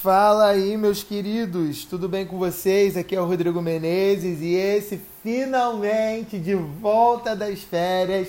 Fala 0.00 0.50
aí, 0.50 0.76
meus 0.76 1.02
queridos, 1.02 1.84
tudo 1.84 2.08
bem 2.08 2.24
com 2.24 2.38
vocês? 2.38 2.96
Aqui 2.96 3.16
é 3.16 3.20
o 3.20 3.26
Rodrigo 3.26 3.60
Menezes 3.60 4.40
e 4.40 4.54
esse 4.54 5.00
finalmente 5.24 6.38
de 6.38 6.54
volta 6.54 7.34
das 7.34 7.62
férias. 7.62 8.28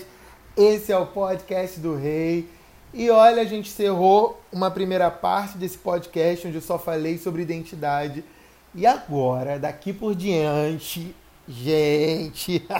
Esse 0.58 0.92
é 0.92 0.97
o 0.97 1.05
podcast 1.05 1.79
do 1.79 1.96
Rei. 1.96 2.50
E 2.92 3.12
olha, 3.12 3.44
a 3.44 3.46
gente 3.46 3.70
encerrou 3.70 4.42
uma 4.52 4.71
primeira 4.71 5.12
parte 5.12 5.60
desse 5.60 5.78
podcast 5.78 6.47
onde 6.47 6.58
eu 6.58 6.62
só 6.62 6.79
falei 6.79 7.20
sobre 7.20 7.43
identidade. 7.43 8.25
E 8.73 8.88
agora, 8.88 9.59
daqui 9.59 9.93
por 9.93 10.15
diante, 10.15 11.15
gente, 11.47 12.65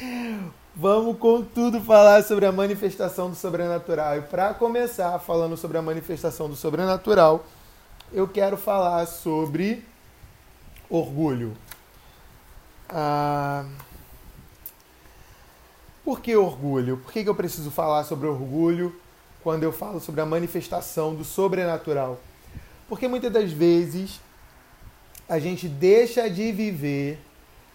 Vamos, 0.76 1.16
contudo, 1.18 1.80
falar 1.80 2.24
sobre 2.24 2.46
a 2.46 2.50
manifestação 2.50 3.30
do 3.30 3.36
sobrenatural. 3.36 4.18
E 4.18 4.22
para 4.22 4.52
começar 4.54 5.16
falando 5.20 5.56
sobre 5.56 5.78
a 5.78 5.82
manifestação 5.82 6.48
do 6.48 6.56
sobrenatural, 6.56 7.46
eu 8.12 8.26
quero 8.26 8.56
falar 8.56 9.06
sobre 9.06 9.84
orgulho. 10.90 11.56
Ah, 12.88 13.64
por 16.04 16.20
que 16.20 16.34
orgulho? 16.34 16.96
Por 16.96 17.12
que, 17.12 17.22
que 17.22 17.30
eu 17.30 17.36
preciso 17.36 17.70
falar 17.70 18.02
sobre 18.02 18.26
orgulho 18.26 19.00
quando 19.44 19.62
eu 19.62 19.70
falo 19.70 20.00
sobre 20.00 20.22
a 20.22 20.26
manifestação 20.26 21.14
do 21.14 21.22
sobrenatural? 21.22 22.18
Porque 22.88 23.06
muitas 23.06 23.32
das 23.32 23.52
vezes 23.52 24.20
a 25.28 25.38
gente 25.38 25.68
deixa 25.68 26.28
de 26.28 26.50
viver 26.50 27.20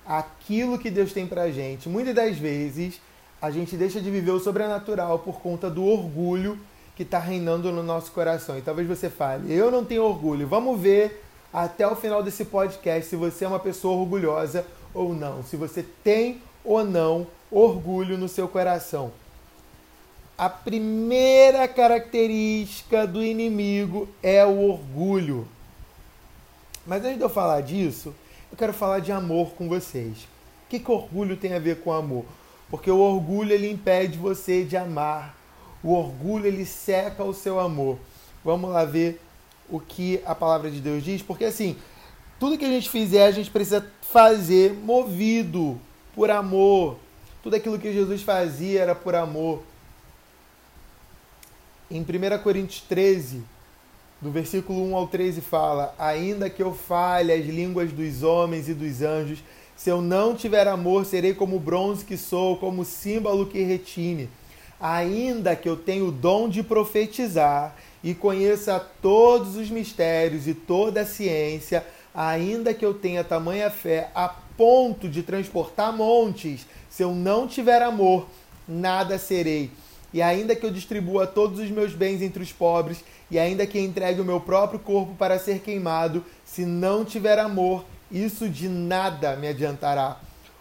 aquilo 0.10 0.80
que 0.80 0.90
Deus 0.90 1.14
tem 1.14 1.28
pra 1.28 1.52
gente. 1.52 1.88
Muitas 1.88 2.16
das 2.16 2.36
vezes 2.36 3.00
a 3.40 3.52
gente 3.52 3.78
deixa 3.78 4.02
de 4.02 4.10
viver 4.10 4.32
o 4.32 4.40
sobrenatural 4.40 5.20
por 5.20 5.40
conta 5.40 5.70
do 5.70 5.86
orgulho 5.86 6.58
que 6.96 7.04
está 7.04 7.20
reinando 7.20 7.72
no 7.72 7.84
nosso 7.84 8.12
coração. 8.12 8.58
E 8.58 8.62
talvez 8.64 8.88
você 8.88 9.08
fale, 9.08 9.54
eu 9.54 9.70
não 9.70 9.86
tenho 9.86 10.04
orgulho. 10.04 10.48
Vamos 10.48 10.82
ver 10.82 11.24
até 11.54 11.88
o 11.88 11.96
final 11.96 12.24
desse 12.24 12.44
podcast 12.44 13.08
se 13.08 13.16
você 13.16 13.46
é 13.46 13.48
uma 13.48 13.60
pessoa 13.60 13.96
orgulhosa 13.96 14.66
ou 14.96 15.14
não. 15.14 15.44
Se 15.44 15.56
você 15.56 15.86
tem 16.04 16.42
ou 16.64 16.84
não 16.84 17.28
orgulho 17.52 18.18
no 18.18 18.28
seu 18.28 18.48
coração. 18.48 19.12
A 20.36 20.50
primeira 20.50 21.68
característica 21.68 23.06
do 23.06 23.24
inimigo 23.24 24.10
é 24.24 24.44
o 24.44 24.70
orgulho. 24.70 25.48
Mas 26.86 27.04
antes 27.04 27.18
de 27.18 27.24
eu 27.24 27.30
falar 27.30 27.62
disso, 27.62 28.16
eu 28.52 28.58
quero 28.58 28.74
falar 28.74 29.00
de 29.00 29.12
amor 29.12 29.52
com 29.52 29.68
vocês. 29.68 30.18
O 30.66 30.70
que, 30.70 30.80
que 30.80 30.92
orgulho 30.92 31.38
tem 31.38 31.54
a 31.54 31.60
ver 31.60 31.82
com 31.82 31.92
amor? 31.92 32.26
Porque 32.70 32.90
o 32.90 33.00
orgulho 33.00 33.52
ele 33.52 33.70
impede 33.70 34.18
você 34.18 34.64
de 34.64 34.78
amar. 34.78 35.36
O 35.84 35.94
orgulho 35.94 36.46
ele 36.46 36.66
seca 36.66 37.24
o 37.24 37.34
seu 37.34 37.60
amor. 37.60 37.98
Vamos 38.44 38.70
lá 38.70 38.86
ver 38.86 39.22
o 39.70 39.80
que 39.80 40.22
a 40.26 40.34
palavra 40.34 40.70
de 40.70 40.80
Deus 40.80 41.04
diz, 41.04 41.22
porque 41.22 41.46
assim, 41.46 41.78
tudo 42.40 42.58
que 42.58 42.66
a 42.66 42.70
gente 42.70 42.90
fizer, 42.90 43.26
a 43.26 43.32
gente 43.32 43.52
precisa 43.52 43.86
fazer 44.02 44.74
movido 44.74 45.80
por 46.16 46.32
amor. 46.32 46.98
Tudo 47.44 47.56
aquilo 47.56 47.80
que 47.80 47.94
Jesus 47.94 48.22
fazia 48.22 48.82
era 48.82 48.96
por 48.96 49.16
amor. 49.16 49.64
Em 51.90 52.02
1 52.02 52.06
Coríntios 52.44 52.82
13, 52.82 53.44
do 54.22 54.32
versículo 54.32 54.84
1 54.92 54.96
ao 54.96 55.08
13 55.08 55.42
fala: 55.42 55.94
Ainda 55.98 56.50
que 56.50 56.62
eu 56.62 56.74
fale 56.74 57.32
as 57.32 57.46
línguas 57.46 57.92
dos 57.92 58.24
homens 58.24 58.68
e 58.68 58.74
dos 58.74 59.02
anjos, 59.02 59.40
se 59.76 59.90
eu 59.90 60.02
não 60.02 60.36
tiver 60.36 60.68
amor, 60.68 61.06
serei 61.06 61.34
como 61.34 61.56
o 61.56 61.60
bronze 61.60 62.04
que 62.04 62.18
sou, 62.18 62.58
como 62.58 62.82
o 62.82 62.86
símbolo 62.86 63.46
que 63.46 63.62
retine. 63.62 64.30
Ainda 64.80 65.56
que 65.56 65.68
eu 65.68 65.78
tenha 65.78 66.04
o 66.04 66.12
dom 66.12 66.50
de 66.50 66.64
profetizar 66.64 67.76
e 68.04 68.14
conheça 68.14 68.80
todos 69.02 69.56
os 69.56 69.70
mistérios 69.70 70.48
e 70.48 70.54
toda 70.54 71.02
a 71.02 71.06
ciência, 71.06 71.86
ainda 72.14 72.74
que 72.74 72.86
eu 72.86 72.94
tenha 72.94 73.24
tamanha 73.24 73.70
fé 73.70 74.10
a 74.14 74.28
ponto 74.28 75.08
de 75.08 75.24
transportar 75.24 75.96
montes, 75.96 76.66
se 76.90 77.02
eu 77.04 77.14
não 77.14 77.48
tiver 77.48 77.82
amor, 77.82 78.28
nada 78.68 79.18
serei. 79.18 79.72
E 80.14 80.22
ainda 80.22 80.56
que 80.56 80.66
eu 80.66 80.72
distribua 80.72 81.28
todos 81.28 81.60
os 81.60 81.70
meus 81.70 81.94
bens 81.94 82.22
entre 82.22 82.42
os 82.42 82.52
pobres, 82.52 83.04
e 83.30 83.38
ainda 83.38 83.68
que 83.68 83.80
entregue 83.80 84.22
o 84.22 84.26
meu 84.26 84.40
próprio 84.40 84.80
corpo 84.80 85.14
para 85.16 85.38
ser 85.38 85.60
queimado, 85.60 86.24
se 86.44 86.66
não 86.66 87.06
tiver 87.06 87.38
amor, 87.38 87.86
isso 88.12 88.50
de 88.50 88.68
nada 88.68 89.36
me 89.36 89.48
adiantará. 89.48 90.20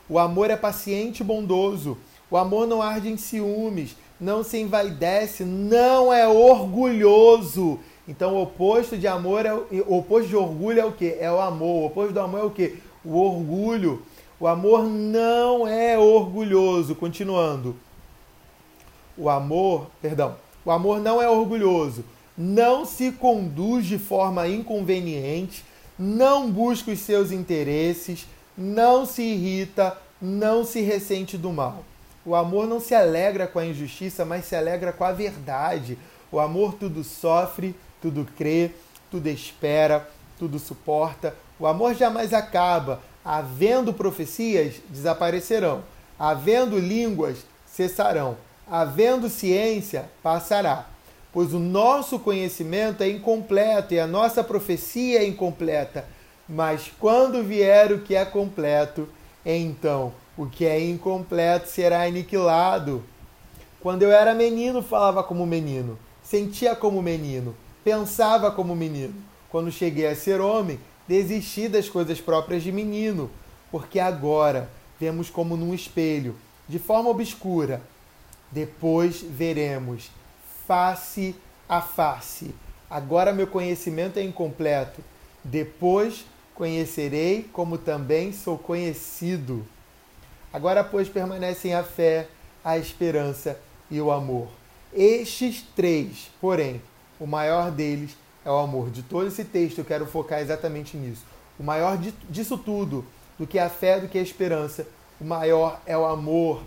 O 0.09 0.19
amor 0.19 0.51
é 0.51 0.57
paciente 0.57 1.21
e 1.21 1.25
bondoso. 1.25 1.97
O 2.31 2.37
amor 2.37 2.67
não 2.67 2.83
arde 2.83 3.09
em 3.09 3.17
ciúmes, 3.17 3.97
não 4.21 4.45
se 4.45 4.59
envaidece, 4.59 5.45
não 5.45 6.13
é 6.13 6.29
orgulhoso. 6.29 7.79
Então 8.07 8.35
o 8.35 8.43
oposto 8.43 8.97
de 8.97 9.07
amor 9.07 9.47
é 9.47 9.53
o 9.53 9.99
oposto 9.99 10.29
de 10.29 10.37
orgulho 10.37 10.81
é 10.81 10.85
o 10.85 10.93
que? 10.93 11.17
É 11.19 11.31
o 11.31 11.41
amor. 11.41 11.83
O 11.83 11.87
oposto 11.87 12.13
do 12.13 12.21
amor 12.21 12.41
é 12.41 12.45
o 12.45 12.51
que? 12.51 12.79
O 13.05 13.17
orgulho. 13.19 14.03
O 14.41 14.47
amor 14.47 14.85
não 14.85 15.67
é 15.67 15.99
orgulhoso. 15.99 16.95
Continuando. 16.95 17.77
O 19.19 19.29
amor, 19.29 19.91
perdão. 20.01 20.37
O 20.65 20.71
amor 20.71 21.01
não 21.01 21.21
é 21.21 21.29
orgulhoso 21.29 22.05
não 22.39 22.85
se 22.85 23.11
conduz 23.11 23.85
de 23.85 23.99
forma 23.99 24.47
inconveniente, 24.47 25.65
não 25.99 26.49
busca 26.49 26.93
os 26.93 27.01
seus 27.01 27.33
interesses, 27.33 28.29
não 28.57 29.05
se 29.05 29.23
irrita, 29.23 29.99
não 30.23 30.65
se 30.65 30.81
ressente 30.81 31.37
do 31.37 31.51
mal. 31.51 31.83
O 32.25 32.37
amor 32.37 32.69
não 32.69 32.79
se 32.79 32.95
alegra 32.95 33.49
com 33.49 33.59
a 33.59 33.67
injustiça, 33.67 34.25
mas 34.25 34.45
se 34.45 34.55
alegra 34.55 34.93
com 34.93 35.03
a 35.03 35.11
verdade. 35.11 35.99
O 36.31 36.39
amor 36.39 36.75
tudo 36.75 37.03
sofre, 37.03 37.75
tudo 38.01 38.25
crê, 38.37 38.71
tudo 39.11 39.27
espera, 39.27 40.09
tudo 40.39 40.61
suporta. 40.61 41.35
O 41.59 41.67
amor 41.67 41.95
jamais 41.95 42.33
acaba. 42.33 43.01
Havendo 43.25 43.93
profecias, 43.93 44.77
desaparecerão. 44.89 45.83
Havendo 46.19 46.79
línguas, 46.79 47.39
cessarão. 47.67 48.37
Havendo 48.71 49.29
ciência, 49.29 50.11
passará 50.23 50.87
pois 51.33 51.53
o 51.53 51.59
nosso 51.59 52.19
conhecimento 52.19 53.03
é 53.03 53.09
incompleto 53.09 53.95
e 53.95 54.01
a 54.01 54.07
nossa 54.07 54.43
profecia 54.43 55.21
é 55.21 55.27
incompleta. 55.27 56.05
Mas 56.49 56.91
quando 56.99 57.45
vier 57.45 57.93
o 57.93 58.01
que 58.01 58.15
é 58.15 58.25
completo, 58.25 59.09
então 59.45 60.13
o 60.37 60.47
que 60.47 60.65
é 60.65 60.83
incompleto 60.83 61.69
será 61.69 62.03
aniquilado. 62.03 63.05
Quando 63.81 64.03
eu 64.03 64.11
era 64.11 64.35
menino, 64.35 64.83
falava 64.83 65.23
como 65.23 65.47
menino, 65.47 65.99
sentia 66.23 66.75
como 66.75 67.03
menino, 67.03 67.55
pensava 67.85 68.51
como 68.51 68.75
menino. 68.75 69.15
Quando 69.51 69.71
cheguei 69.71 70.07
a 70.07 70.17
ser 70.17 70.41
homem, 70.41 70.81
desisti 71.07 71.69
das 71.69 71.89
coisas 71.89 72.21
próprias 72.21 72.63
de 72.63 72.73
menino, 72.73 73.31
porque 73.71 74.01
agora 74.01 74.69
vemos 74.99 75.31
como 75.31 75.57
num 75.57 75.75
espelho, 75.75 76.35
de 76.69 76.79
forma 76.79 77.11
obscura. 77.11 77.81
Depois 78.51 79.21
veremos 79.23 80.11
face 80.67 81.35
a 81.69 81.81
face. 81.81 82.55
Agora 82.91 83.33
meu 83.33 83.47
conhecimento 83.47 84.19
é 84.19 84.23
incompleto. 84.23 85.03
Depois 85.45 86.25
conhecerei 86.55 87.49
como 87.53 87.79
também 87.79 88.33
sou 88.33 88.59
conhecido. 88.59 89.65
Agora, 90.53 90.83
pois, 90.83 91.09
permanecem 91.09 91.75
a 91.75 91.85
fé, 91.85 92.29
a 92.65 92.79
esperança 92.79 93.59
e 93.91 94.01
o 94.01 94.11
amor. 94.11 94.49
Estes 94.93 95.63
três, 95.77 96.31
porém, 96.41 96.81
o 97.21 97.27
maior 97.27 97.71
deles 97.71 98.17
é 98.45 98.51
o 98.51 98.59
amor. 98.59 98.91
De 98.91 99.03
todo 99.03 99.29
esse 99.29 99.45
texto, 99.45 99.79
eu 99.79 99.85
quero 99.85 100.07
focar 100.07 100.41
exatamente 100.41 100.97
nisso. 100.97 101.25
O 101.59 101.63
maior 101.63 101.99
disso 102.31 102.57
tudo, 102.57 103.05
do 103.39 103.47
que 103.47 103.59
a 103.59 103.69
fé, 103.69 104.01
do 104.01 104.09
que 104.09 104.19
a 104.19 104.23
esperança, 104.23 104.87
o 105.21 105.25
maior 105.25 105.81
é 105.85 105.97
o 105.97 106.07
amor. 106.07 106.63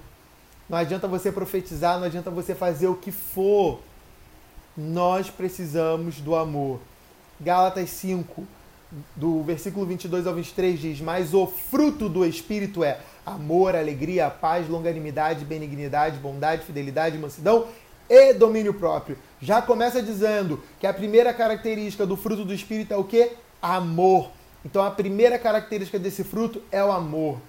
Não 0.72 0.78
adianta 0.78 1.06
você 1.06 1.30
profetizar, 1.34 2.00
não 2.00 2.06
adianta 2.06 2.32
você 2.32 2.56
fazer 2.56 2.88
o 2.88 2.96
que 2.96 3.12
for 3.12 3.82
nós 4.78 5.30
precisamos 5.30 6.22
do 6.22 6.34
amor. 6.34 6.80
Gálatas 7.42 7.90
5, 7.90 8.48
do 9.14 9.44
versículo 9.44 9.86
22 9.86 10.26
ao 10.26 10.34
23 10.34 10.80
diz: 10.80 11.02
Mas 11.02 11.34
o 11.34 11.46
fruto 11.46 12.08
do 12.08 12.26
Espírito 12.26 12.86
é 12.86 13.02
amor, 13.26 13.76
alegria, 13.76 14.30
paz, 14.30 14.70
longanimidade, 14.70 15.44
benignidade, 15.44 16.18
bondade, 16.20 16.64
fidelidade, 16.64 17.18
mansidão 17.18 17.68
e 18.10 18.34
domínio 18.34 18.74
próprio. 18.74 19.18
Já 19.42 19.62
começa 19.62 20.02
dizendo 20.02 20.64
que 20.80 20.88
a 20.88 20.94
primeira 20.94 21.34
característica 21.34 22.06
do 22.06 22.16
fruto 22.16 22.46
do 22.46 22.54
Espírito 22.54 22.94
é 22.94 22.98
o 22.98 23.04
que? 23.04 23.34
Amor. 23.62 24.32
Então 24.64 24.82
a 24.82 24.92
primeira 24.92 25.38
característica 25.38 26.00
desse 26.00 26.24
fruto 26.24 26.62
é 26.72 26.82
o 26.82 26.94
amor. 26.94 27.40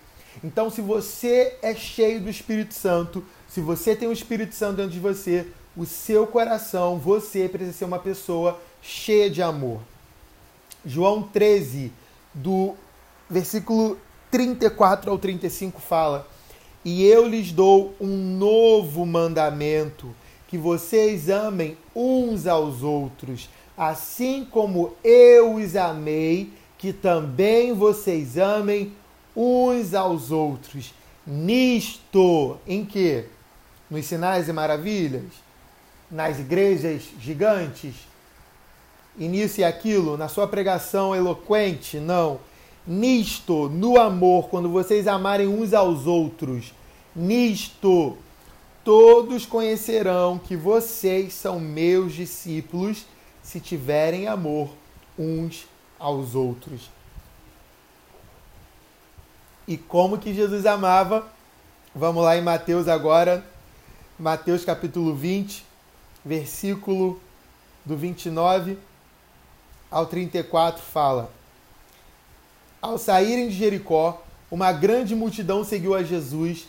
Então, 0.43 0.71
se 0.71 0.81
você 0.81 1.57
é 1.63 1.75
cheio 1.75 2.21
do 2.21 2.31
Espírito 2.31 2.75
Santo, 2.75 3.25
se 3.49 3.61
você 3.61 3.95
tem 3.95 4.09
o 4.09 4.13
Espírito 4.13 4.55
Santo 4.55 4.77
dentro 4.77 4.93
de 4.93 5.01
você, 5.01 5.47
o 5.77 5.85
seu 5.85 6.27
coração, 6.27 6.99
você 6.99 7.49
precisa 7.49 7.77
ser 7.77 7.85
uma 7.85 7.99
pessoa 7.99 8.61
cheia 8.81 9.31
de 9.31 9.43
amor. 9.43 9.81
João 10.85 11.23
13, 11.23 11.93
do 12.35 12.75
versículo 13.29 13.99
34 14.31 15.11
ao 15.11 15.19
35 15.19 15.81
fala: 15.81 16.27
E 16.85 17.05
eu 17.07 17.27
lhes 17.27 17.53
dou 17.53 17.95
um 18.01 18.37
novo 18.37 19.07
mandamento, 19.07 20.15
que 20.49 20.59
vocês 20.59 21.29
amem 21.31 21.77
uns 21.95 22.47
aos 22.47 22.83
outros, 22.83 23.49
assim 23.77 24.47
como 24.51 24.95
eu 25.05 25.55
os 25.55 25.77
amei, 25.77 26.51
que 26.77 26.93
também 26.93 27.73
vocês 27.73 28.37
amem 28.37 28.93
uns 29.37 29.95
aos 29.95 30.31
outros. 30.31 30.93
Nisto, 31.27 32.59
em 32.67 32.85
que? 32.85 33.27
Nos 33.91 34.07
sinais 34.07 34.49
e 34.49 34.53
maravilhas? 34.53 35.31
Nas 36.11 36.39
igrejas 36.39 37.03
gigantes? 37.21 37.95
E 39.19 39.29
nisso 39.29 39.61
e 39.61 39.65
aquilo? 39.65 40.17
Na 40.17 40.29
sua 40.29 40.49
pregação 40.49 41.15
eloquente? 41.15 41.99
Não. 41.99 42.41
Nisto, 42.87 43.69
no 43.69 44.01
amor, 44.01 44.49
quando 44.49 44.69
vocês 44.69 45.07
amarem 45.07 45.47
uns 45.47 45.73
aos 45.73 46.07
outros. 46.07 46.73
Nisto, 47.15 48.17
todos 48.83 49.47
conhecerão 49.47 50.39
que 50.39 50.57
vocês 50.57 51.35
são 51.35 51.61
meus 51.61 52.13
discípulos 52.13 53.07
se 53.43 53.61
tiverem 53.61 54.27
amor 54.27 54.71
uns 55.19 55.67
aos 55.99 56.35
outros. 56.35 56.91
E 59.67 59.77
como 59.77 60.19
que 60.19 60.35
Jesus 60.35 60.67
amava? 60.67 61.27
Vamos 61.95 62.25
lá 62.25 62.37
em 62.37 62.43
Mateus 62.43 62.89
agora, 62.89 63.45
Mateus 64.19 64.65
capítulo 64.65 65.15
20, 65.15 65.65
versículo 66.25 67.21
do 67.85 67.97
29 67.97 68.79
ao 69.91 70.07
34 70.07 70.83
fala: 70.83 71.31
Ao 72.81 72.97
saírem 72.97 73.49
de 73.49 73.55
Jericó, 73.55 74.23
uma 74.51 74.73
grande 74.73 75.15
multidão 75.15 75.63
seguiu 75.63 75.95
a 75.95 76.03
Jesus. 76.03 76.67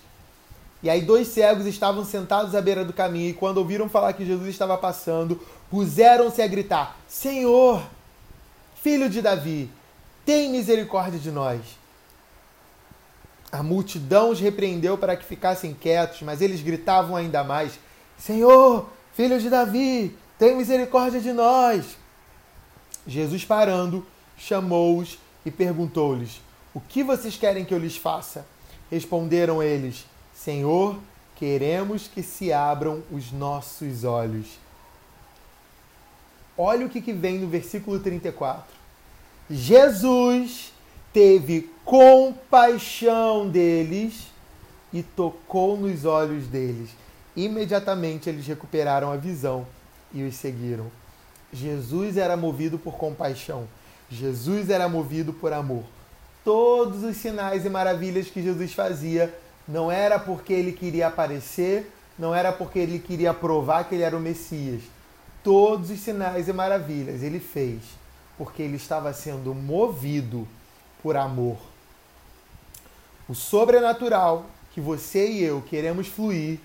E 0.84 0.90
aí 0.90 1.02
dois 1.02 1.30
cegos 1.30 1.66
estavam 1.66 2.04
sentados 2.04 2.54
à 2.54 2.62
beira 2.62 2.84
do 2.84 2.92
caminho 2.92 3.30
e 3.30 3.34
quando 3.34 3.60
ouviram 3.60 3.88
falar 3.88 4.12
que 4.12 4.26
Jesus 4.26 4.50
estava 4.50 4.78
passando, 4.78 5.42
puseram-se 5.72 6.42
a 6.42 6.48
gritar: 6.48 6.98
Senhor, 7.08 7.82
filho 8.82 9.10
de 9.10 9.22
Davi, 9.22 9.70
tem 10.26 10.52
misericórdia 10.52 11.18
de 11.18 11.32
nós. 11.32 11.62
A 13.54 13.62
multidão 13.62 14.32
os 14.32 14.40
repreendeu 14.40 14.98
para 14.98 15.16
que 15.16 15.24
ficassem 15.24 15.76
quietos, 15.76 16.24
mas 16.24 16.42
eles 16.42 16.64
gritavam 16.64 17.16
ainda 17.16 17.44
mais: 17.44 17.74
Senhor, 18.18 18.90
filho 19.14 19.40
de 19.40 19.48
Davi, 19.48 20.18
tem 20.40 20.58
misericórdia 20.58 21.22
de 21.22 21.32
nós. 21.32 21.96
Jesus, 23.06 23.46
parando, 23.46 24.04
chamou-os 24.36 25.20
e 25.46 25.52
perguntou-lhes: 25.52 26.42
O 26.74 26.82
que 26.82 27.04
vocês 27.04 27.38
querem 27.38 27.64
que 27.64 27.72
eu 27.72 27.78
lhes 27.78 27.96
faça? 27.96 28.44
Responderam 28.90 29.62
eles: 29.62 30.08
Senhor, 30.34 30.98
queremos 31.36 32.08
que 32.08 32.24
se 32.24 32.52
abram 32.52 33.04
os 33.12 33.32
nossos 33.32 34.04
olhos. 34.04 34.48
Olha 36.58 36.88
o 36.88 36.90
que, 36.90 37.02
que 37.02 37.14
vem 37.14 37.38
no 37.38 37.48
versículo 37.48 38.00
34. 38.00 38.74
Jesus 39.48 40.74
teve 41.12 41.73
compaixão 41.86 43.50
deles 43.50 44.32
e 44.92 45.02
tocou 45.04 45.78
nos 45.78 46.06
olhos 46.06 46.48
deles. 46.48 46.90
Imediatamente 47.36 48.30
eles 48.30 48.46
recuperaram 48.46 49.12
a 49.12 49.18
visão 49.18 49.66
e 50.14 50.24
os 50.24 50.36
seguiram. 50.36 50.92
Jesus 51.52 52.18
era 52.18 52.38
movido 52.38 52.78
por 52.78 52.96
compaixão. 52.96 53.68
Jesus 54.10 54.70
era 54.70 54.88
movido 54.88 55.34
por 55.34 55.54
amor. 55.54 55.84
Todos 56.44 57.04
os 57.04 57.18
sinais 57.18 57.66
e 57.66 57.70
maravilhas 57.70 58.28
que 58.28 58.42
Jesus 58.42 58.74
fazia 58.74 59.34
não 59.68 59.92
era 59.92 60.20
porque 60.20 60.54
ele 60.54 60.72
queria 60.72 61.08
aparecer, 61.08 61.92
não 62.20 62.36
era 62.36 62.52
porque 62.52 62.80
ele 62.80 63.00
queria 63.00 63.34
provar 63.34 63.86
que 63.86 63.96
ele 63.96 64.04
era 64.04 64.16
o 64.16 64.20
Messias 64.20 64.82
todos 65.44 65.92
os 65.92 66.00
sinais 66.00 66.48
e 66.48 66.54
maravilhas 66.54 67.22
ele 67.22 67.40
fez 67.40 67.82
porque 68.38 68.64
ele 68.64 68.78
estava 68.78 69.14
sendo 69.14 69.54
movido 69.54 70.48
por 71.04 71.16
amor. 71.16 71.58
O 73.34 73.36
sobrenatural 73.36 74.46
que 74.76 74.80
você 74.80 75.28
e 75.28 75.44
eu 75.44 75.60
queremos 75.68 76.06
fluir, 76.06 76.60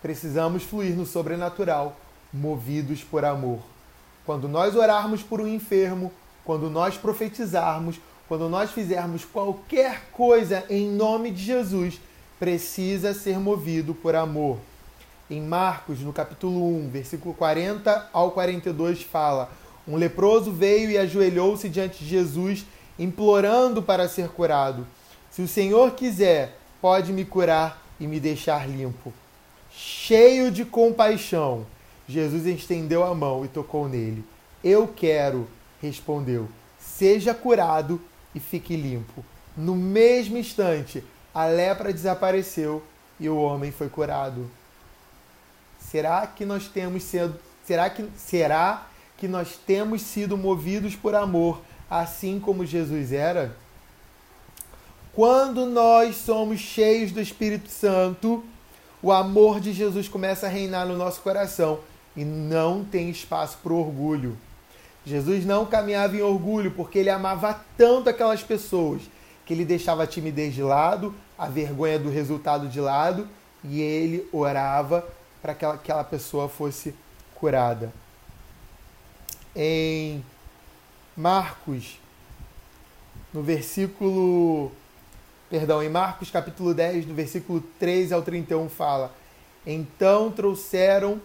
precisamos 0.00 0.62
fluir 0.62 0.94
no 0.94 1.04
sobrenatural, 1.04 1.96
movidos 2.32 3.02
por 3.02 3.24
amor. 3.24 3.58
Quando 4.24 4.46
nós 4.46 4.76
orarmos 4.76 5.24
por 5.24 5.40
um 5.40 5.48
enfermo, 5.48 6.12
quando 6.44 6.70
nós 6.70 6.96
profetizarmos, 6.96 7.98
quando 8.28 8.48
nós 8.48 8.70
fizermos 8.70 9.24
qualquer 9.24 10.08
coisa 10.12 10.64
em 10.70 10.88
nome 10.88 11.32
de 11.32 11.42
Jesus, 11.42 12.00
precisa 12.38 13.12
ser 13.12 13.40
movido 13.40 13.92
por 13.92 14.14
amor 14.14 14.58
em 15.28 15.42
Marcos, 15.42 15.98
no 15.98 16.12
capítulo 16.12 16.64
1, 16.76 16.90
versículo 16.90 17.34
40 17.34 18.10
ao 18.12 18.30
42, 18.30 19.02
fala: 19.02 19.50
Um 19.88 19.96
leproso 19.96 20.52
veio 20.52 20.92
e 20.92 20.96
ajoelhou-se 20.96 21.68
diante 21.68 22.04
de 22.04 22.08
Jesus, 22.08 22.64
implorando 22.96 23.82
para 23.82 24.08
ser 24.08 24.28
curado. 24.28 24.86
Se 25.36 25.42
o 25.42 25.48
Senhor 25.48 25.90
quiser, 25.90 26.56
pode 26.80 27.12
me 27.12 27.22
curar 27.22 27.82
e 28.00 28.06
me 28.06 28.18
deixar 28.18 28.66
limpo. 28.66 29.12
Cheio 29.70 30.50
de 30.50 30.64
compaixão, 30.64 31.66
Jesus 32.08 32.46
estendeu 32.46 33.04
a 33.04 33.14
mão 33.14 33.44
e 33.44 33.48
tocou 33.48 33.86
nele. 33.86 34.24
Eu 34.64 34.88
quero, 34.88 35.46
respondeu. 35.82 36.48
Seja 36.78 37.34
curado 37.34 38.00
e 38.34 38.40
fique 38.40 38.74
limpo. 38.76 39.22
No 39.54 39.76
mesmo 39.76 40.38
instante, 40.38 41.04
a 41.34 41.44
lepra 41.44 41.92
desapareceu 41.92 42.82
e 43.20 43.28
o 43.28 43.36
homem 43.36 43.70
foi 43.70 43.90
curado. 43.90 44.50
Será 45.78 46.26
que 46.26 46.46
nós 46.46 46.66
temos 46.66 47.02
sido, 47.02 47.38
será 47.62 47.90
que 47.90 48.08
será 48.16 48.86
que 49.18 49.28
nós 49.28 49.58
temos 49.66 50.00
sido 50.00 50.38
movidos 50.38 50.96
por 50.96 51.14
amor, 51.14 51.60
assim 51.90 52.40
como 52.40 52.64
Jesus 52.64 53.12
era? 53.12 53.54
Quando 55.16 55.64
nós 55.64 56.14
somos 56.16 56.60
cheios 56.60 57.10
do 57.10 57.22
Espírito 57.22 57.70
Santo, 57.70 58.44
o 59.00 59.10
amor 59.10 59.60
de 59.60 59.72
Jesus 59.72 60.08
começa 60.08 60.44
a 60.44 60.50
reinar 60.50 60.86
no 60.86 60.94
nosso 60.94 61.22
coração 61.22 61.80
e 62.14 62.22
não 62.22 62.84
tem 62.84 63.08
espaço 63.08 63.56
para 63.62 63.72
o 63.72 63.80
orgulho. 63.80 64.36
Jesus 65.06 65.46
não 65.46 65.64
caminhava 65.64 66.14
em 66.14 66.20
orgulho 66.20 66.70
porque 66.72 66.98
ele 66.98 67.08
amava 67.08 67.58
tanto 67.78 68.10
aquelas 68.10 68.42
pessoas 68.42 69.00
que 69.46 69.54
ele 69.54 69.64
deixava 69.64 70.02
a 70.02 70.06
timidez 70.06 70.52
de 70.52 70.62
lado, 70.62 71.14
a 71.38 71.48
vergonha 71.48 71.98
do 71.98 72.10
resultado 72.10 72.68
de 72.68 72.78
lado 72.78 73.26
e 73.64 73.80
ele 73.80 74.28
orava 74.30 75.02
para 75.40 75.54
que 75.54 75.64
aquela 75.64 76.04
pessoa 76.04 76.46
fosse 76.46 76.94
curada. 77.34 77.90
Em 79.56 80.22
Marcos, 81.16 81.98
no 83.32 83.42
versículo. 83.42 84.70
Perdão, 85.48 85.80
em 85.82 85.88
Marcos 85.88 86.30
capítulo 86.30 86.74
10, 86.74 87.04
do 87.04 87.14
versículo 87.14 87.62
3 87.78 88.10
ao 88.10 88.22
31, 88.22 88.68
fala: 88.68 89.14
Então 89.64 90.30
trouxeram 90.30 91.20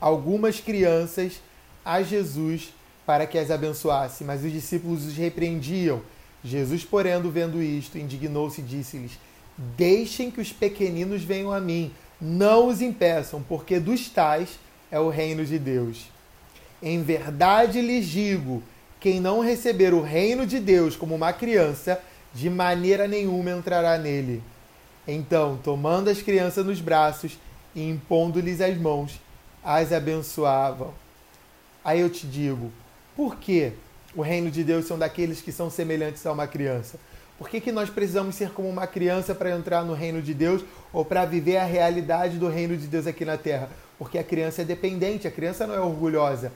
algumas 0.00 0.60
crianças 0.60 1.40
a 1.84 2.02
Jesus 2.02 2.74
para 3.06 3.24
que 3.24 3.38
as 3.38 3.52
abençoasse, 3.52 4.24
mas 4.24 4.44
os 4.44 4.52
discípulos 4.52 5.06
os 5.06 5.16
repreendiam. 5.16 6.02
Jesus, 6.42 6.84
porém, 6.84 7.20
vendo 7.30 7.62
isto, 7.62 7.96
indignou-se 7.96 8.60
e 8.60 8.64
disse-lhes: 8.64 9.12
Deixem 9.56 10.28
que 10.28 10.40
os 10.40 10.52
pequeninos 10.52 11.22
venham 11.22 11.52
a 11.52 11.60
mim, 11.60 11.92
não 12.20 12.66
os 12.68 12.82
impeçam, 12.82 13.42
porque 13.42 13.78
dos 13.78 14.08
tais 14.08 14.58
é 14.90 14.98
o 14.98 15.08
reino 15.08 15.44
de 15.44 15.58
Deus. 15.58 16.06
Em 16.82 17.00
verdade 17.02 17.80
lhes 17.80 18.06
digo: 18.06 18.60
quem 19.00 19.20
não 19.20 19.40
receber 19.40 19.94
o 19.94 20.02
reino 20.02 20.46
de 20.46 20.58
Deus 20.58 20.96
como 20.96 21.14
uma 21.14 21.32
criança, 21.32 22.00
de 22.34 22.50
maneira 22.50 23.06
nenhuma 23.06 23.50
entrará 23.50 23.96
nele. 23.96 24.42
Então, 25.06 25.58
tomando 25.62 26.10
as 26.10 26.20
crianças 26.20 26.64
nos 26.66 26.80
braços 26.80 27.38
e 27.74 27.88
impondo-lhes 27.88 28.60
as 28.60 28.76
mãos, 28.76 29.20
as 29.62 29.92
abençoavam. 29.92 30.92
Aí 31.84 32.00
eu 32.00 32.10
te 32.10 32.26
digo: 32.26 32.72
por 33.14 33.36
que 33.36 33.72
o 34.14 34.22
reino 34.22 34.50
de 34.50 34.64
Deus 34.64 34.86
são 34.86 34.98
daqueles 34.98 35.40
que 35.40 35.52
são 35.52 35.70
semelhantes 35.70 36.26
a 36.26 36.32
uma 36.32 36.46
criança? 36.46 36.98
Por 37.38 37.50
que, 37.50 37.60
que 37.60 37.70
nós 37.70 37.90
precisamos 37.90 38.34
ser 38.34 38.50
como 38.50 38.68
uma 38.68 38.86
criança 38.86 39.34
para 39.34 39.50
entrar 39.50 39.84
no 39.84 39.92
reino 39.92 40.22
de 40.22 40.32
Deus 40.32 40.64
ou 40.92 41.04
para 41.04 41.26
viver 41.26 41.58
a 41.58 41.64
realidade 41.64 42.38
do 42.38 42.48
reino 42.48 42.76
de 42.76 42.86
Deus 42.86 43.06
aqui 43.06 43.24
na 43.26 43.36
terra? 43.36 43.68
Porque 43.98 44.18
a 44.18 44.24
criança 44.24 44.62
é 44.62 44.64
dependente, 44.64 45.28
a 45.28 45.30
criança 45.30 45.66
não 45.66 45.74
é 45.74 45.80
orgulhosa. 45.80 46.50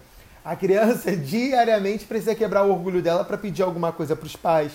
A 0.44 0.56
criança 0.56 1.14
diariamente 1.16 2.04
precisa 2.04 2.34
quebrar 2.34 2.64
o 2.64 2.70
orgulho 2.70 3.02
dela 3.02 3.24
para 3.24 3.38
pedir 3.38 3.62
alguma 3.62 3.92
coisa 3.92 4.16
para 4.16 4.26
os 4.26 4.36
pais. 4.36 4.72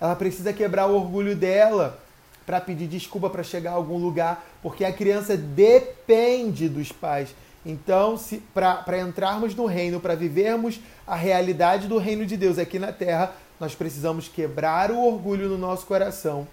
Ela 0.00 0.16
precisa 0.16 0.52
quebrar 0.52 0.86
o 0.86 0.94
orgulho 0.94 1.36
dela 1.36 1.98
para 2.44 2.60
pedir 2.60 2.88
desculpa 2.88 3.30
para 3.30 3.42
chegar 3.42 3.70
a 3.70 3.74
algum 3.74 3.98
lugar, 3.98 4.44
porque 4.62 4.84
a 4.84 4.92
criança 4.92 5.36
depende 5.36 6.68
dos 6.68 6.90
pais. 6.90 7.34
Então, 7.64 8.18
para 8.52 8.98
entrarmos 8.98 9.54
no 9.54 9.66
reino, 9.66 10.00
para 10.00 10.16
vivermos 10.16 10.80
a 11.06 11.14
realidade 11.14 11.86
do 11.86 11.98
reino 11.98 12.26
de 12.26 12.36
Deus 12.36 12.58
aqui 12.58 12.78
na 12.78 12.92
terra, 12.92 13.32
nós 13.60 13.74
precisamos 13.76 14.26
quebrar 14.26 14.90
o 14.90 14.98
orgulho 14.98 15.48
no 15.48 15.56
nosso 15.56 15.86
coração 15.86 16.48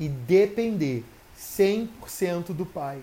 e 0.00 0.08
depender 0.08 1.04
100% 1.38 2.54
do 2.54 2.64
Pai. 2.64 2.98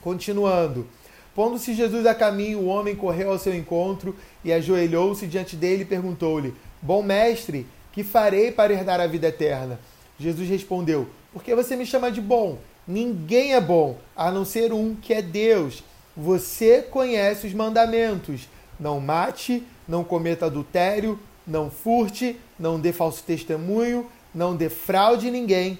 Continuando, 0.00 0.88
Pondo-se 1.34 1.74
Jesus 1.74 2.06
a 2.06 2.14
caminho, 2.14 2.60
o 2.60 2.66
homem 2.66 2.96
correu 2.96 3.30
ao 3.30 3.38
seu 3.38 3.54
encontro 3.54 4.16
e 4.44 4.52
ajoelhou-se 4.52 5.26
diante 5.26 5.56
dele 5.56 5.82
e 5.82 5.86
perguntou-lhe: 5.86 6.54
Bom 6.82 7.02
mestre, 7.02 7.66
que 7.92 8.02
farei 8.02 8.50
para 8.50 8.72
herdar 8.72 9.00
a 9.00 9.06
vida 9.06 9.28
eterna? 9.28 9.78
Jesus 10.18 10.48
respondeu: 10.48 11.06
Por 11.32 11.42
que 11.42 11.54
você 11.54 11.76
me 11.76 11.86
chama 11.86 12.10
de 12.10 12.20
bom? 12.20 12.58
Ninguém 12.86 13.54
é 13.54 13.60
bom, 13.60 13.96
a 14.16 14.30
não 14.30 14.44
ser 14.44 14.72
um 14.72 14.94
que 14.94 15.14
é 15.14 15.22
Deus. 15.22 15.82
Você 16.16 16.82
conhece 16.82 17.46
os 17.46 17.54
mandamentos: 17.54 18.48
não 18.78 19.00
mate, 19.00 19.62
não 19.86 20.02
cometa 20.02 20.46
adultério, 20.46 21.18
não 21.46 21.70
furte, 21.70 22.36
não 22.58 22.80
dê 22.80 22.92
falso 22.92 23.22
testemunho, 23.22 24.06
não 24.34 24.56
defraude 24.56 25.30
ninguém, 25.30 25.78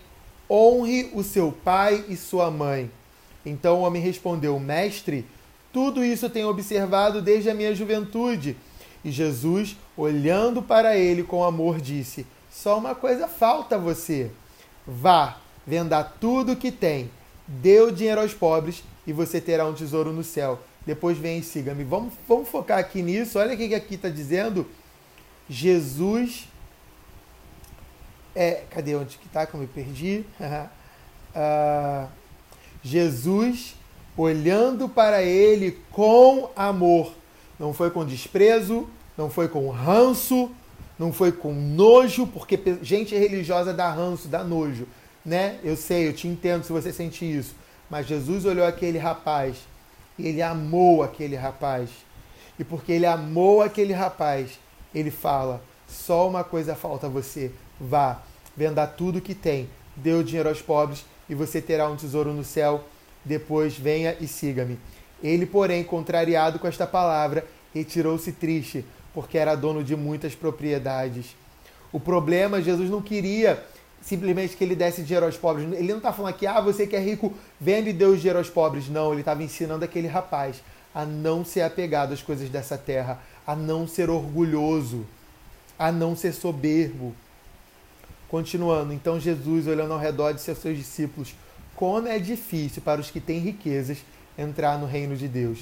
honre 0.49 1.11
o 1.13 1.23
seu 1.23 1.53
pai 1.53 2.05
e 2.09 2.17
sua 2.17 2.51
mãe. 2.51 2.91
Então 3.45 3.81
o 3.81 3.83
homem 3.83 4.03
respondeu: 4.03 4.59
Mestre, 4.59 5.27
tudo 5.73 6.05
isso 6.05 6.29
tenho 6.29 6.49
observado 6.49 7.23
desde 7.23 7.51
a 7.51 7.55
minha 7.55 7.75
juventude. 7.75 8.57
E 9.05 9.11
Jesus, 9.11 9.77
olhando 9.97 10.63
para 10.63 10.97
ele 10.97 11.23
com 11.23 11.45
amor, 11.45 11.81
disse: 11.81 12.27
Só 12.51 12.79
uma 12.79 12.95
coisa 12.95 13.29
falta 13.29 13.77
a 13.77 13.79
você. 13.79 14.31
Vá, 14.87 15.39
venda 15.67 16.03
tudo 16.03 16.53
o 16.53 16.57
que 16.57 16.73
tem, 16.73 17.11
dê 17.47 17.81
o 17.81 17.91
dinheiro 17.91 18.21
aos 18.21 18.35
pobres 18.35 18.83
e 19.07 19.13
você 19.13 19.41
terá 19.41 19.67
um 19.67 19.75
tesouro 19.75 20.13
no 20.13 20.25
céu. 20.25 20.59
Depois 20.85 21.17
vem 21.17 21.39
e 21.39 21.43
siga-me. 21.43 21.85
Vamos, 21.85 22.15
vamos 22.27 22.49
focar 22.49 22.79
aqui 22.79 23.03
nisso. 23.03 23.39
Olha 23.39 23.55
o 23.55 23.57
que 23.57 23.75
aqui 23.75 23.95
está 23.95 24.09
dizendo. 24.09 24.67
Jesus. 25.49 26.49
É, 28.35 28.65
cadê 28.71 28.95
onde 28.95 29.19
que 29.19 29.27
está 29.27 29.45
que 29.47 29.55
eu 29.55 29.61
me 29.61 29.67
perdi? 29.67 30.25
uh, 31.35 32.09
Jesus 32.83 33.75
olhando 34.21 34.89
para 34.89 35.23
ele 35.23 35.79
com 35.91 36.51
amor. 36.55 37.13
Não 37.59 37.73
foi 37.73 37.91
com 37.91 38.05
desprezo, 38.05 38.89
não 39.17 39.31
foi 39.31 39.49
com 39.49 39.69
ranço, 39.71 40.51
não 40.99 41.13
foi 41.13 41.33
com 41.33 41.53
nojo, 41.53 42.27
porque 42.27 42.59
gente 42.83 43.17
religiosa 43.17 43.73
dá 43.73 43.91
ranço, 43.91 44.29
dá 44.29 44.45
nojo, 44.45 44.87
né? 45.25 45.59
Eu 45.65 45.77
sei, 45.77 46.09
eu 46.09 46.13
te 46.13 46.29
entendo 46.29 46.65
se 46.65 46.73
você 46.73 46.93
sente 46.93 47.25
isso. 47.25 47.55
Mas 47.89 48.07
Jesus 48.07 48.45
olhou 48.45 48.67
aquele 48.67 48.99
rapaz 48.99 49.57
e 50.19 50.29
ele 50.29 50.43
amou 50.43 51.03
aquele 51.03 51.37
rapaz. 51.37 51.89
E 52.59 52.65
porque 52.65 52.93
ele 52.93 53.07
amou 53.07 53.63
aquele 53.63 53.95
rapaz, 53.95 54.59
ele 54.95 55.11
fala: 55.11 55.63
só 55.89 56.29
uma 56.29 56.45
coisa 56.45 56.75
falta 56.75 57.07
a 57.07 57.11
você. 57.11 57.51
Vá, 57.81 58.21
venda 58.55 58.87
tudo 58.87 59.21
que 59.21 59.35
tem, 59.35 59.69
dê 59.97 60.13
o 60.13 60.23
dinheiro 60.23 60.51
aos 60.51 60.61
pobres 60.61 61.07
e 61.29 61.35
você 61.35 61.63
terá 61.63 61.89
um 61.89 61.97
tesouro 61.97 62.35
no 62.35 62.45
céu 62.45 62.85
depois 63.31 63.79
venha 63.79 64.17
e 64.21 64.27
siga-me. 64.27 64.77
Ele, 65.23 65.47
porém, 65.47 65.85
contrariado 65.85 66.59
com 66.59 66.67
esta 66.67 66.87
palavra, 66.87 67.47
retirou-se 67.73 68.33
triste, 68.33 68.85
porque 69.15 69.39
era 69.39 69.55
dono 69.55 69.85
de 69.85 69.95
muitas 69.95 70.35
propriedades. 70.35 71.37
O 71.93 72.01
problema, 72.01 72.61
Jesus 72.61 72.91
não 72.91 73.01
queria 73.01 73.63
simplesmente 74.03 74.57
que 74.57 74.65
ele 74.65 74.75
desse 74.75 75.03
dinheiro 75.03 75.27
aos 75.27 75.37
pobres. 75.37 75.71
Ele 75.73 75.89
não 75.89 75.99
está 75.99 76.13
falando 76.13 76.31
aqui, 76.31 76.47
ah, 76.47 76.61
você 76.61 76.87
que 76.87 76.97
é 76.97 77.01
rico, 77.01 77.33
vende 77.61 77.91
o 77.91 78.17
dinheiro 78.17 78.39
aos 78.39 78.51
pobres. 78.51 78.89
Não, 78.89 79.13
ele 79.13 79.21
estava 79.21 79.43
ensinando 79.43 79.85
aquele 79.85 80.09
rapaz 80.09 80.63
a 80.93 81.05
não 81.05 81.45
ser 81.45 81.61
apegado 81.61 82.13
às 82.13 82.23
coisas 82.23 82.49
dessa 82.49 82.77
terra, 82.77 83.21
a 83.47 83.55
não 83.55 83.87
ser 83.87 84.11
orgulhoso, 84.11 85.07
a 85.79 85.93
não 85.93 86.17
ser 86.17 86.33
soberbo. 86.33 87.15
Continuando, 88.29 88.93
então 88.93 89.21
Jesus, 89.21 89.67
olhando 89.67 89.93
ao 89.93 89.99
redor 89.99 90.33
de 90.33 90.41
seus 90.41 90.77
discípulos, 90.77 91.35
como 91.81 92.07
é 92.07 92.19
difícil 92.19 92.83
para 92.83 93.01
os 93.01 93.11
que 93.11 93.19
têm 93.19 93.39
riquezas 93.39 94.05
entrar 94.37 94.79
no 94.79 94.85
reino 94.85 95.17
de 95.17 95.27
Deus. 95.27 95.61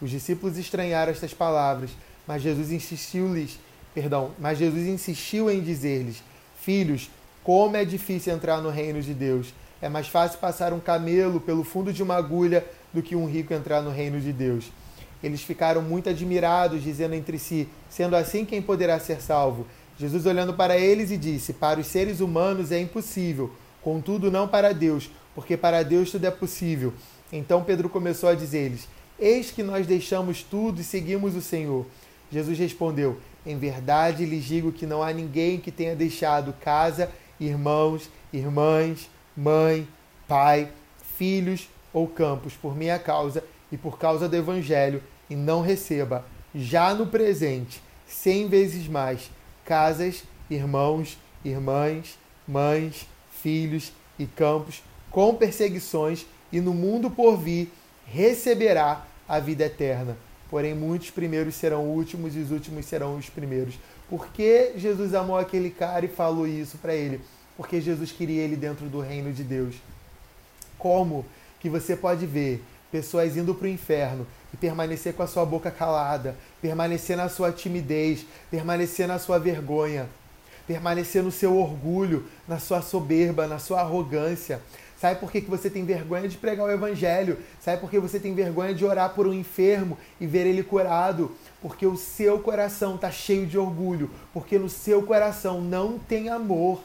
Os 0.00 0.08
discípulos 0.08 0.56
estranharam 0.56 1.10
estas 1.10 1.34
palavras, 1.34 1.90
mas 2.28 2.42
Jesus 2.42 2.70
insistiu-lhes, 2.70 3.58
perdão, 3.92 4.30
mas 4.38 4.56
Jesus 4.56 4.86
insistiu 4.86 5.50
em 5.50 5.60
dizer-lhes: 5.60 6.22
Filhos, 6.60 7.10
como 7.42 7.76
é 7.76 7.84
difícil 7.84 8.32
entrar 8.32 8.62
no 8.62 8.70
reino 8.70 9.02
de 9.02 9.12
Deus. 9.12 9.52
É 9.82 9.88
mais 9.88 10.06
fácil 10.06 10.38
passar 10.38 10.72
um 10.72 10.78
camelo 10.78 11.40
pelo 11.40 11.64
fundo 11.64 11.92
de 11.92 12.04
uma 12.04 12.14
agulha 12.14 12.64
do 12.92 13.02
que 13.02 13.16
um 13.16 13.26
rico 13.26 13.52
entrar 13.52 13.82
no 13.82 13.90
reino 13.90 14.20
de 14.20 14.32
Deus. 14.32 14.70
Eles 15.20 15.42
ficaram 15.42 15.82
muito 15.82 16.08
admirados, 16.08 16.84
dizendo 16.84 17.16
entre 17.16 17.36
si: 17.36 17.68
Sendo 17.90 18.14
assim, 18.14 18.44
quem 18.44 18.62
poderá 18.62 19.00
ser 19.00 19.20
salvo? 19.20 19.66
Jesus 19.98 20.24
olhando 20.24 20.54
para 20.54 20.78
eles 20.78 21.10
e 21.10 21.16
disse: 21.16 21.52
Para 21.52 21.80
os 21.80 21.88
seres 21.88 22.20
humanos 22.20 22.70
é 22.70 22.78
impossível, 22.78 23.52
contudo 23.82 24.30
não 24.30 24.46
para 24.46 24.72
Deus, 24.72 25.10
porque 25.38 25.56
para 25.56 25.84
Deus 25.84 26.10
tudo 26.10 26.24
é 26.24 26.32
possível. 26.32 26.92
Então 27.32 27.62
Pedro 27.62 27.88
começou 27.88 28.28
a 28.28 28.34
dizer-lhes: 28.34 28.88
Eis 29.16 29.52
que 29.52 29.62
nós 29.62 29.86
deixamos 29.86 30.42
tudo 30.42 30.80
e 30.80 30.84
seguimos 30.84 31.36
o 31.36 31.40
Senhor. 31.40 31.86
Jesus 32.28 32.58
respondeu: 32.58 33.20
Em 33.46 33.56
verdade 33.56 34.26
lhes 34.26 34.44
digo 34.44 34.72
que 34.72 34.84
não 34.84 35.00
há 35.00 35.12
ninguém 35.12 35.60
que 35.60 35.70
tenha 35.70 35.94
deixado 35.94 36.52
casa, 36.54 37.08
irmãos, 37.38 38.10
irmãs, 38.32 39.08
mãe, 39.36 39.86
pai, 40.26 40.72
filhos 41.16 41.68
ou 41.92 42.08
campos 42.08 42.54
por 42.54 42.76
minha 42.76 42.98
causa 42.98 43.44
e 43.70 43.78
por 43.78 43.96
causa 43.96 44.28
do 44.28 44.34
Evangelho, 44.34 45.00
e 45.30 45.36
não 45.36 45.62
receba, 45.62 46.24
já 46.52 46.92
no 46.92 47.06
presente, 47.06 47.80
cem 48.08 48.48
vezes 48.48 48.88
mais, 48.88 49.30
casas, 49.64 50.24
irmãos, 50.50 51.16
irmãs, 51.44 52.18
mães, 52.44 53.06
filhos 53.30 53.92
e 54.18 54.26
campos 54.26 54.82
com 55.10 55.34
perseguições, 55.34 56.26
e 56.50 56.60
no 56.60 56.72
mundo 56.72 57.10
por 57.10 57.36
vir 57.36 57.72
receberá 58.06 59.04
a 59.28 59.38
vida 59.38 59.64
eterna. 59.64 60.16
Porém, 60.50 60.74
muitos 60.74 61.10
primeiros 61.10 61.54
serão 61.54 61.84
últimos 61.84 62.34
e 62.34 62.38
os 62.38 62.50
últimos 62.50 62.86
serão 62.86 63.16
os 63.16 63.28
primeiros. 63.28 63.74
Por 64.08 64.28
que 64.28 64.72
Jesus 64.76 65.14
amou 65.14 65.36
aquele 65.36 65.70
cara 65.70 66.06
e 66.06 66.08
falou 66.08 66.46
isso 66.46 66.78
para 66.78 66.94
ele? 66.94 67.20
Porque 67.56 67.80
Jesus 67.80 68.10
queria 68.10 68.42
ele 68.42 68.56
dentro 68.56 68.86
do 68.86 69.00
reino 69.00 69.32
de 69.32 69.42
Deus. 69.42 69.74
Como 70.78 71.26
que 71.60 71.68
você 71.68 71.94
pode 71.94 72.24
ver 72.24 72.62
pessoas 72.90 73.36
indo 73.36 73.54
para 73.54 73.66
o 73.66 73.70
inferno 73.70 74.26
e 74.54 74.56
permanecer 74.56 75.12
com 75.12 75.22
a 75.22 75.26
sua 75.26 75.44
boca 75.44 75.70
calada, 75.70 76.34
permanecer 76.62 77.16
na 77.16 77.28
sua 77.28 77.52
timidez, 77.52 78.24
permanecer 78.50 79.06
na 79.06 79.18
sua 79.18 79.38
vergonha, 79.38 80.08
permanecer 80.66 81.22
no 81.22 81.30
seu 81.30 81.56
orgulho, 81.56 82.24
na 82.46 82.58
sua 82.58 82.80
soberba, 82.80 83.46
na 83.46 83.58
sua 83.58 83.80
arrogância, 83.80 84.62
Sabe 85.00 85.20
por 85.20 85.30
que, 85.30 85.40
que 85.40 85.50
você 85.50 85.70
tem 85.70 85.84
vergonha 85.84 86.28
de 86.28 86.36
pregar 86.36 86.66
o 86.66 86.70
evangelho? 86.70 87.38
Sabe 87.60 87.80
por 87.80 87.88
que 87.88 88.00
você 88.00 88.18
tem 88.18 88.34
vergonha 88.34 88.74
de 88.74 88.84
orar 88.84 89.10
por 89.14 89.28
um 89.28 89.32
enfermo 89.32 89.96
e 90.20 90.26
ver 90.26 90.44
ele 90.44 90.62
curado? 90.62 91.30
Porque 91.62 91.86
o 91.86 91.96
seu 91.96 92.40
coração 92.40 92.96
está 92.96 93.08
cheio 93.08 93.46
de 93.46 93.56
orgulho, 93.56 94.10
porque 94.32 94.58
no 94.58 94.68
seu 94.68 95.02
coração 95.04 95.60
não 95.60 96.00
tem 96.00 96.28
amor. 96.28 96.80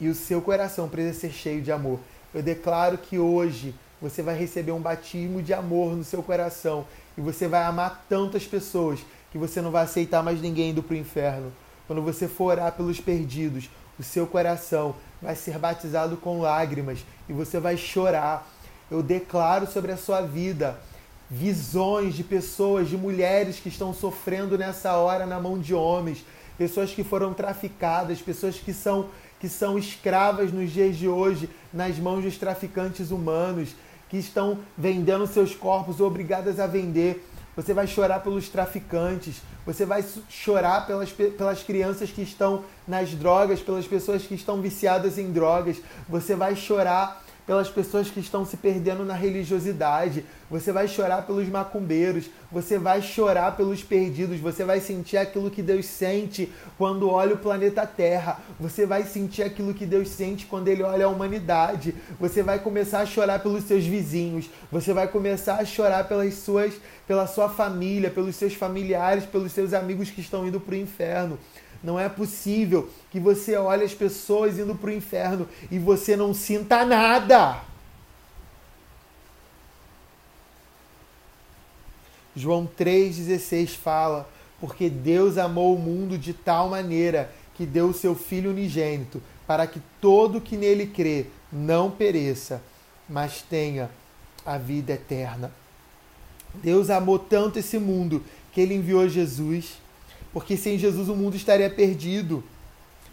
E 0.00 0.08
o 0.08 0.14
seu 0.14 0.40
coração 0.40 0.88
precisa 0.88 1.20
ser 1.20 1.30
cheio 1.30 1.60
de 1.60 1.70
amor. 1.70 2.00
Eu 2.32 2.42
declaro 2.42 2.96
que 2.96 3.18
hoje 3.18 3.74
você 4.00 4.22
vai 4.22 4.38
receber 4.38 4.72
um 4.72 4.80
batismo 4.80 5.42
de 5.42 5.52
amor 5.52 5.94
no 5.94 6.04
seu 6.04 6.22
coração 6.22 6.86
e 7.18 7.20
você 7.20 7.46
vai 7.46 7.64
amar 7.64 8.06
tantas 8.08 8.46
pessoas 8.46 9.00
que 9.30 9.36
você 9.36 9.60
não 9.60 9.70
vai 9.70 9.84
aceitar 9.84 10.22
mais 10.22 10.40
ninguém 10.40 10.70
indo 10.70 10.82
para 10.82 10.94
o 10.94 10.98
inferno. 10.98 11.52
Quando 11.86 12.00
você 12.00 12.26
for 12.26 12.46
orar 12.46 12.72
pelos 12.72 12.98
perdidos, 12.98 13.68
o 13.98 14.02
seu 14.02 14.26
coração 14.26 14.94
vai 15.20 15.34
ser 15.34 15.58
batizado 15.58 16.16
com 16.16 16.40
lágrimas 16.40 17.04
e 17.28 17.32
você 17.32 17.58
vai 17.60 17.76
chorar. 17.76 18.46
Eu 18.90 19.02
declaro 19.02 19.66
sobre 19.66 19.92
a 19.92 19.96
sua 19.96 20.20
vida 20.20 20.78
visões 21.30 22.14
de 22.14 22.24
pessoas, 22.24 22.88
de 22.88 22.96
mulheres 22.96 23.60
que 23.60 23.68
estão 23.68 23.94
sofrendo 23.94 24.58
nessa 24.58 24.96
hora 24.96 25.24
na 25.26 25.38
mão 25.38 25.58
de 25.58 25.72
homens, 25.72 26.24
pessoas 26.58 26.90
que 26.90 27.04
foram 27.04 27.32
traficadas, 27.32 28.20
pessoas 28.20 28.56
que 28.56 28.72
são 28.72 29.08
que 29.38 29.48
são 29.48 29.78
escravas 29.78 30.52
nos 30.52 30.70
dias 30.70 30.96
de 30.98 31.08
hoje 31.08 31.48
nas 31.72 31.96
mãos 31.96 32.22
dos 32.22 32.36
traficantes 32.36 33.10
humanos, 33.10 33.70
que 34.10 34.18
estão 34.18 34.58
vendendo 34.76 35.26
seus 35.26 35.54
corpos 35.54 35.98
obrigadas 35.98 36.60
a 36.60 36.66
vender. 36.66 37.26
Você 37.56 37.72
vai 37.72 37.86
chorar 37.86 38.20
pelos 38.20 38.50
traficantes, 38.50 39.36
você 39.72 39.84
vai 39.84 40.04
chorar 40.28 40.86
pelas, 40.86 41.12
pelas 41.12 41.62
crianças 41.62 42.10
que 42.10 42.22
estão 42.22 42.64
nas 42.88 43.10
drogas, 43.10 43.60
pelas 43.60 43.86
pessoas 43.86 44.22
que 44.22 44.34
estão 44.34 44.60
viciadas 44.60 45.16
em 45.16 45.30
drogas. 45.30 45.76
Você 46.08 46.34
vai 46.34 46.56
chorar 46.56 47.24
pelas 47.50 47.68
pessoas 47.68 48.08
que 48.08 48.20
estão 48.20 48.44
se 48.44 48.56
perdendo 48.56 49.04
na 49.04 49.14
religiosidade, 49.14 50.24
você 50.48 50.70
vai 50.70 50.86
chorar 50.86 51.26
pelos 51.26 51.48
macumbeiros, 51.48 52.26
você 52.48 52.78
vai 52.78 53.02
chorar 53.02 53.56
pelos 53.56 53.82
perdidos, 53.82 54.38
você 54.38 54.64
vai 54.64 54.78
sentir 54.78 55.16
aquilo 55.16 55.50
que 55.50 55.60
Deus 55.60 55.84
sente 55.86 56.48
quando 56.78 57.10
olha 57.10 57.34
o 57.34 57.38
planeta 57.38 57.84
Terra, 57.84 58.38
você 58.60 58.86
vai 58.86 59.02
sentir 59.02 59.42
aquilo 59.42 59.74
que 59.74 59.84
Deus 59.84 60.10
sente 60.10 60.46
quando 60.46 60.68
ele 60.68 60.84
olha 60.84 61.06
a 61.06 61.08
humanidade, 61.08 61.92
você 62.20 62.40
vai 62.40 62.60
começar 62.60 63.00
a 63.00 63.06
chorar 63.06 63.40
pelos 63.40 63.64
seus 63.64 63.84
vizinhos, 63.84 64.48
você 64.70 64.92
vai 64.92 65.08
começar 65.08 65.56
a 65.56 65.64
chorar 65.64 66.06
pelas 66.06 66.34
suas, 66.34 66.74
pela 67.04 67.26
sua 67.26 67.48
família, 67.48 68.12
pelos 68.12 68.36
seus 68.36 68.54
familiares, 68.54 69.24
pelos 69.24 69.50
seus 69.50 69.74
amigos 69.74 70.08
que 70.08 70.20
estão 70.20 70.46
indo 70.46 70.60
para 70.60 70.76
o 70.76 70.78
inferno. 70.78 71.36
Não 71.82 71.98
é 71.98 72.08
possível 72.08 72.90
que 73.10 73.18
você 73.18 73.56
olhe 73.56 73.84
as 73.84 73.94
pessoas 73.94 74.58
indo 74.58 74.74
para 74.74 74.90
o 74.90 74.92
inferno 74.92 75.48
e 75.70 75.78
você 75.78 76.16
não 76.16 76.34
sinta 76.34 76.84
nada. 76.84 77.62
João 82.36 82.68
3,16 82.78 83.76
fala: 83.76 84.28
Porque 84.60 84.90
Deus 84.90 85.38
amou 85.38 85.74
o 85.74 85.78
mundo 85.78 86.18
de 86.18 86.32
tal 86.34 86.68
maneira 86.68 87.32
que 87.54 87.66
deu 87.66 87.88
o 87.88 87.94
seu 87.94 88.14
Filho 88.14 88.50
unigênito, 88.50 89.22
para 89.46 89.66
que 89.66 89.80
todo 90.00 90.40
que 90.40 90.56
nele 90.56 90.86
crê 90.86 91.26
não 91.52 91.90
pereça, 91.90 92.62
mas 93.08 93.42
tenha 93.42 93.90
a 94.46 94.56
vida 94.56 94.92
eterna. 94.92 95.52
Deus 96.54 96.90
amou 96.90 97.18
tanto 97.18 97.58
esse 97.58 97.78
mundo 97.78 98.24
que 98.52 98.60
ele 98.60 98.74
enviou 98.74 99.08
Jesus, 99.08 99.78
porque 100.32 100.56
sem 100.56 100.78
Jesus 100.78 101.08
o 101.08 101.14
mundo 101.14 101.36
estaria 101.36 101.68
perdido. 101.68 102.42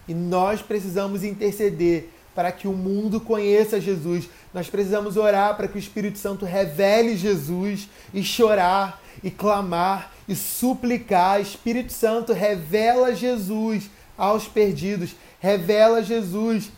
E 0.08 0.14
nós 0.14 0.62
precisamos 0.62 1.24
interceder 1.24 2.10
para 2.34 2.52
que 2.52 2.68
o 2.68 2.74
mundo 2.74 3.20
conheça 3.20 3.82
Jesus. 3.82 4.30
Nós 4.54 4.70
precisamos 4.70 5.18
orar 5.18 5.58
para 5.58 5.68
que 5.68 5.76
o 5.76 5.80
Espírito 5.80 6.20
Santo 6.20 6.46
revele 6.46 7.18
Jesus 7.18 7.90
e 8.14 8.24
chorar 8.24 9.02
e 9.24 9.32
clamar 9.32 10.14
e 10.28 10.36
suplicar. 10.36 11.42
Espírito 11.42 11.92
Santo 11.92 12.34
revela 12.34 13.16
Jesus 13.16 13.90
aos 14.18 14.48
perdidos, 14.48 15.16
revela 15.40 16.04
Jesus 16.04 16.72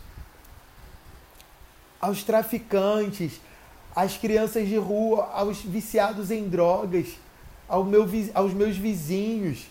aos 2.00 2.22
traficantes, 2.22 3.40
às 3.94 4.16
crianças 4.16 4.66
de 4.66 4.76
rua, 4.76 5.30
aos 5.34 5.60
viciados 5.60 6.30
em 6.30 6.48
drogas, 6.48 7.08
ao 7.68 7.84
meu, 7.84 8.08
aos 8.34 8.54
meus 8.54 8.76
vizinhos. 8.76 9.66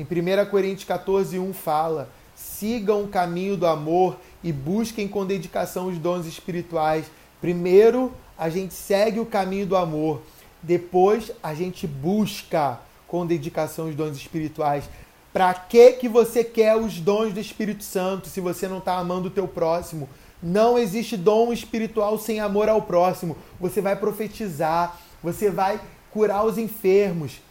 Em 0.00 0.04
1 0.04 0.46
Coríntios 0.46 0.84
14, 0.84 1.38
1 1.38 1.52
fala: 1.52 2.08
sigam 2.34 3.02
o 3.02 3.08
caminho 3.08 3.54
do 3.54 3.66
amor 3.66 4.16
e 4.42 4.50
busquem 4.50 5.06
com 5.06 5.26
dedicação 5.26 5.88
os 5.88 5.98
dons 5.98 6.24
espirituais. 6.24 7.04
Primeiro, 7.38 8.10
a 8.38 8.48
gente 8.48 8.72
segue 8.72 9.20
o 9.20 9.26
caminho 9.26 9.66
do 9.66 9.76
amor. 9.76 10.22
Depois, 10.62 11.30
a 11.42 11.52
gente 11.52 11.86
busca 11.86 12.80
com 13.06 13.26
dedicação 13.26 13.90
os 13.90 13.94
dons 13.94 14.16
espirituais. 14.16 14.88
Para 15.34 15.52
que 15.52 15.92
que 15.92 16.08
você 16.08 16.42
quer 16.42 16.76
os 16.76 16.98
dons 16.98 17.34
do 17.34 17.40
Espírito 17.40 17.84
Santo 17.84 18.28
se 18.28 18.40
você 18.40 18.66
não 18.66 18.78
está 18.78 18.96
amando 18.96 19.28
o 19.28 19.30
teu 19.30 19.46
próximo? 19.46 20.08
Não 20.42 20.78
existe 20.78 21.14
dom 21.14 21.52
espiritual 21.52 22.18
sem 22.18 22.40
amor 22.40 22.70
ao 22.70 22.80
próximo. 22.80 23.36
Você 23.60 23.82
vai 23.82 23.96
profetizar, 23.96 24.98
você 25.22 25.50
vai 25.50 25.78
curar 26.10 26.46
os 26.46 26.56
enfermos, 26.56 27.42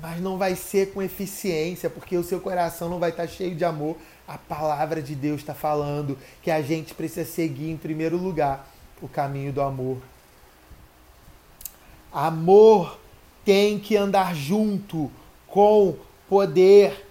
mas 0.00 0.20
não 0.20 0.36
vai 0.36 0.56
ser 0.56 0.92
com 0.92 1.02
eficiência, 1.02 1.88
porque 1.88 2.16
o 2.16 2.24
seu 2.24 2.40
coração 2.40 2.88
não 2.88 2.98
vai 2.98 3.10
estar 3.10 3.26
cheio 3.26 3.54
de 3.54 3.64
amor. 3.64 3.96
A 4.26 4.36
palavra 4.36 5.00
de 5.00 5.14
Deus 5.14 5.40
está 5.40 5.54
falando 5.54 6.18
que 6.42 6.50
a 6.50 6.60
gente 6.60 6.94
precisa 6.94 7.28
seguir 7.28 7.70
em 7.70 7.76
primeiro 7.76 8.16
lugar 8.16 8.68
o 9.00 9.08
caminho 9.08 9.52
do 9.52 9.60
amor. 9.60 9.98
Amor 12.12 12.98
tem 13.44 13.78
que 13.78 13.96
andar 13.96 14.34
junto 14.34 15.10
com 15.46 15.96
poder. 16.28 17.06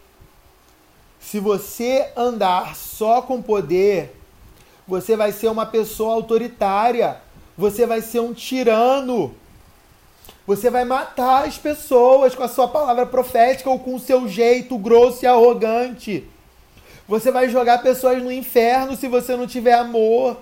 Se 1.20 1.40
você 1.40 2.12
andar 2.16 2.76
só 2.76 3.22
com 3.22 3.42
poder, 3.42 4.16
você 4.88 5.16
vai 5.16 5.32
ser 5.32 5.48
uma 5.48 5.66
pessoa 5.66 6.14
autoritária, 6.14 7.22
você 7.58 7.86
vai 7.86 8.02
ser 8.02 8.20
um 8.20 8.34
tirano. 8.34 9.34
Você 10.46 10.70
vai 10.70 10.84
matar 10.84 11.48
as 11.48 11.58
pessoas 11.58 12.36
com 12.36 12.44
a 12.44 12.50
sua 12.50 12.68
palavra 12.68 13.06
profética 13.06 13.70
ou 13.70 13.80
com 13.80 13.96
o 13.96 14.00
seu 14.00 14.28
jeito 14.28 14.78
grosso 14.78 15.24
e 15.24 15.28
arrogante. 15.28 16.28
Você 17.08 17.32
vai 17.32 17.50
jogar 17.50 17.82
pessoas 17.82 18.22
no 18.22 18.32
inferno 18.32 18.96
se 18.96 19.08
você 19.08 19.36
não 19.36 19.48
tiver 19.48 19.74
amor. 19.74 20.38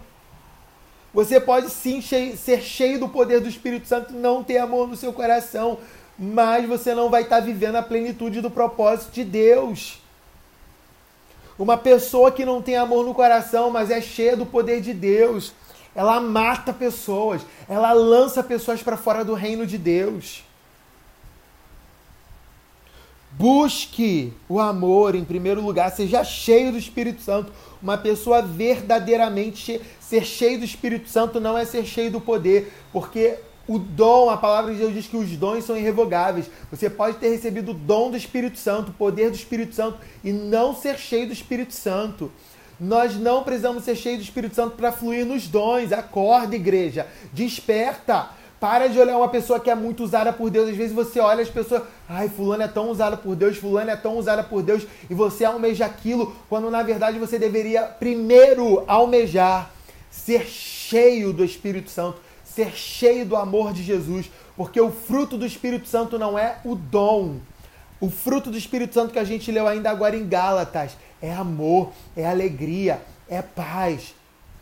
Você 1.13 1.39
pode 1.39 1.70
sim 1.70 2.01
ser 2.01 2.62
cheio 2.62 3.00
do 3.00 3.10
poder 3.10 3.41
do 3.41 3.50
Espírito 3.50 3.88
Santo 3.88 4.13
e 4.13 4.17
não 4.17 4.43
ter 4.43 4.58
amor 4.58 4.88
no 4.88 4.96
seu 4.96 5.12
coração, 5.12 5.77
mas 6.17 6.67
você 6.67 6.95
não 6.95 7.10
vai 7.10 7.23
estar 7.23 7.39
vivendo 7.41 7.75
a 7.75 7.84
plenitude 7.84 8.41
do 8.41 8.49
propósito 8.49 9.12
de 9.12 9.23
Deus. 9.23 9.99
Uma 11.60 11.78
pessoa 11.78 12.32
que 12.32 12.45
não 12.45 12.62
tem 12.62 12.75
amor 12.75 13.06
no 13.06 13.13
coração, 13.13 13.69
mas 13.69 13.91
é 13.91 14.02
cheia 14.02 14.38
do 14.38 14.45
poder 14.45 14.82
de 14.82 14.93
Deus, 14.93 15.54
ela 15.95 16.19
mata 16.21 16.71
pessoas, 16.71 17.41
ela 17.67 17.91
lança 17.93 18.41
pessoas 18.41 18.82
para 18.82 18.97
fora 18.97 19.25
do 19.25 19.34
reino 19.34 19.65
de 19.65 19.77
Deus. 19.77 20.43
Busque 23.32 24.34
o 24.49 24.60
amor 24.60 25.15
em 25.15 25.23
primeiro 25.23 25.62
lugar, 25.62 25.89
seja 25.91 26.23
cheio 26.23 26.71
do 26.71 26.77
Espírito 26.77 27.21
Santo. 27.21 27.51
Uma 27.82 27.97
pessoa 27.97 28.41
verdadeiramente 28.41 29.82
ser 29.99 30.25
cheio 30.25 30.60
do 30.60 30.65
Espírito 30.65 31.10
Santo 31.10 31.39
não 31.39 31.58
é 31.58 31.65
ser 31.65 31.86
cheio 31.86 32.12
do 32.12 32.19
poder, 32.19 32.71
porque 32.91 33.39
o 33.67 33.80
dom, 33.80 34.30
a 34.30 34.36
palavra 34.36 34.73
de 34.73 34.80
Deus 34.80 34.93
diz 34.93 35.08
que 35.08 35.15
os 35.15 35.30
dons 35.38 35.63
são 35.63 35.77
irrevogáveis. 35.77 36.51
Você 36.69 36.89
pode 36.89 37.17
ter 37.17 37.30
recebido 37.30 37.71
o 37.71 37.73
dom 37.73 38.12
do 38.12 38.17
Espírito 38.17 38.60
Santo, 38.60 38.91
o 38.91 38.93
poder 38.93 39.30
do 39.30 39.36
Espírito 39.36 39.73
Santo 39.73 39.97
e 40.23 40.34
não 40.34 40.75
ser 40.75 40.97
cheio 40.97 41.27
do 41.27 41.34
Espírito 41.34 41.73
Santo. 41.73 42.30
Nós 42.82 43.15
não 43.15 43.44
precisamos 43.44 43.84
ser 43.84 43.96
cheios 43.96 44.17
do 44.17 44.24
Espírito 44.24 44.56
Santo 44.56 44.76
para 44.76 44.91
fluir 44.91 45.24
nos 45.24 45.48
dons. 45.48 45.91
Acorda, 45.91 46.56
igreja. 46.56 47.06
Desperta. 47.32 48.30
Para 48.60 48.88
de 48.88 48.98
olhar 48.98 49.17
uma 49.17 49.30
pessoa 49.30 49.60
que 49.60 49.70
é 49.70 49.76
muito 49.76 50.04
usada 50.04 50.34
por 50.34 50.50
Deus. 50.50 50.67
Às 50.67 50.76
vezes 50.76 50.91
você 50.91 51.20
olha 51.20 51.44
as 51.44 51.50
pessoas, 51.50 51.84
ai, 52.10 52.28
fulano 52.28 52.63
é 52.63 52.67
tão 52.67 52.89
usada 52.89 53.15
por 53.15 53.36
Deus, 53.36 53.58
fulano 53.58 53.91
é 53.91 53.96
tão 53.96 54.17
usada 54.17 54.44
por 54.44 54.63
Deus, 54.63 54.86
e 55.10 55.13
você 55.13 55.46
almeja 55.46 55.86
aquilo, 55.86 56.36
quando 56.48 56.70
na 56.70 56.84
verdade 56.84 57.17
você 57.17 57.39
deveria 57.39 57.84
primeiro 57.84 58.84
almejar 58.88 59.72
ser 60.12 60.46
cheio 60.46 61.34
do 61.34 61.44
Espírito 61.44 61.89
Santo, 61.89 62.20
ser 62.44 62.72
cheio 62.76 63.26
do 63.26 63.36
amor 63.36 63.74
de 63.74 63.82
Jesus, 63.82 64.30
porque 64.56 64.80
o 64.80 64.91
fruto 64.91 65.38
do 65.38 65.46
Espírito 65.46 65.88
Santo 65.88 66.20
não 66.20 66.38
é 66.38 66.58
o 66.63 66.76
dom. 66.76 67.38
O 68.00 68.10
fruto 68.10 68.52
do 68.52 68.58
Espírito 68.58 68.94
Santo 68.94 69.13
que 69.13 69.20
a 69.20 69.24
gente 69.24 69.52
leu 69.52 69.67
ainda 69.67 69.89
agora 69.89 70.15
em 70.15 70.28
Gálatas 70.28 70.98
é 71.21 71.31
amor, 71.34 71.91
é 72.15 72.25
alegria, 72.25 73.01
é 73.29 73.41
paz, 73.41 74.15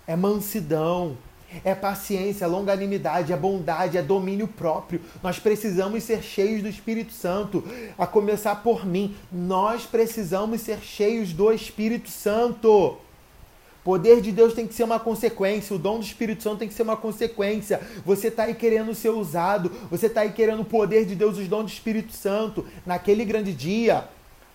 é 0.05 0.15
mansidão, 0.15 1.17
é 1.63 1.73
paciência, 1.73 2.45
é 2.45 2.47
longanimidade, 2.47 3.33
é 3.33 3.37
bondade, 3.37 3.97
é 3.97 4.01
domínio 4.01 4.47
próprio. 4.47 5.01
Nós 5.23 5.39
precisamos 5.39 6.03
ser 6.03 6.21
cheios 6.21 6.61
do 6.61 6.69
Espírito 6.69 7.11
Santo, 7.11 7.63
a 7.97 8.05
começar 8.05 8.57
por 8.57 8.85
mim. 8.85 9.15
Nós 9.31 9.85
precisamos 9.85 10.61
ser 10.61 10.79
cheios 10.79 11.33
do 11.33 11.51
Espírito 11.51 12.09
Santo. 12.09 12.97
Poder 13.83 14.21
de 14.21 14.31
Deus 14.31 14.53
tem 14.53 14.67
que 14.67 14.73
ser 14.73 14.83
uma 14.83 14.99
consequência, 14.99 15.75
o 15.75 15.79
dom 15.79 15.99
do 15.99 16.05
Espírito 16.05 16.43
Santo 16.43 16.59
tem 16.59 16.67
que 16.67 16.73
ser 16.73 16.83
uma 16.83 16.97
consequência. 16.97 17.81
Você 18.05 18.27
está 18.27 18.43
aí 18.43 18.53
querendo 18.53 18.93
ser 18.93 19.09
usado, 19.09 19.71
você 19.89 20.05
está 20.05 20.21
aí 20.21 20.31
querendo 20.31 20.61
o 20.61 20.65
poder 20.65 21.05
de 21.05 21.15
Deus, 21.15 21.37
os 21.37 21.47
dons 21.47 21.63
do 21.63 21.69
Espírito 21.69 22.13
Santo. 22.13 22.65
Naquele 22.85 23.25
grande 23.25 23.53
dia, 23.53 24.07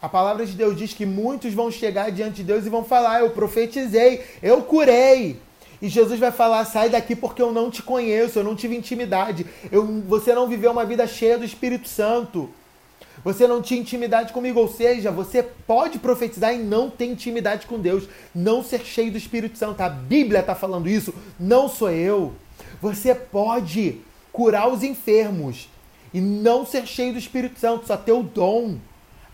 a 0.05 0.09
palavra 0.09 0.45
de 0.45 0.53
Deus 0.53 0.77
diz 0.77 0.93
que 0.93 1.07
muitos 1.07 1.55
vão 1.55 1.71
chegar 1.71 2.11
diante 2.11 2.37
de 2.37 2.45
Deus 2.45 2.67
e 2.67 2.69
vão 2.69 2.85
falar: 2.85 3.21
Eu 3.21 3.31
profetizei, 3.31 4.23
eu 4.43 4.61
curei. 4.61 5.41
E 5.81 5.89
Jesus 5.89 6.21
vai 6.21 6.31
falar: 6.31 6.63
sai 6.67 6.91
daqui 6.91 7.17
porque 7.17 7.41
eu 7.41 7.51
não 7.51 7.71
te 7.71 7.83
conheço, 7.83 8.39
eu 8.39 8.45
não 8.45 8.55
tive 8.55 8.77
intimidade. 8.77 9.47
Eu, 9.73 9.87
você 10.07 10.35
não 10.35 10.47
viveu 10.47 10.73
uma 10.73 10.85
vida 10.85 11.07
cheia 11.07 11.39
do 11.39 11.45
Espírito 11.45 11.89
Santo. 11.89 12.51
Você 13.25 13.47
não 13.47 13.63
tinha 13.63 13.81
intimidade 13.81 14.31
comigo, 14.35 14.61
ou 14.61 14.69
seja, 14.69 15.11
você 15.11 15.43
pode 15.43 15.99
profetizar 15.99 16.55
e 16.55 16.59
não 16.59 16.91
ter 16.91 17.07
intimidade 17.07 17.67
com 17.67 17.81
Deus, 17.81 18.07
não 18.35 18.63
ser 18.63 18.81
cheio 18.85 19.11
do 19.11 19.17
Espírito 19.17 19.57
Santo. 19.57 19.81
A 19.81 19.89
Bíblia 19.89 20.41
está 20.41 20.55
falando 20.55 20.87
isso, 20.87 21.15
não 21.41 21.67
sou 21.67 21.91
eu. 21.91 22.35
Você 22.83 23.15
pode 23.15 24.03
curar 24.31 24.69
os 24.69 24.83
enfermos 24.83 25.71
e 26.13 26.21
não 26.21 26.67
ser 26.67 26.87
cheio 26.87 27.15
do 27.15 27.19
Espírito 27.19 27.59
Santo, 27.59 27.87
só 27.87 27.97
ter 27.97 28.13
o 28.13 28.23
dom. 28.23 28.77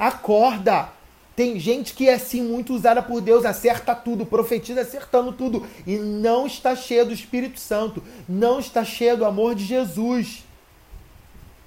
Acorda! 0.00 0.88
Tem 1.36 1.58
gente 1.58 1.94
que 1.94 2.08
é 2.08 2.18
sim 2.18 2.42
muito 2.42 2.74
usada 2.74 3.02
por 3.02 3.20
Deus, 3.20 3.44
acerta 3.44 3.94
tudo, 3.94 4.26
profetiza 4.26 4.80
acertando 4.80 5.32
tudo 5.32 5.66
e 5.86 5.96
não 5.96 6.46
está 6.46 6.74
cheia 6.74 7.04
do 7.04 7.12
Espírito 7.12 7.60
Santo, 7.60 8.02
não 8.28 8.58
está 8.58 8.84
cheia 8.84 9.16
do 9.16 9.24
amor 9.24 9.54
de 9.54 9.64
Jesus. 9.64 10.44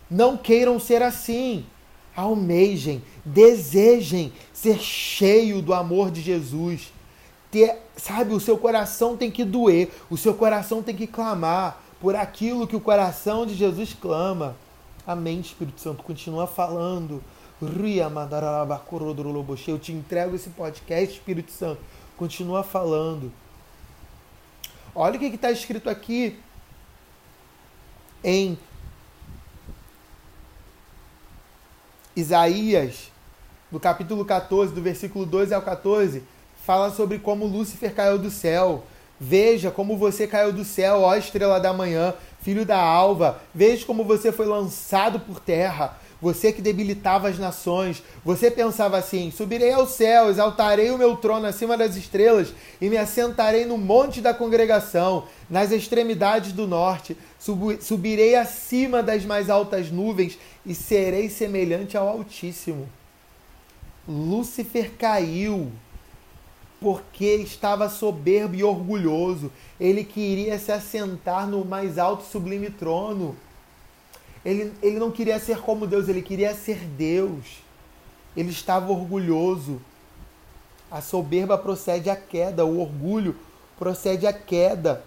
Não 0.09 0.35
queiram 0.37 0.79
ser 0.79 1.01
assim 1.01 1.65
almejem, 2.15 3.01
desejem 3.25 4.31
ser 4.53 4.79
cheio 4.79 5.61
do 5.61 5.73
amor 5.73 6.11
de 6.11 6.21
Jesus. 6.21 6.91
Ter, 7.49 7.77
sabe, 7.95 8.33
o 8.33 8.39
seu 8.39 8.57
coração 8.57 9.17
tem 9.17 9.31
que 9.31 9.43
doer, 9.43 9.91
o 10.09 10.17
seu 10.17 10.33
coração 10.33 10.83
tem 10.83 10.95
que 10.95 11.07
clamar 11.07 11.81
por 11.99 12.15
aquilo 12.15 12.67
que 12.67 12.75
o 12.75 12.81
coração 12.81 13.45
de 13.45 13.55
Jesus 13.55 13.93
clama. 13.93 14.55
Amém, 15.05 15.39
Espírito 15.39 15.81
Santo. 15.81 16.03
Continua 16.03 16.47
falando. 16.47 17.23
Eu 19.71 19.79
te 19.79 19.91
entrego 19.91 20.35
esse 20.35 20.49
podcast, 20.49 21.15
Espírito 21.15 21.51
Santo. 21.51 21.81
Continua 22.17 22.63
falando. 22.63 23.31
Olha 24.95 25.15
o 25.15 25.19
que 25.19 25.25
está 25.25 25.51
escrito 25.51 25.89
aqui 25.89 26.39
em 28.23 28.57
Isaías, 32.15 33.11
no 33.71 33.79
capítulo 33.79 34.23
14, 34.23 34.73
do 34.73 34.81
versículo 34.81 35.25
12 35.25 35.53
ao 35.53 35.61
14, 35.61 36.23
fala 36.63 36.91
sobre 36.91 37.17
como 37.17 37.45
Lúcifer 37.45 37.93
caiu 37.93 38.19
do 38.19 38.29
céu. 38.29 38.83
Veja 39.19 39.71
como 39.71 39.97
você 39.97 40.27
caiu 40.27 40.53
do 40.53 40.63
céu, 40.63 41.01
ó 41.01 41.15
estrela 41.15 41.59
da 41.59 41.73
manhã. 41.73 42.13
filho 42.41 42.65
da 42.65 42.79
alva, 42.79 43.41
veja 43.55 43.85
como 43.85 44.03
você 44.03 44.31
foi 44.31 44.45
lançado 44.45 45.19
por 45.21 45.39
terra. 45.39 45.97
Você 46.23 46.53
que 46.53 46.61
debilitava 46.61 47.27
as 47.27 47.37
nações, 47.37 48.01
você 48.23 48.49
pensava 48.49 48.95
assim: 48.97 49.29
subirei 49.29 49.73
ao 49.73 49.85
céu, 49.85 50.29
exaltarei 50.29 50.89
o 50.89 50.97
meu 50.97 51.17
trono 51.17 51.45
acima 51.45 51.75
das 51.75 51.97
estrelas 51.97 52.53
e 52.79 52.89
me 52.89 52.95
assentarei 52.95 53.65
no 53.65 53.77
monte 53.77 54.21
da 54.21 54.33
congregação, 54.33 55.25
nas 55.49 55.69
extremidades 55.73 56.53
do 56.53 56.65
norte. 56.65 57.17
Subirei 57.81 58.35
acima 58.35 59.03
das 59.03 59.25
mais 59.25 59.49
altas 59.49 59.91
nuvens 59.91 60.39
e 60.65 60.73
serei 60.73 61.29
semelhante 61.29 61.97
ao 61.97 62.07
Altíssimo. 62.07 62.87
Lúcifer 64.07 64.91
caiu 64.97 65.73
porque 66.79 67.35
estava 67.35 67.89
soberbo 67.89 68.55
e 68.55 68.63
orgulhoso. 68.63 69.51
Ele 69.77 70.05
queria 70.05 70.57
se 70.57 70.71
assentar 70.71 71.45
no 71.49 71.65
mais 71.65 71.97
alto 71.97 72.23
sublime 72.23 72.69
trono. 72.69 73.35
Ele, 74.45 74.73
ele 74.81 74.99
não 74.99 75.11
queria 75.11 75.39
ser 75.39 75.59
como 75.59 75.87
Deus, 75.87 76.09
ele 76.09 76.21
queria 76.21 76.53
ser 76.53 76.79
Deus. 76.79 77.61
Ele 78.35 78.49
estava 78.49 78.91
orgulhoso. 78.91 79.81
A 80.91 81.01
soberba 81.01 81.57
procede 81.57 82.09
à 82.09 82.15
queda, 82.15 82.65
o 82.65 82.79
orgulho 82.79 83.35
procede 83.79 84.27
à 84.27 84.33
queda. 84.33 85.03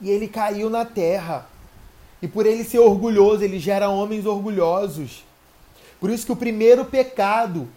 E 0.00 0.10
ele 0.10 0.28
caiu 0.28 0.68
na 0.68 0.84
terra. 0.84 1.46
E 2.20 2.28
por 2.28 2.46
ele 2.46 2.64
ser 2.64 2.78
orgulhoso, 2.78 3.42
ele 3.42 3.58
gera 3.58 3.88
homens 3.88 4.26
orgulhosos. 4.26 5.24
Por 5.98 6.10
isso 6.10 6.26
que 6.26 6.32
o 6.32 6.36
primeiro 6.36 6.84
pecado 6.84 7.68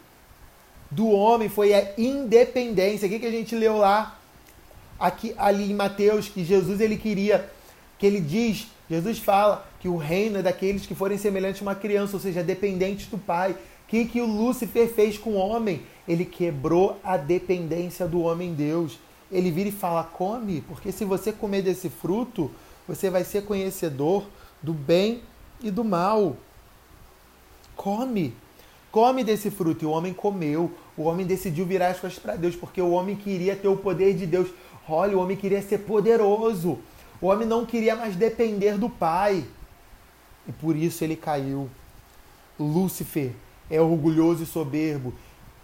do 0.91 1.09
homem 1.09 1.49
foi 1.49 1.73
a 1.73 1.93
independência. 1.97 3.07
O 3.07 3.09
que, 3.09 3.19
que 3.19 3.25
a 3.25 3.31
gente 3.31 3.55
leu 3.55 3.77
lá? 3.77 4.17
Aqui, 4.99 5.33
ali 5.37 5.71
em 5.71 5.75
Mateus, 5.75 6.27
que 6.27 6.43
Jesus 6.43 6.81
ele 6.81 6.97
queria, 6.97 7.49
que 7.97 8.05
ele 8.05 8.19
diz, 8.19 8.67
Jesus 8.89 9.19
fala 9.19 9.67
que 9.79 9.87
o 9.87 9.97
reino 9.97 10.39
é 10.39 10.41
daqueles 10.41 10.85
que 10.85 10.95
forem 10.95 11.17
semelhantes 11.17 11.61
a 11.61 11.65
uma 11.65 11.75
criança, 11.75 12.15
ou 12.15 12.19
seja, 12.19 12.43
dependentes 12.43 13.05
do 13.07 13.17
Pai. 13.17 13.51
O 13.51 13.55
que, 13.87 14.05
que 14.05 14.21
o 14.21 14.25
Lúcifer 14.25 14.87
fez 14.87 15.17
com 15.17 15.31
o 15.31 15.37
homem? 15.37 15.83
Ele 16.07 16.25
quebrou 16.25 16.99
a 17.03 17.15
dependência 17.15 18.07
do 18.07 18.21
homem 18.21 18.53
Deus. 18.53 18.99
Ele 19.31 19.51
vira 19.51 19.69
e 19.69 19.71
fala: 19.71 20.03
come, 20.03 20.61
porque 20.61 20.91
se 20.91 21.05
você 21.05 21.31
comer 21.31 21.61
desse 21.61 21.89
fruto, 21.89 22.49
você 22.87 23.09
vai 23.09 23.23
ser 23.23 23.43
conhecedor 23.43 24.25
do 24.61 24.73
bem 24.73 25.21
e 25.61 25.69
do 25.69 25.83
mal. 25.83 26.35
Come. 27.75 28.33
Come 28.91 29.23
desse 29.23 29.51
fruto. 29.51 29.85
E 29.85 29.87
o 29.87 29.91
homem 29.91 30.13
comeu. 30.13 30.71
O 30.97 31.03
homem 31.03 31.25
decidiu 31.25 31.65
virar 31.65 31.89
as 31.89 31.99
costas 31.99 32.21
para 32.21 32.35
Deus, 32.35 32.55
porque 32.55 32.81
o 32.81 32.91
homem 32.91 33.15
queria 33.15 33.55
ter 33.55 33.67
o 33.67 33.77
poder 33.77 34.15
de 34.15 34.25
Deus. 34.25 34.49
Olha, 34.87 35.15
o 35.15 35.21
homem 35.21 35.37
queria 35.37 35.61
ser 35.61 35.79
poderoso. 35.79 36.79
O 37.21 37.27
homem 37.27 37.47
não 37.47 37.65
queria 37.65 37.95
mais 37.95 38.15
depender 38.15 38.77
do 38.77 38.89
Pai. 38.89 39.45
E 40.47 40.51
por 40.51 40.75
isso 40.75 41.03
ele 41.03 41.15
caiu. 41.15 41.69
Lúcifer 42.59 43.33
é 43.69 43.79
orgulhoso 43.79 44.43
e 44.43 44.45
soberbo. 44.45 45.13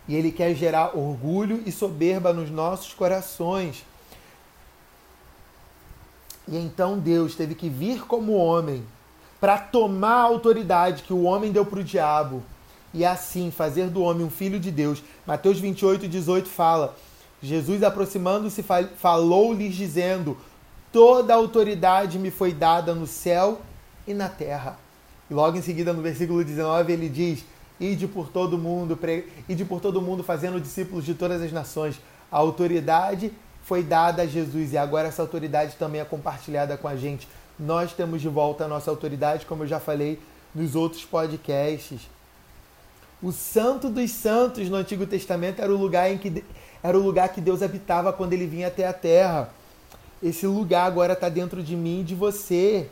E 0.07 0.15
ele 0.15 0.31
quer 0.31 0.53
gerar 0.53 0.95
orgulho 0.97 1.63
e 1.65 1.71
soberba 1.71 2.31
nos 2.33 2.49
nossos 2.51 2.93
corações. 2.93 3.85
E 6.47 6.57
então 6.57 6.99
Deus 6.99 7.35
teve 7.35 7.55
que 7.55 7.69
vir 7.69 8.05
como 8.05 8.33
homem 8.33 8.83
para 9.39 9.57
tomar 9.57 10.17
a 10.17 10.23
autoridade 10.23 11.03
que 11.03 11.13
o 11.13 11.23
homem 11.23 11.51
deu 11.51 11.65
para 11.65 11.79
o 11.79 11.83
diabo 11.83 12.43
e 12.93 13.03
assim 13.03 13.51
fazer 13.51 13.89
do 13.89 14.01
homem 14.01 14.25
um 14.25 14.29
filho 14.29 14.59
de 14.59 14.71
Deus. 14.71 15.03
Mateus 15.27 15.59
28, 15.59 16.07
18 16.07 16.47
fala: 16.47 16.95
Jesus 17.41 17.83
aproximando-se 17.83 18.63
falou-lhes 18.95 19.75
dizendo: 19.75 20.37
Toda 20.95 21.33
a 21.33 21.35
autoridade 21.35 22.17
me 22.17 22.31
foi 22.31 22.53
dada 22.53 22.95
no 22.95 23.05
céu 23.05 23.59
e 24.07 24.13
na 24.13 24.29
terra. 24.29 24.77
E 25.29 25.33
logo 25.33 25.57
em 25.57 25.61
seguida, 25.61 25.91
no 25.91 26.01
versículo 26.01 26.41
19, 26.41 26.93
ele 26.93 27.09
diz: 27.09 27.43
Ide 27.77 28.07
por 28.07 28.29
todo 28.29 28.57
mundo, 28.57 28.95
pre... 28.95 29.27
ide 29.49 29.65
por 29.65 29.81
todo 29.81 30.01
mundo 30.01 30.23
fazendo 30.23 30.57
discípulos 30.57 31.03
de 31.03 31.13
todas 31.13 31.41
as 31.41 31.51
nações. 31.51 31.99
A 32.31 32.37
autoridade 32.37 33.33
foi 33.61 33.83
dada 33.83 34.21
a 34.21 34.25
Jesus 34.25 34.71
e 34.71 34.77
agora 34.77 35.09
essa 35.09 35.21
autoridade 35.21 35.75
também 35.75 35.99
é 35.99 36.05
compartilhada 36.05 36.77
com 36.77 36.87
a 36.87 36.95
gente. 36.95 37.27
Nós 37.59 37.91
temos 37.91 38.21
de 38.21 38.29
volta 38.29 38.63
a 38.63 38.67
nossa 38.69 38.89
autoridade, 38.89 39.45
como 39.45 39.63
eu 39.63 39.67
já 39.67 39.81
falei 39.81 40.17
nos 40.55 40.77
outros 40.77 41.03
podcasts. 41.03 42.09
O 43.21 43.33
Santo 43.33 43.89
dos 43.89 44.11
Santos 44.11 44.69
no 44.69 44.77
Antigo 44.77 45.05
Testamento 45.05 45.61
era 45.61 45.73
o 45.73 45.77
lugar 45.77 46.09
em 46.09 46.17
que 46.17 46.41
era 46.81 46.97
o 46.97 47.01
lugar 47.01 47.27
que 47.33 47.41
Deus 47.41 47.61
habitava 47.61 48.13
quando 48.13 48.31
ele 48.31 48.47
vinha 48.47 48.67
até 48.67 48.87
a 48.87 48.93
terra. 48.93 49.49
Esse 50.25 50.47
lugar 50.47 50.87
agora 50.87 51.13
está 51.13 51.29
dentro 51.29 51.61
de 51.61 51.75
mim 51.75 51.99
e 51.99 52.03
de 52.03 52.15
você. 52.15 52.87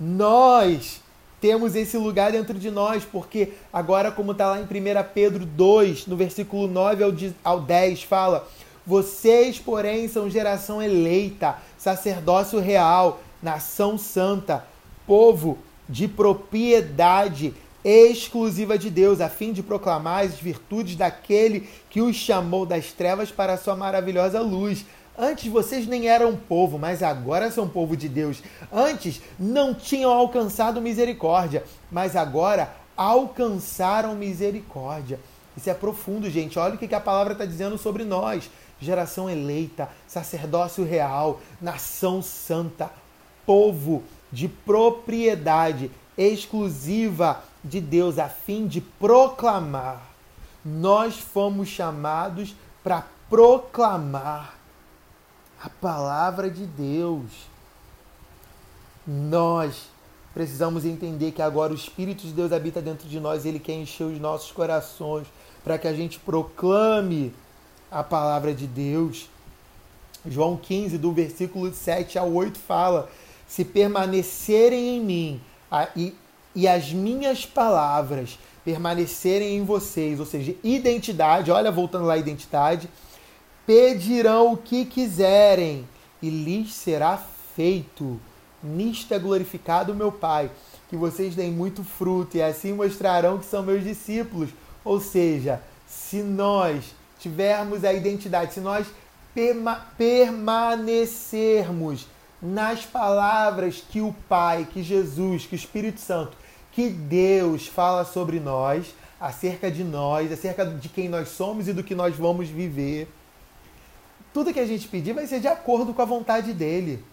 Nós 0.00 1.00
temos 1.40 1.76
esse 1.76 1.96
lugar 1.96 2.32
dentro 2.32 2.58
de 2.58 2.68
nós, 2.68 3.04
porque 3.04 3.52
agora, 3.72 4.10
como 4.10 4.32
está 4.32 4.50
lá 4.50 4.58
em 4.58 4.64
1 4.64 4.66
Pedro 5.14 5.46
2, 5.46 6.08
no 6.08 6.16
versículo 6.16 6.66
9 6.66 7.04
ao 7.44 7.60
10, 7.60 8.02
fala: 8.02 8.48
Vocês, 8.84 9.60
porém, 9.60 10.08
são 10.08 10.28
geração 10.28 10.82
eleita, 10.82 11.58
sacerdócio 11.78 12.58
real, 12.58 13.20
nação 13.40 13.96
santa, 13.96 14.66
povo 15.06 15.58
de 15.88 16.08
propriedade 16.08 17.54
exclusiva 17.84 18.76
de 18.76 18.90
Deus, 18.90 19.20
a 19.20 19.28
fim 19.28 19.52
de 19.52 19.62
proclamar 19.62 20.24
as 20.24 20.34
virtudes 20.34 20.96
daquele 20.96 21.68
que 21.88 22.00
os 22.00 22.16
chamou 22.16 22.66
das 22.66 22.92
trevas 22.92 23.30
para 23.30 23.52
a 23.52 23.58
sua 23.58 23.76
maravilhosa 23.76 24.40
luz. 24.40 24.84
Antes 25.16 25.52
vocês 25.52 25.86
nem 25.86 26.08
eram 26.08 26.34
povo, 26.34 26.78
mas 26.78 27.02
agora 27.02 27.50
são 27.50 27.68
povo 27.68 27.96
de 27.96 28.08
Deus. 28.08 28.42
Antes 28.72 29.20
não 29.38 29.74
tinham 29.74 30.10
alcançado 30.10 30.80
misericórdia, 30.80 31.64
mas 31.90 32.16
agora 32.16 32.74
alcançaram 32.96 34.14
misericórdia. 34.14 35.20
Isso 35.56 35.68
é 35.68 35.74
profundo, 35.74 36.30
gente. 36.30 36.58
Olha 36.58 36.74
o 36.74 36.78
que 36.78 36.94
a 36.94 37.00
palavra 37.00 37.34
está 37.34 37.44
dizendo 37.44 37.76
sobre 37.76 38.04
nós: 38.04 38.50
geração 38.80 39.28
eleita, 39.28 39.88
sacerdócio 40.08 40.82
real, 40.82 41.40
nação 41.60 42.22
santa, 42.22 42.90
povo 43.44 44.02
de 44.30 44.48
propriedade 44.48 45.90
exclusiva 46.16 47.44
de 47.62 47.80
Deus 47.80 48.18
a 48.18 48.30
fim 48.30 48.66
de 48.66 48.80
proclamar. 48.80 50.02
Nós 50.64 51.16
fomos 51.16 51.68
chamados 51.68 52.54
para 52.82 53.06
proclamar 53.28 54.61
a 55.62 55.68
palavra 55.68 56.50
de 56.50 56.66
Deus. 56.66 57.30
Nós 59.06 59.88
precisamos 60.34 60.84
entender 60.84 61.32
que 61.32 61.42
agora 61.42 61.72
o 61.72 61.76
Espírito 61.76 62.22
de 62.22 62.32
Deus 62.32 62.52
habita 62.52 62.80
dentro 62.80 63.08
de 63.08 63.20
nós 63.20 63.44
ele 63.44 63.58
quer 63.58 63.74
encher 63.74 64.04
os 64.04 64.18
nossos 64.18 64.50
corações 64.50 65.26
para 65.62 65.78
que 65.78 65.86
a 65.86 65.92
gente 65.92 66.18
proclame 66.18 67.32
a 67.90 68.02
palavra 68.02 68.52
de 68.52 68.66
Deus. 68.66 69.28
João 70.26 70.56
15, 70.56 70.98
do 70.98 71.12
versículo 71.12 71.72
7 71.72 72.18
ao 72.18 72.32
8, 72.32 72.58
fala: 72.58 73.08
Se 73.46 73.64
permanecerem 73.64 74.96
em 74.96 75.00
mim 75.00 75.40
e 75.94 76.14
e 76.54 76.68
as 76.68 76.92
minhas 76.92 77.46
palavras 77.46 78.38
permanecerem 78.64 79.56
em 79.56 79.64
vocês, 79.64 80.20
ou 80.20 80.26
seja, 80.26 80.54
identidade, 80.62 81.50
olha, 81.50 81.70
voltando 81.72 82.04
lá, 82.04 82.16
identidade, 82.16 82.88
pedirão 83.66 84.52
o 84.52 84.56
que 84.56 84.84
quiserem 84.84 85.88
e 86.20 86.28
lhes 86.28 86.72
será 86.72 87.22
feito. 87.54 88.20
Nisto 88.62 89.12
é 89.12 89.18
glorificado 89.18 89.94
meu 89.94 90.12
Pai, 90.12 90.50
que 90.88 90.96
vocês 90.96 91.34
deem 91.34 91.50
muito 91.50 91.82
fruto 91.82 92.36
e 92.36 92.42
assim 92.42 92.72
mostrarão 92.72 93.38
que 93.38 93.46
são 93.46 93.62
meus 93.62 93.82
discípulos. 93.82 94.50
Ou 94.84 95.00
seja, 95.00 95.60
se 95.86 96.22
nós 96.22 96.94
tivermos 97.18 97.84
a 97.84 97.92
identidade, 97.92 98.54
se 98.54 98.60
nós 98.60 98.86
permanecermos 99.96 102.06
nas 102.40 102.84
palavras 102.84 103.82
que 103.88 104.00
o 104.00 104.14
Pai, 104.28 104.66
que 104.70 104.82
Jesus, 104.82 105.46
que 105.46 105.54
o 105.54 105.56
Espírito 105.56 106.00
Santo 106.00 106.36
que 106.72 106.88
Deus 106.88 107.66
fala 107.66 108.04
sobre 108.04 108.40
nós, 108.40 108.94
acerca 109.20 109.70
de 109.70 109.84
nós, 109.84 110.32
acerca 110.32 110.64
de 110.64 110.88
quem 110.88 111.08
nós 111.08 111.28
somos 111.28 111.68
e 111.68 111.72
do 111.72 111.84
que 111.84 111.94
nós 111.94 112.16
vamos 112.16 112.48
viver. 112.48 113.08
Tudo 114.32 114.52
que 114.52 114.60
a 114.60 114.66
gente 114.66 114.88
pedir 114.88 115.12
vai 115.12 115.26
ser 115.26 115.40
de 115.40 115.48
acordo 115.48 115.92
com 115.92 116.02
a 116.02 116.06
vontade 116.06 116.52
dele. 116.52 117.04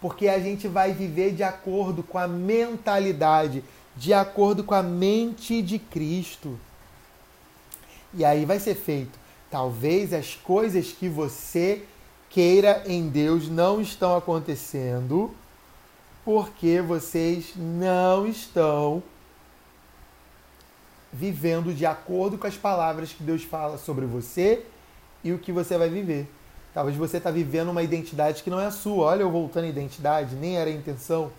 Porque 0.00 0.28
a 0.28 0.38
gente 0.38 0.68
vai 0.68 0.92
viver 0.92 1.32
de 1.32 1.42
acordo 1.42 2.02
com 2.02 2.18
a 2.18 2.26
mentalidade, 2.28 3.62
de 3.96 4.12
acordo 4.12 4.64
com 4.64 4.74
a 4.74 4.82
mente 4.82 5.60
de 5.62 5.78
Cristo. 5.78 6.58
E 8.14 8.24
aí 8.24 8.44
vai 8.44 8.58
ser 8.58 8.74
feito. 8.74 9.18
Talvez 9.50 10.12
as 10.12 10.34
coisas 10.34 10.92
que 10.92 11.08
você 11.08 11.84
queira 12.30 12.82
em 12.86 13.08
Deus 13.08 13.48
não 13.48 13.80
estão 13.80 14.16
acontecendo 14.16 15.34
porque 16.24 16.80
vocês 16.80 17.52
não 17.56 18.26
estão 18.26 19.02
vivendo 21.12 21.72
de 21.72 21.86
acordo 21.86 22.36
com 22.36 22.46
as 22.46 22.56
palavras 22.56 23.12
que 23.12 23.22
Deus 23.22 23.44
fala 23.44 23.78
sobre 23.78 24.04
você 24.04 24.66
e 25.26 25.32
o 25.32 25.38
que 25.38 25.50
você 25.50 25.76
vai 25.76 25.88
viver. 25.88 26.28
Talvez 26.72 26.96
você 26.96 27.16
está 27.16 27.30
vivendo 27.30 27.70
uma 27.70 27.82
identidade 27.82 28.42
que 28.42 28.50
não 28.50 28.60
é 28.60 28.66
a 28.66 28.70
sua. 28.70 29.06
Olha 29.06 29.22
eu 29.22 29.30
voltando 29.30 29.64
à 29.64 29.68
identidade, 29.68 30.36
nem 30.36 30.56
era 30.56 30.70
a 30.70 30.72
intenção. 30.72 31.32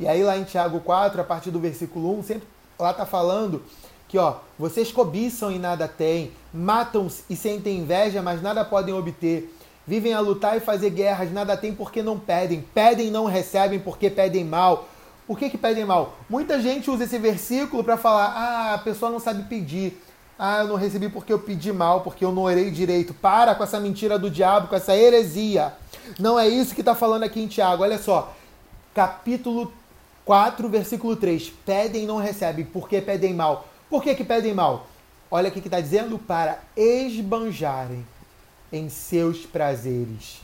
E 0.00 0.08
aí 0.08 0.24
lá 0.24 0.36
em 0.36 0.42
Tiago 0.42 0.80
4, 0.80 1.20
a 1.20 1.24
partir 1.24 1.52
do 1.52 1.60
versículo 1.60 2.18
1, 2.18 2.22
sempre 2.24 2.48
lá 2.76 2.90
está 2.90 3.06
falando 3.06 3.62
que 4.08 4.18
ó, 4.18 4.36
vocês 4.58 4.90
cobiçam 4.90 5.52
e 5.52 5.58
nada 5.58 5.86
têm, 5.86 6.32
matam 6.52 7.06
e 7.30 7.36
sentem 7.36 7.78
inveja, 7.78 8.20
mas 8.20 8.42
nada 8.42 8.64
podem 8.64 8.92
obter. 8.92 9.54
Vivem 9.86 10.12
a 10.12 10.20
lutar 10.20 10.56
e 10.56 10.60
fazer 10.60 10.90
guerras, 10.90 11.30
nada 11.30 11.56
têm 11.56 11.74
porque 11.74 12.02
não 12.02 12.18
pedem. 12.18 12.64
Pedem 12.74 13.08
e 13.08 13.10
não 13.10 13.26
recebem 13.26 13.78
porque 13.78 14.10
pedem 14.10 14.44
mal. 14.44 14.88
Por 15.26 15.38
que, 15.38 15.50
que 15.50 15.58
pedem 15.58 15.84
mal? 15.84 16.16
Muita 16.28 16.60
gente 16.60 16.90
usa 16.90 17.04
esse 17.04 17.18
versículo 17.18 17.84
para 17.84 17.96
falar: 17.96 18.26
ah, 18.26 18.74
a 18.74 18.78
pessoa 18.78 19.10
não 19.10 19.20
sabe 19.20 19.44
pedir. 19.44 20.02
Ah, 20.38 20.60
eu 20.60 20.68
não 20.68 20.76
recebi 20.76 21.08
porque 21.08 21.32
eu 21.32 21.38
pedi 21.38 21.72
mal, 21.72 22.00
porque 22.00 22.24
eu 22.24 22.32
não 22.32 22.42
orei 22.42 22.70
direito. 22.70 23.14
Para 23.14 23.54
com 23.54 23.62
essa 23.62 23.78
mentira 23.78 24.18
do 24.18 24.30
diabo, 24.30 24.68
com 24.68 24.74
essa 24.74 24.96
heresia. 24.96 25.72
Não 26.18 26.38
é 26.38 26.48
isso 26.48 26.74
que 26.74 26.80
está 26.80 26.94
falando 26.94 27.22
aqui 27.22 27.40
em 27.40 27.46
Tiago. 27.46 27.82
Olha 27.82 27.98
só, 27.98 28.34
capítulo 28.92 29.72
4, 30.24 30.68
versículo 30.68 31.14
3. 31.16 31.50
Pedem 31.64 32.04
e 32.04 32.06
não 32.06 32.16
recebem, 32.16 32.64
porque 32.64 33.00
pedem 33.00 33.32
mal. 33.32 33.68
Por 33.88 34.02
que, 34.02 34.14
que 34.14 34.24
pedem 34.24 34.52
mal? 34.52 34.86
Olha 35.30 35.48
o 35.48 35.52
que 35.52 35.60
está 35.60 35.80
dizendo: 35.80 36.18
para 36.18 36.58
esbanjarem 36.76 38.04
em 38.72 38.88
seus 38.88 39.46
prazeres. 39.46 40.42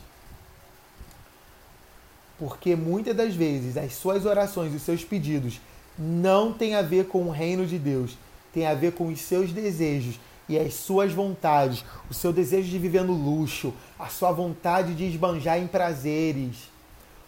Porque 2.39 2.75
muitas 2.75 3.15
das 3.15 3.35
vezes 3.35 3.77
as 3.77 3.93
suas 3.93 4.25
orações, 4.25 4.73
os 4.73 4.81
seus 4.81 5.03
pedidos 5.03 5.59
não 5.97 6.51
têm 6.53 6.75
a 6.75 6.81
ver 6.81 7.05
com 7.07 7.23
o 7.23 7.31
reino 7.31 7.67
de 7.67 7.77
Deus, 7.77 8.17
tem 8.53 8.67
a 8.67 8.73
ver 8.73 8.93
com 8.93 9.07
os 9.07 9.21
seus 9.21 9.51
desejos 9.51 10.19
e 10.47 10.59
as 10.59 10.73
suas 10.73 11.13
vontades, 11.13 11.85
o 12.09 12.13
seu 12.13 12.33
desejo 12.33 12.69
de 12.69 12.77
viver 12.77 13.03
no 13.03 13.13
luxo, 13.13 13.73
a 13.97 14.07
sua 14.07 14.31
vontade 14.31 14.93
de 14.93 15.05
esbanjar 15.05 15.57
em 15.57 15.67
prazeres. 15.67 16.69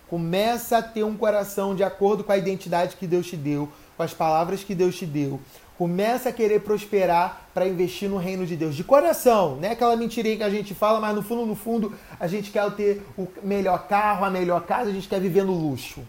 Começa 0.09 0.77
a 0.77 0.81
ter 0.81 1.03
um 1.03 1.15
coração 1.15 1.73
de 1.73 1.83
acordo 1.83 2.23
com 2.23 2.31
a 2.31 2.37
identidade 2.37 2.97
que 2.97 3.07
Deus 3.07 3.27
te 3.27 3.37
deu, 3.37 3.69
com 3.95 4.03
as 4.03 4.13
palavras 4.13 4.63
que 4.63 4.75
Deus 4.75 4.95
te 4.97 5.05
deu. 5.05 5.39
Começa 5.77 6.29
a 6.29 6.33
querer 6.33 6.61
prosperar 6.61 7.47
para 7.53 7.67
investir 7.67 8.09
no 8.09 8.17
reino 8.17 8.45
de 8.45 8.55
Deus. 8.55 8.75
De 8.75 8.83
coração, 8.83 9.55
não 9.55 9.67
é 9.67 9.71
aquela 9.71 9.95
mentirinha 9.95 10.37
que 10.37 10.43
a 10.43 10.49
gente 10.49 10.75
fala, 10.75 10.99
mas 10.99 11.15
no 11.15 11.23
fundo, 11.23 11.45
no 11.45 11.55
fundo, 11.55 11.93
a 12.19 12.27
gente 12.27 12.51
quer 12.51 12.69
ter 12.71 13.01
o 13.17 13.27
melhor 13.41 13.87
carro, 13.87 14.23
a 14.23 14.29
melhor 14.29 14.61
casa, 14.65 14.89
a 14.89 14.93
gente 14.93 15.07
quer 15.07 15.19
viver 15.19 15.43
no 15.43 15.53
luxo. 15.53 16.01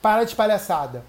Para 0.00 0.24
de 0.24 0.34
palhaçada. 0.34 1.04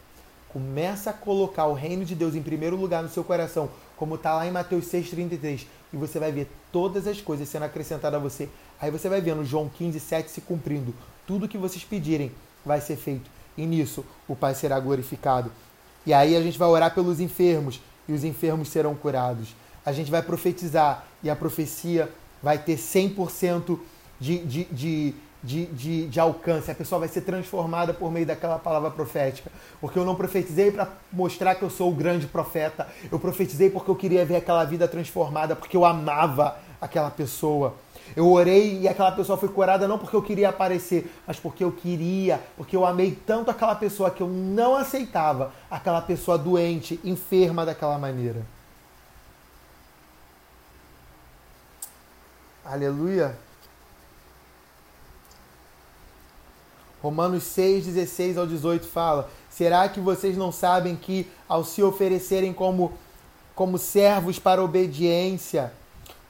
Começa 0.53 1.09
a 1.09 1.13
colocar 1.13 1.65
o 1.65 1.73
reino 1.73 2.05
de 2.05 2.13
Deus 2.13 2.35
em 2.35 2.43
primeiro 2.43 2.75
lugar 2.75 3.01
no 3.01 3.09
seu 3.09 3.23
coração, 3.23 3.69
como 3.97 4.13
está 4.15 4.35
lá 4.35 4.45
em 4.45 4.51
Mateus 4.51 4.85
6,33. 4.85 5.65
E 5.91 5.97
você 5.97 6.19
vai 6.19 6.31
ver 6.31 6.47
todas 6.71 7.07
as 7.07 7.19
coisas 7.19 7.49
sendo 7.49 7.63
acrescentadas 7.63 8.19
a 8.19 8.23
você. 8.23 8.47
Aí 8.79 8.91
você 8.91 9.09
vai 9.09 9.19
vendo 9.19 9.43
João 9.43 9.67
15, 9.67 9.99
7 9.99 10.29
se 10.29 10.41
cumprindo. 10.41 10.93
Tudo 11.25 11.47
que 11.47 11.57
vocês 11.57 11.83
pedirem 11.83 12.31
vai 12.63 12.79
ser 12.79 12.97
feito. 12.97 13.29
E 13.57 13.65
nisso 13.65 14.05
o 14.27 14.35
Pai 14.35 14.53
será 14.53 14.79
glorificado. 14.79 15.51
E 16.05 16.13
aí 16.13 16.35
a 16.35 16.41
gente 16.41 16.59
vai 16.59 16.67
orar 16.67 16.93
pelos 16.93 17.19
enfermos 17.19 17.81
e 18.07 18.13
os 18.13 18.23
enfermos 18.23 18.67
serão 18.67 18.93
curados. 18.93 19.55
A 19.83 19.91
gente 19.91 20.11
vai 20.11 20.21
profetizar 20.21 21.07
e 21.23 21.29
a 21.31 21.35
profecia 21.35 22.11
vai 22.43 22.59
ter 22.59 22.77
100% 22.77 23.79
de, 24.19 24.37
de, 24.39 24.63
de, 24.65 25.15
de, 25.43 25.65
de, 25.67 26.07
de 26.07 26.19
alcance, 26.19 26.71
a 26.71 26.75
pessoa 26.75 26.99
vai 26.99 27.09
ser 27.09 27.21
transformada 27.21 27.93
por 27.93 28.09
meio 28.11 28.25
daquela 28.25 28.57
palavra 28.57 28.89
profética. 28.89 29.51
Porque 29.81 29.99
eu 29.99 30.05
não 30.05 30.15
profetizei 30.15 30.71
para 30.71 30.87
mostrar 31.11 31.55
que 31.55 31.63
eu 31.63 31.69
sou 31.69 31.91
o 31.91 31.95
grande 31.95 32.25
profeta, 32.25 32.87
eu 33.11 33.19
profetizei 33.19 33.69
porque 33.69 33.91
eu 33.91 33.95
queria 33.95 34.25
ver 34.25 34.37
aquela 34.37 34.63
vida 34.63 34.87
transformada, 34.87 35.55
porque 35.55 35.75
eu 35.75 35.83
amava 35.83 36.57
aquela 36.79 37.11
pessoa. 37.11 37.75
Eu 38.15 38.31
orei 38.31 38.81
e 38.81 38.87
aquela 38.87 39.11
pessoa 39.11 39.37
foi 39.37 39.49
curada 39.49 39.87
não 39.87 39.97
porque 39.97 40.15
eu 40.15 40.21
queria 40.21 40.49
aparecer, 40.49 41.11
mas 41.25 41.39
porque 41.39 41.63
eu 41.63 41.71
queria, 41.71 42.39
porque 42.55 42.75
eu 42.75 42.85
amei 42.85 43.11
tanto 43.25 43.51
aquela 43.51 43.75
pessoa 43.75 44.11
que 44.11 44.21
eu 44.21 44.27
não 44.27 44.75
aceitava 44.75 45.51
aquela 45.69 46.01
pessoa 46.01 46.37
doente, 46.37 46.99
enferma 47.03 47.65
daquela 47.65 47.97
maneira. 47.97 48.45
Aleluia. 52.65 53.37
Romanos 57.03 57.43
6, 57.43 57.87
16 57.87 58.37
ao 58.37 58.47
18 58.47 58.87
fala: 58.87 59.29
Será 59.49 59.89
que 59.89 59.99
vocês 59.99 60.37
não 60.37 60.53
sabem 60.53 60.95
que, 60.95 61.27
ao 61.49 61.65
se 61.65 61.83
oferecerem 61.83 62.53
como, 62.53 62.93
como 63.53 63.77
servos 63.77 64.39
para 64.39 64.63
obediência, 64.63 65.73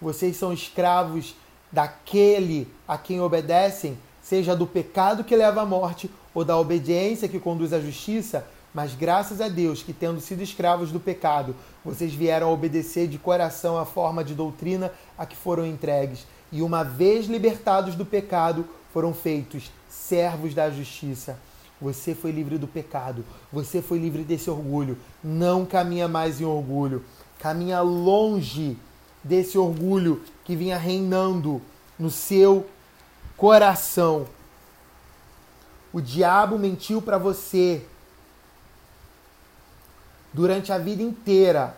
vocês 0.02 0.36
são 0.36 0.52
escravos 0.52 1.36
daquele 1.72 2.68
a 2.88 2.98
quem 2.98 3.22
obedecem, 3.22 4.00
seja 4.20 4.56
do 4.56 4.66
pecado 4.66 5.24
que 5.24 5.36
leva 5.36 5.62
à 5.62 5.66
morte 5.66 6.10
ou 6.34 6.44
da 6.44 6.58
obediência 6.58 7.30
que 7.30 7.40
conduz 7.40 7.72
à 7.72 7.80
justiça? 7.80 8.44
Mas 8.74 8.96
graças 8.96 9.40
a 9.42 9.50
Deus 9.50 9.84
que, 9.84 9.94
tendo 9.94 10.20
sido 10.20 10.42
escravos 10.42 10.92
do 10.92 11.00
pecado, 11.00 11.56
vocês 11.86 12.16
vieram 12.16 12.48
a 12.48 12.52
obedecer 12.52 13.08
de 13.08 13.20
coração 13.20 13.78
a 13.78 13.86
forma 13.86 14.24
de 14.24 14.34
doutrina 14.34 14.92
a 15.16 15.24
que 15.28 15.36
foram 15.36 15.68
entregues. 15.68 16.26
E 16.52 16.64
uma 16.64 16.82
vez 16.82 17.28
libertados 17.28 17.94
do 17.94 18.04
pecado, 18.04 18.66
foram 18.92 19.12
feitos 19.12 19.72
servos 19.94 20.54
da 20.54 20.70
justiça. 20.70 21.38
Você 21.80 22.16
foi 22.16 22.32
livre 22.32 22.58
do 22.58 22.68
pecado, 22.68 23.24
você 23.52 23.82
foi 23.82 24.00
livre 24.00 24.24
desse 24.24 24.50
orgulho. 24.50 24.98
Não 25.24 25.66
caminha 25.66 26.08
mais 26.08 26.42
em 26.42 26.46
orgulho, 26.46 27.06
caminha 27.40 27.82
longe 27.82 28.78
desse 29.24 29.58
orgulho 29.58 30.24
que 30.44 30.56
vinha 30.56 30.78
reinando 30.78 31.62
no 32.00 32.10
seu 32.10 32.68
coração. 33.38 34.26
O 35.92 36.02
diabo 36.02 36.58
mentiu 36.58 37.02
para 37.02 37.18
você 37.18 37.86
durante 40.34 40.72
a 40.72 40.78
vida 40.78 41.04
inteira, 41.04 41.78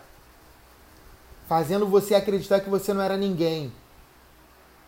fazendo 1.46 1.86
você 1.86 2.14
acreditar 2.14 2.60
que 2.60 2.70
você 2.70 2.94
não 2.94 3.02
era 3.02 3.16
ninguém. 3.16 3.72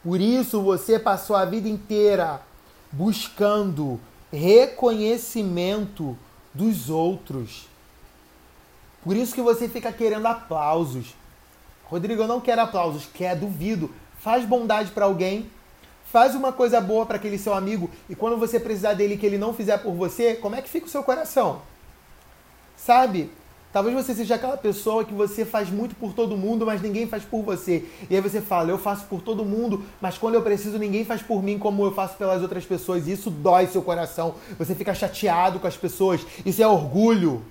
Por 0.03 0.21
isso 0.21 0.63
você 0.63 0.99
passou 0.99 1.37
a 1.37 1.45
vida 1.45 1.69
inteira 1.69 2.41
buscando 2.91 4.01
reconhecimento 4.33 6.17
dos 6.53 6.91
outros. 6.91 7.69
Por 9.03 9.17
isso 9.17 9.35
que 9.35 9.43
você 9.43 9.69
fica 9.69 9.93
querendo 9.93 10.27
aplausos. 10.27 11.15
Rodrigo, 11.85 12.23
eu 12.23 12.29
não 12.29 12.41
quero 12.41 12.63
aplausos, 12.63 13.07
quer 13.07 13.37
duvido. 13.37 13.91
Faz 14.19 14.45
bondade 14.45 14.91
para 14.91 15.05
alguém, 15.05 15.49
faz 16.13 16.35
uma 16.35 16.53
coisa 16.53 16.81
boa 16.81 17.07
para 17.07 17.17
aquele 17.17 17.39
seu 17.39 17.55
amigo 17.55 17.91
e 18.09 18.17
quando 18.17 18.37
você 18.37 18.59
precisar 18.59 18.95
dele 18.95 19.17
que 19.17 19.25
ele 19.25 19.39
não 19.39 19.55
fizer 19.55 19.79
por 19.79 19.95
você, 19.95 20.35
como 20.35 20.57
é 20.57 20.63
que 20.63 20.69
fica 20.69 20.87
o 20.87 20.91
seu 20.91 21.05
coração? 21.05 21.63
Sabe? 22.77 23.31
Talvez 23.71 23.95
você 23.95 24.15
seja 24.15 24.37
aquela 24.37 24.57
pessoa 24.57 25.05
que 25.05 25.13
você 25.13 25.45
faz 25.45 25.69
muito 25.69 25.95
por 25.95 26.15
todo 26.15 26.37
mundo, 26.37 26.65
mas 26.65 26.81
ninguém 26.81 27.07
faz 27.07 27.23
por 27.23 27.43
você. 27.43 27.87
E 28.09 28.15
aí 28.15 28.21
você 28.21 28.41
fala, 28.41 28.71
eu 28.71 28.79
faço 28.79 29.05
por 29.07 29.21
todo 29.21 29.45
mundo, 29.45 29.85
mas 30.01 30.17
quando 30.17 30.37
eu 30.37 30.43
preciso, 30.43 30.79
ninguém 30.79 31.05
faz 31.05 31.21
por 31.21 31.43
mim 31.43 31.59
como 31.59 31.85
eu 31.85 31.93
faço 31.93 32.17
pelas 32.17 32.41
outras 32.41 32.65
pessoas. 32.65 33.07
E 33.07 33.13
isso 33.13 33.31
dói 33.31 33.67
seu 33.67 33.83
coração. 33.83 34.35
Você 34.59 34.75
fica 34.75 34.95
chateado 34.95 35.61
com 35.61 35.67
as 35.67 35.77
pessoas. 35.77 36.23
Isso 36.47 36.63
é 36.63 36.67
orgulho. 36.67 37.45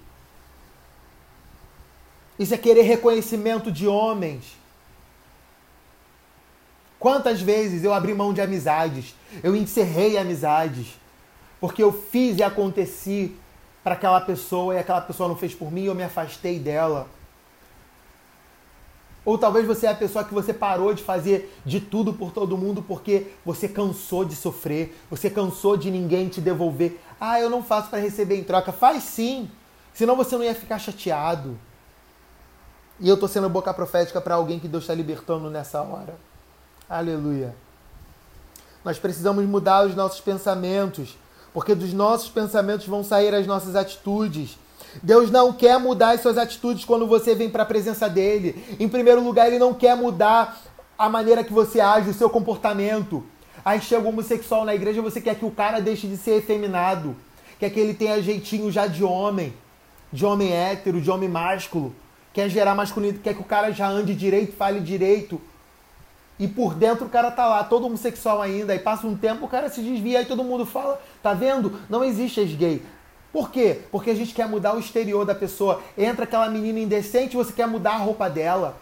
Isso 2.40 2.54
é 2.54 2.58
querer 2.58 2.82
reconhecimento 2.82 3.72
de 3.72 3.88
homens. 3.88 4.58
Quantas 7.00 7.40
vezes 7.42 7.84
eu 7.84 7.94
abri 7.94 8.14
mão 8.16 8.34
de 8.34 8.42
amizades, 8.42 9.14
eu 9.44 9.56
encerrei 9.56 10.18
amizades, 10.18 10.88
porque 11.62 11.82
eu 11.82 11.94
fiz 11.94 12.38
e 12.38 12.44
aconteci 12.44 13.36
para 13.88 13.96
aquela 13.96 14.20
pessoa 14.20 14.76
e 14.76 14.80
aquela 14.80 15.00
pessoa 15.00 15.30
não 15.30 15.38
fez 15.38 15.56
por 15.56 15.72
mim, 15.72 15.86
eu 15.86 15.96
me 15.96 16.04
afastei 16.04 16.60
dela. 16.60 17.08
Ou 19.24 19.38
talvez 19.38 19.66
você 19.66 19.88
é 19.88 19.92
a 19.92 19.96
pessoa 19.96 20.26
que 20.26 20.34
você 20.34 20.54
parou 20.54 20.94
de 20.94 21.02
fazer 21.02 21.58
de 21.66 21.80
tudo 21.80 22.12
por 22.12 22.34
todo 22.34 22.58
mundo 22.58 22.84
porque 22.84 23.28
você 23.46 23.66
cansou 23.66 24.26
de 24.26 24.36
sofrer, 24.36 24.94
você 25.10 25.30
cansou 25.30 25.78
de 25.78 25.90
ninguém 25.90 26.28
te 26.28 26.42
devolver. 26.42 27.00
Ah, 27.18 27.40
eu 27.40 27.50
não 27.50 27.64
faço 27.64 27.90
para 27.90 28.00
receber 28.00 28.38
em 28.38 28.44
troca. 28.44 28.74
Faz 28.74 29.04
sim, 29.04 29.50
senão 29.94 30.18
você 30.18 30.36
não 30.36 30.44
ia 30.44 30.54
ficar 30.54 30.80
chateado. 30.80 31.58
E 33.00 33.08
eu 33.08 33.14
estou 33.14 33.30
sendo 33.30 33.48
boca 33.48 33.74
profética 33.74 34.20
para 34.20 34.36
alguém 34.36 34.60
que 34.60 34.68
Deus 34.68 34.84
está 34.84 34.94
libertando 34.94 35.50
nessa 35.50 35.82
hora. 35.82 36.18
Aleluia. 36.90 37.56
Nós 38.84 39.00
precisamos 39.00 39.46
mudar 39.46 39.86
os 39.86 39.96
nossos 39.96 40.20
pensamentos 40.20 41.16
porque 41.58 41.74
dos 41.74 41.92
nossos 41.92 42.30
pensamentos 42.30 42.86
vão 42.86 43.04
sair 43.04 43.34
as 43.34 43.48
nossas 43.48 43.76
atitudes. 43.76 44.60
Deus 45.02 45.32
não 45.32 45.52
quer 45.52 45.80
mudar 45.80 46.12
as 46.12 46.22
suas 46.22 46.38
atitudes 46.38 46.86
quando 46.86 47.08
você 47.08 47.34
vem 47.34 47.50
para 47.50 47.64
a 47.64 47.66
presença 47.66 48.08
dele. 48.08 48.64
Em 48.80 48.88
primeiro 48.88 49.24
lugar, 49.24 49.48
ele 49.48 49.58
não 49.58 49.74
quer 49.74 49.98
mudar 49.98 50.62
a 50.96 51.10
maneira 51.10 51.44
que 51.44 51.52
você 51.52 51.80
age, 51.80 52.12
o 52.12 52.14
seu 52.14 52.30
comportamento. 52.30 53.24
Aí 53.66 53.82
chega 53.82 54.06
um 54.06 54.10
homossexual 54.10 54.66
na 54.66 54.76
igreja, 54.76 55.02
você 55.02 55.20
quer 55.20 55.34
que 55.34 55.46
o 55.46 55.50
cara 55.50 55.80
deixe 55.80 56.06
de 56.06 56.16
ser 56.16 56.38
efeminado, 56.38 57.16
quer 57.60 57.72
que 57.72 57.80
ele 57.80 57.96
tenha 57.96 58.22
jeitinho 58.22 58.72
já 58.72 58.86
de 58.86 59.04
homem, 59.04 59.52
de 60.14 60.28
homem 60.28 60.54
hétero, 60.54 61.02
de 61.02 61.10
homem 61.10 61.28
másculo, 61.28 61.92
quer 62.34 62.52
gerar 62.52 62.76
masculinidade, 62.76 63.24
quer 63.24 63.34
que 63.34 63.42
o 63.42 63.44
cara 63.44 63.72
já 63.72 63.88
ande 63.88 64.14
direito, 64.14 64.56
fale 64.56 64.80
direito. 64.80 65.42
E 66.40 66.48
por 66.48 66.76
dentro 66.76 67.06
o 67.06 67.10
cara 67.10 67.32
tá 67.32 67.48
lá, 67.48 67.64
todo 67.64 67.86
homossexual 67.86 68.42
ainda, 68.42 68.74
aí 68.74 68.80
passa 68.80 69.08
um 69.08 69.18
tempo, 69.18 69.46
o 69.46 69.50
cara 69.50 69.70
se 69.70 69.82
desvia, 69.82 70.20
aí 70.20 70.26
todo 70.26 70.44
mundo 70.44 70.66
fala, 70.66 71.02
tá 71.24 71.34
vendo? 71.34 71.80
Não 71.90 72.04
existe 72.04 72.40
ex-gay. 72.40 72.84
Por 73.34 73.52
quê? 73.52 73.82
Porque 73.92 74.10
a 74.10 74.16
gente 74.16 74.34
quer 74.34 74.48
mudar 74.48 74.76
o 74.76 74.80
exterior 74.80 75.26
da 75.26 75.36
pessoa. 75.36 75.82
Entra 75.98 76.24
aquela 76.24 76.50
menina 76.50 76.80
indecente, 76.80 77.36
você 77.36 77.52
quer 77.52 77.68
mudar 77.68 77.92
a 77.92 77.98
roupa 77.98 78.30
dela. 78.30 78.78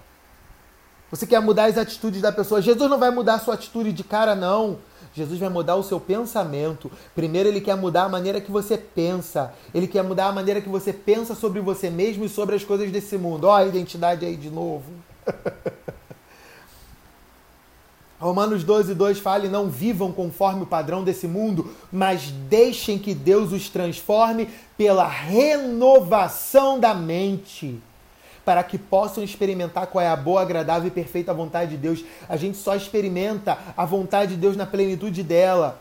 Você 1.10 1.26
quer 1.26 1.40
mudar 1.40 1.66
as 1.66 1.78
atitudes 1.78 2.22
da 2.22 2.32
pessoa. 2.32 2.62
Jesus 2.62 2.90
não 2.90 3.00
vai 3.00 3.12
mudar 3.12 3.36
a 3.36 3.40
sua 3.40 3.54
atitude 3.54 3.92
de 3.94 4.04
cara, 4.04 4.36
não. 4.36 4.78
Jesus 5.14 5.40
vai 5.40 5.50
mudar 5.50 5.76
o 5.76 5.84
seu 5.84 6.00
pensamento. 6.00 6.92
Primeiro, 7.14 7.48
ele 7.48 7.62
quer 7.62 7.76
mudar 7.78 8.04
a 8.04 8.10
maneira 8.10 8.42
que 8.42 8.52
você 8.52 8.78
pensa. 8.78 9.54
Ele 9.74 9.88
quer 9.88 10.04
mudar 10.04 10.28
a 10.28 10.32
maneira 10.32 10.60
que 10.60 10.68
você 10.70 10.92
pensa 10.92 11.34
sobre 11.34 11.62
você 11.62 11.90
mesmo 11.90 12.26
e 12.26 12.30
sobre 12.30 12.56
as 12.56 12.64
coisas 12.64 12.92
desse 12.92 13.18
mundo. 13.18 13.46
Ó, 13.46 13.56
a 13.56 13.66
identidade 13.66 14.26
aí 14.26 14.36
de 14.36 14.50
novo. 14.50 14.92
Romanos 18.26 18.64
12, 18.64 18.96
2 18.96 19.20
fala: 19.20 19.48
não 19.48 19.70
vivam 19.70 20.12
conforme 20.12 20.64
o 20.64 20.66
padrão 20.66 21.04
desse 21.04 21.28
mundo, 21.28 21.72
mas 21.92 22.32
deixem 22.50 22.98
que 22.98 23.14
Deus 23.14 23.52
os 23.52 23.70
transforme 23.70 24.50
pela 24.76 25.08
renovação 25.08 26.80
da 26.80 26.94
mente 26.96 27.80
para 28.44 28.64
que 28.64 28.80
possam 28.80 29.24
experimentar 29.24 29.88
qual 29.88 30.04
é 30.04 30.08
a 30.08 30.16
boa, 30.16 30.42
agradável 30.42 30.88
e 30.88 30.92
perfeita 30.92 31.34
vontade 31.34 31.72
de 31.72 31.78
Deus. 31.78 32.04
A 32.28 32.36
gente 32.36 32.58
só 32.58 32.76
experimenta 32.76 33.60
a 33.78 33.86
vontade 33.86 34.34
de 34.36 34.42
Deus 34.42 34.58
na 34.58 34.66
plenitude 34.66 35.22
dela. 35.22 35.80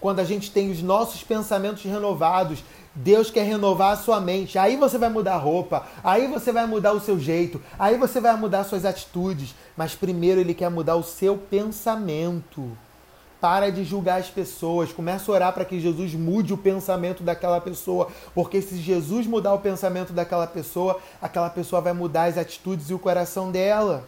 Quando 0.00 0.20
a 0.20 0.24
gente 0.24 0.50
tem 0.50 0.70
os 0.70 0.82
nossos 0.82 1.22
pensamentos 1.22 1.84
renovados, 1.84 2.62
Deus 2.94 3.30
quer 3.30 3.44
renovar 3.44 3.92
a 3.92 3.96
sua 3.96 4.20
mente. 4.20 4.58
Aí 4.58 4.76
você 4.76 4.98
vai 4.98 5.08
mudar 5.08 5.34
a 5.34 5.38
roupa, 5.38 5.86
aí 6.04 6.26
você 6.26 6.52
vai 6.52 6.66
mudar 6.66 6.92
o 6.92 7.00
seu 7.00 7.18
jeito, 7.18 7.60
aí 7.78 7.96
você 7.96 8.20
vai 8.20 8.36
mudar 8.36 8.64
suas 8.64 8.84
atitudes. 8.84 9.54
Mas 9.76 9.94
primeiro 9.94 10.40
ele 10.40 10.54
quer 10.54 10.70
mudar 10.70 10.96
o 10.96 11.02
seu 11.02 11.36
pensamento. 11.36 12.76
Para 13.40 13.72
de 13.72 13.82
julgar 13.82 14.20
as 14.20 14.28
pessoas. 14.28 14.92
Começa 14.92 15.30
a 15.30 15.34
orar 15.34 15.52
para 15.52 15.64
que 15.64 15.80
Jesus 15.80 16.14
mude 16.14 16.54
o 16.54 16.58
pensamento 16.58 17.24
daquela 17.24 17.60
pessoa. 17.60 18.08
Porque 18.34 18.62
se 18.62 18.76
Jesus 18.76 19.26
mudar 19.26 19.52
o 19.52 19.58
pensamento 19.58 20.12
daquela 20.12 20.46
pessoa, 20.46 21.00
aquela 21.20 21.50
pessoa 21.50 21.82
vai 21.82 21.92
mudar 21.92 22.24
as 22.24 22.38
atitudes 22.38 22.88
e 22.90 22.94
o 22.94 23.00
coração 23.00 23.50
dela. 23.50 24.06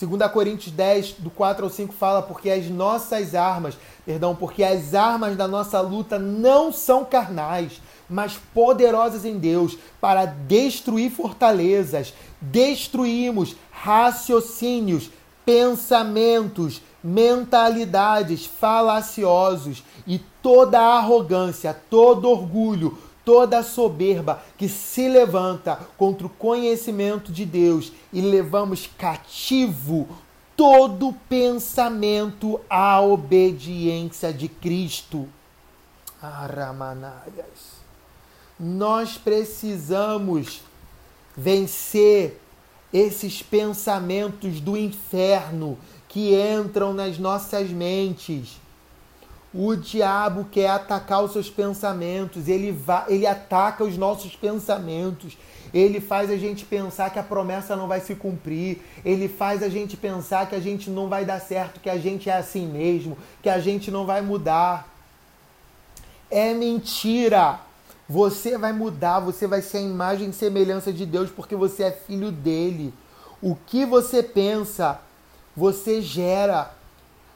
2 0.00 0.32
Coríntios 0.32 0.74
10, 0.74 1.12
do 1.18 1.30
4 1.30 1.64
ao 1.64 1.70
5, 1.70 1.92
fala: 1.92 2.22
Porque 2.22 2.50
as 2.50 2.68
nossas 2.68 3.34
armas, 3.34 3.76
perdão, 4.04 4.34
porque 4.34 4.64
as 4.64 4.94
armas 4.94 5.36
da 5.36 5.46
nossa 5.46 5.80
luta 5.80 6.18
não 6.18 6.72
são 6.72 7.04
carnais, 7.04 7.80
mas 8.08 8.38
poderosas 8.54 9.24
em 9.24 9.38
Deus 9.38 9.76
para 10.00 10.24
destruir 10.24 11.10
fortalezas. 11.10 12.12
Destruímos 12.40 13.54
raciocínios, 13.70 15.10
pensamentos, 15.44 16.80
mentalidades 17.02 18.46
falaciosos 18.46 19.82
e 20.06 20.18
toda 20.42 20.80
arrogância, 20.80 21.76
todo 21.88 22.28
orgulho, 22.28 22.98
toda 23.24 23.62
soberba 23.62 24.42
que 24.56 24.68
se 24.68 25.08
levanta 25.08 25.78
contra 25.96 26.26
o 26.26 26.30
conhecimento 26.30 27.32
de 27.32 27.44
Deus 27.44 27.92
e 28.12 28.20
levamos 28.20 28.88
cativo 28.98 30.08
todo 30.56 31.14
pensamento 31.28 32.60
à 32.68 33.00
obediência 33.00 34.32
de 34.32 34.48
Cristo. 34.48 35.28
Aramanalhas. 36.20 37.82
Nós 38.60 39.16
precisamos 39.16 40.62
vencer 41.36 42.40
esses 42.92 43.42
pensamentos 43.42 44.60
do 44.60 44.76
inferno 44.76 45.78
que 46.08 46.34
entram 46.34 46.92
nas 46.92 47.18
nossas 47.18 47.70
mentes. 47.70 48.60
O 49.54 49.76
diabo 49.76 50.46
quer 50.50 50.70
atacar 50.70 51.22
os 51.22 51.32
seus 51.32 51.50
pensamentos, 51.50 52.48
ele, 52.48 52.72
vai, 52.72 53.04
ele 53.08 53.26
ataca 53.26 53.84
os 53.84 53.96
nossos 53.98 54.34
pensamentos, 54.34 55.36
ele 55.74 56.00
faz 56.00 56.30
a 56.30 56.36
gente 56.36 56.64
pensar 56.64 57.10
que 57.10 57.18
a 57.18 57.22
promessa 57.22 57.76
não 57.76 57.86
vai 57.86 58.00
se 58.00 58.14
cumprir, 58.14 58.80
ele 59.04 59.28
faz 59.28 59.62
a 59.62 59.68
gente 59.68 59.96
pensar 59.96 60.48
que 60.48 60.54
a 60.54 60.60
gente 60.60 60.88
não 60.88 61.08
vai 61.08 61.24
dar 61.24 61.40
certo, 61.40 61.80
que 61.80 61.90
a 61.90 61.98
gente 61.98 62.30
é 62.30 62.36
assim 62.36 62.66
mesmo, 62.66 63.16
que 63.42 63.48
a 63.48 63.58
gente 63.58 63.90
não 63.90 64.06
vai 64.06 64.22
mudar. 64.22 64.88
É 66.30 66.54
mentira! 66.54 67.60
Você 68.08 68.58
vai 68.58 68.72
mudar, 68.72 69.20
você 69.20 69.46
vai 69.46 69.62
ser 69.62 69.78
a 69.78 69.82
imagem 69.82 70.30
e 70.30 70.32
semelhança 70.32 70.92
de 70.92 71.06
Deus 71.06 71.30
porque 71.30 71.54
você 71.54 71.84
é 71.84 71.90
filho 71.90 72.30
dele. 72.30 72.92
O 73.40 73.54
que 73.54 73.86
você 73.86 74.22
pensa 74.22 75.00
você 75.56 76.00
gera. 76.00 76.70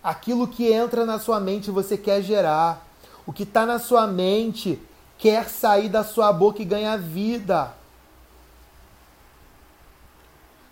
Aquilo 0.07 0.47
que 0.47 0.73
entra 0.73 1.05
na 1.05 1.19
sua 1.19 1.40
mente 1.40 1.69
você 1.69 1.97
quer 1.97 2.23
gerar. 2.23 2.87
O 3.27 3.33
que 3.33 3.42
está 3.42 3.66
na 3.66 3.81
sua 3.81 4.07
mente 4.07 4.79
quer 5.19 5.49
sair 5.49 5.88
da 5.88 6.05
sua 6.05 6.33
boca 6.33 6.62
e 6.62 6.64
ganhar 6.64 6.97
vida. 6.97 7.75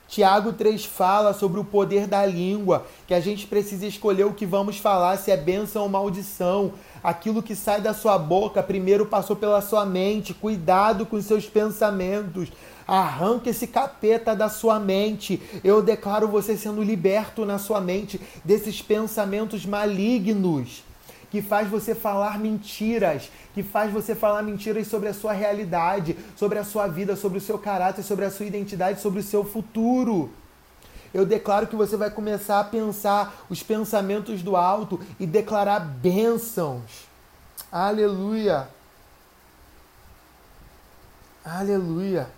Tiago 0.06 0.52
3 0.52 0.84
fala 0.84 1.34
sobre 1.34 1.58
o 1.58 1.64
poder 1.64 2.06
da 2.06 2.24
língua, 2.24 2.86
que 3.08 3.12
a 3.12 3.18
gente 3.18 3.48
precisa 3.48 3.84
escolher 3.84 4.22
o 4.22 4.34
que 4.34 4.46
vamos 4.46 4.78
falar, 4.78 5.16
se 5.16 5.32
é 5.32 5.36
bênção 5.36 5.82
ou 5.82 5.88
maldição. 5.88 6.72
Aquilo 7.02 7.42
que 7.42 7.56
sai 7.56 7.80
da 7.80 7.92
sua 7.92 8.16
boca 8.16 8.62
primeiro 8.62 9.04
passou 9.04 9.34
pela 9.34 9.60
sua 9.60 9.84
mente. 9.84 10.32
Cuidado 10.32 11.04
com 11.04 11.16
os 11.16 11.24
seus 11.24 11.46
pensamentos. 11.46 12.52
Arranque 12.86 13.50
esse 13.50 13.66
capeta 13.66 14.34
da 14.36 14.48
sua 14.48 14.78
mente. 14.78 15.42
Eu 15.62 15.82
declaro 15.82 16.28
você 16.28 16.56
sendo 16.56 16.82
liberto 16.82 17.44
na 17.44 17.58
sua 17.58 17.80
mente 17.80 18.20
desses 18.44 18.82
pensamentos 18.82 19.64
malignos 19.64 20.84
que 21.34 21.42
faz 21.42 21.68
você 21.68 21.96
falar 21.96 22.38
mentiras, 22.38 23.28
que 23.54 23.60
faz 23.60 23.92
você 23.92 24.14
falar 24.14 24.40
mentiras 24.40 24.86
sobre 24.86 25.08
a 25.08 25.12
sua 25.12 25.32
realidade, 25.32 26.16
sobre 26.36 26.60
a 26.60 26.64
sua 26.64 26.86
vida, 26.86 27.16
sobre 27.16 27.38
o 27.38 27.40
seu 27.40 27.58
caráter, 27.58 28.04
sobre 28.04 28.24
a 28.24 28.30
sua 28.30 28.46
identidade, 28.46 29.00
sobre 29.00 29.18
o 29.18 29.22
seu 29.22 29.42
futuro. 29.42 30.30
Eu 31.12 31.26
declaro 31.26 31.66
que 31.66 31.74
você 31.74 31.96
vai 31.96 32.08
começar 32.08 32.60
a 32.60 32.64
pensar 32.64 33.44
os 33.50 33.64
pensamentos 33.64 34.42
do 34.42 34.54
alto 34.54 35.00
e 35.18 35.26
declarar 35.26 35.80
bênçãos. 35.80 37.08
Aleluia. 37.72 38.68
Aleluia. 41.44 42.28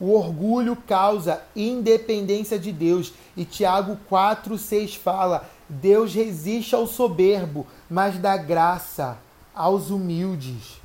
O 0.00 0.12
orgulho 0.12 0.74
causa 0.74 1.42
independência 1.54 2.58
de 2.58 2.72
Deus. 2.72 3.12
E 3.36 3.44
Tiago 3.44 3.98
4,6 4.10 4.96
fala: 4.96 5.48
Deus 5.68 6.14
resiste 6.14 6.74
ao 6.74 6.86
soberbo, 6.86 7.66
mas 7.88 8.18
dá 8.18 8.36
graça 8.36 9.18
aos 9.54 9.90
humildes. 9.90 10.80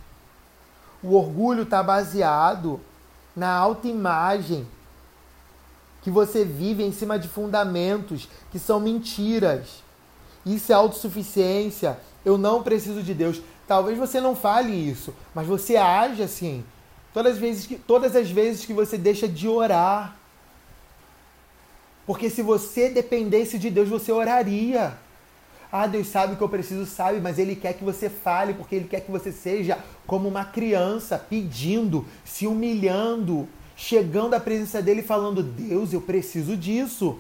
O 1.02 1.16
orgulho 1.16 1.64
está 1.64 1.82
baseado 1.82 2.82
na 3.36 3.52
autoimagem 3.52 4.68
que 6.02 6.12
você 6.12 6.44
vive 6.44 6.84
em 6.84 6.92
cima 6.92 7.18
de 7.18 7.28
fundamentos 7.28 8.28
que 8.52 8.60
são 8.60 8.80
mentiras. 8.80 9.84
Isso 10.46 10.72
é 10.72 10.76
autossuficiência. 10.76 11.98
Eu 12.24 12.38
não 12.38 12.62
preciso 12.62 13.02
de 13.02 13.14
Deus. 13.14 13.42
Talvez 13.68 13.98
você 13.98 14.20
não 14.20 14.36
fale 14.36 14.72
isso, 14.72 15.14
mas 15.34 15.48
você 15.48 15.78
age 15.78 16.22
assim. 16.22 16.64
Todas 17.16 17.36
as 17.36 17.40
vezes 17.40 17.66
que, 17.66 17.76
todas 17.78 18.14
as 18.14 18.30
vezes 18.30 18.66
que 18.66 18.74
você 18.74 18.98
deixa 18.98 19.26
de 19.26 19.48
orar. 19.48 20.18
Porque 22.06 22.30
se 22.30 22.42
você 22.42 22.90
dependesse 22.90 23.58
de 23.58 23.70
Deus, 23.70 23.88
você 23.88 24.12
oraria. 24.12 24.98
Ah, 25.72 25.88
Deus 25.88 26.08
sabe 26.08 26.34
o 26.34 26.36
que 26.36 26.44
eu 26.44 26.50
preciso, 26.50 26.86
sabe, 26.86 27.22
mas 27.22 27.40
Ele 27.40 27.56
quer 27.56 27.72
que 27.72 27.86
você 27.86 28.10
fale, 28.10 28.54
porque 28.54 28.76
Ele 28.76 28.90
quer 28.90 29.00
que 29.00 29.10
você 29.10 29.32
seja 29.32 29.80
como 30.06 30.28
uma 30.28 30.44
criança, 30.44 31.18
pedindo, 31.18 32.06
se 32.26 32.48
humilhando, 32.48 33.48
chegando 33.78 34.34
à 34.34 34.40
presença 34.42 34.82
dele 34.82 35.00
e 35.00 35.08
falando: 35.08 35.42
Deus, 35.42 35.94
eu 35.94 36.02
preciso 36.02 36.58
disso. 36.58 37.18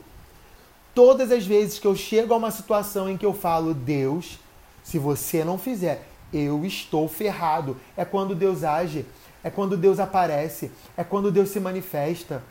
Todas 0.93 1.31
as 1.31 1.45
vezes 1.45 1.79
que 1.79 1.87
eu 1.87 1.95
chego 1.95 2.33
a 2.33 2.37
uma 2.37 2.51
situação 2.51 3.09
em 3.09 3.15
que 3.15 3.25
eu 3.25 3.33
falo: 3.33 3.73
Deus, 3.73 4.39
se 4.83 4.99
você 4.99 5.45
não 5.45 5.57
fizer, 5.57 6.05
eu 6.33 6.65
estou 6.65 7.07
ferrado. 7.07 7.77
É 7.95 8.03
quando 8.03 8.35
Deus 8.35 8.65
age 8.65 9.05
é 9.45 9.51
quando 9.51 9.77
Deus 9.77 9.99
aparece, 9.99 10.71
é 10.97 11.03
quando 11.03 11.31
Deus 11.31 11.49
se 11.49 11.59
manifesta. 11.59 12.41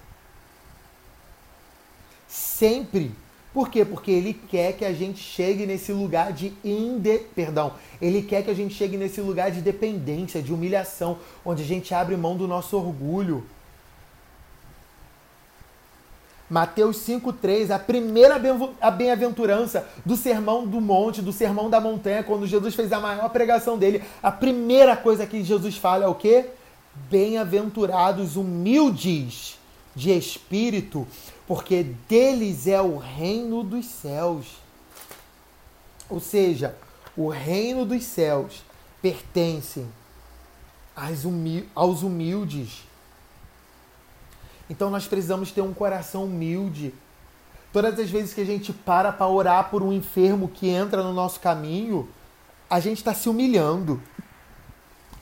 Sempre. 2.28 3.10
Por 3.52 3.68
quê? 3.68 3.84
Porque 3.84 4.12
ele 4.12 4.32
quer 4.32 4.74
que 4.74 4.84
a 4.84 4.92
gente 4.92 5.18
chegue 5.18 5.66
nesse 5.66 5.92
lugar 5.92 6.32
de 6.32 6.52
inde... 6.64 7.18
perdão, 7.34 7.72
ele 8.00 8.22
quer 8.22 8.44
que 8.44 8.50
a 8.50 8.54
gente 8.54 8.74
chegue 8.74 8.96
nesse 8.96 9.20
lugar 9.20 9.50
de 9.50 9.60
dependência, 9.60 10.40
de 10.40 10.52
humilhação, 10.52 11.18
onde 11.44 11.64
a 11.64 11.66
gente 11.66 11.92
abre 11.92 12.16
mão 12.16 12.36
do 12.36 12.46
nosso 12.46 12.76
orgulho. 12.76 13.44
Mateus 16.48 16.98
5,3, 16.98 17.70
a 17.70 17.78
primeira 17.78 18.40
bem-aventurança 18.96 19.84
do 20.06 20.16
sermão 20.16 20.64
do 20.64 20.80
monte, 20.80 21.20
do 21.20 21.32
sermão 21.32 21.68
da 21.68 21.80
montanha, 21.80 22.22
quando 22.22 22.46
Jesus 22.46 22.76
fez 22.76 22.92
a 22.92 23.00
maior 23.00 23.28
pregação 23.30 23.76
dele, 23.76 24.00
a 24.22 24.30
primeira 24.30 24.96
coisa 24.96 25.26
que 25.26 25.42
Jesus 25.42 25.76
fala 25.76 26.04
é 26.04 26.08
o 26.08 26.14
quê? 26.14 26.50
Bem-aventurados 27.10 28.36
humildes, 28.36 29.58
de 29.94 30.10
espírito, 30.10 31.06
porque 31.46 31.82
deles 32.08 32.66
é 32.66 32.80
o 32.80 32.96
reino 32.96 33.62
dos 33.62 33.86
céus. 33.86 34.46
Ou 36.08 36.20
seja, 36.20 36.76
o 37.16 37.28
reino 37.28 37.84
dos 37.84 38.04
céus 38.04 38.62
pertence 39.00 39.84
aos 41.74 42.02
humildes. 42.02 42.84
Então 44.68 44.90
nós 44.90 45.06
precisamos 45.06 45.50
ter 45.50 45.60
um 45.60 45.74
coração 45.74 46.24
humilde. 46.24 46.94
Todas 47.72 47.98
as 47.98 48.08
vezes 48.08 48.32
que 48.32 48.40
a 48.40 48.46
gente 48.46 48.72
para 48.72 49.12
para 49.12 49.26
orar 49.26 49.68
por 49.68 49.82
um 49.82 49.92
enfermo 49.92 50.48
que 50.48 50.68
entra 50.68 51.02
no 51.02 51.12
nosso 51.12 51.40
caminho, 51.40 52.08
a 52.70 52.80
gente 52.80 52.98
está 52.98 53.12
se 53.12 53.28
humilhando. 53.28 54.00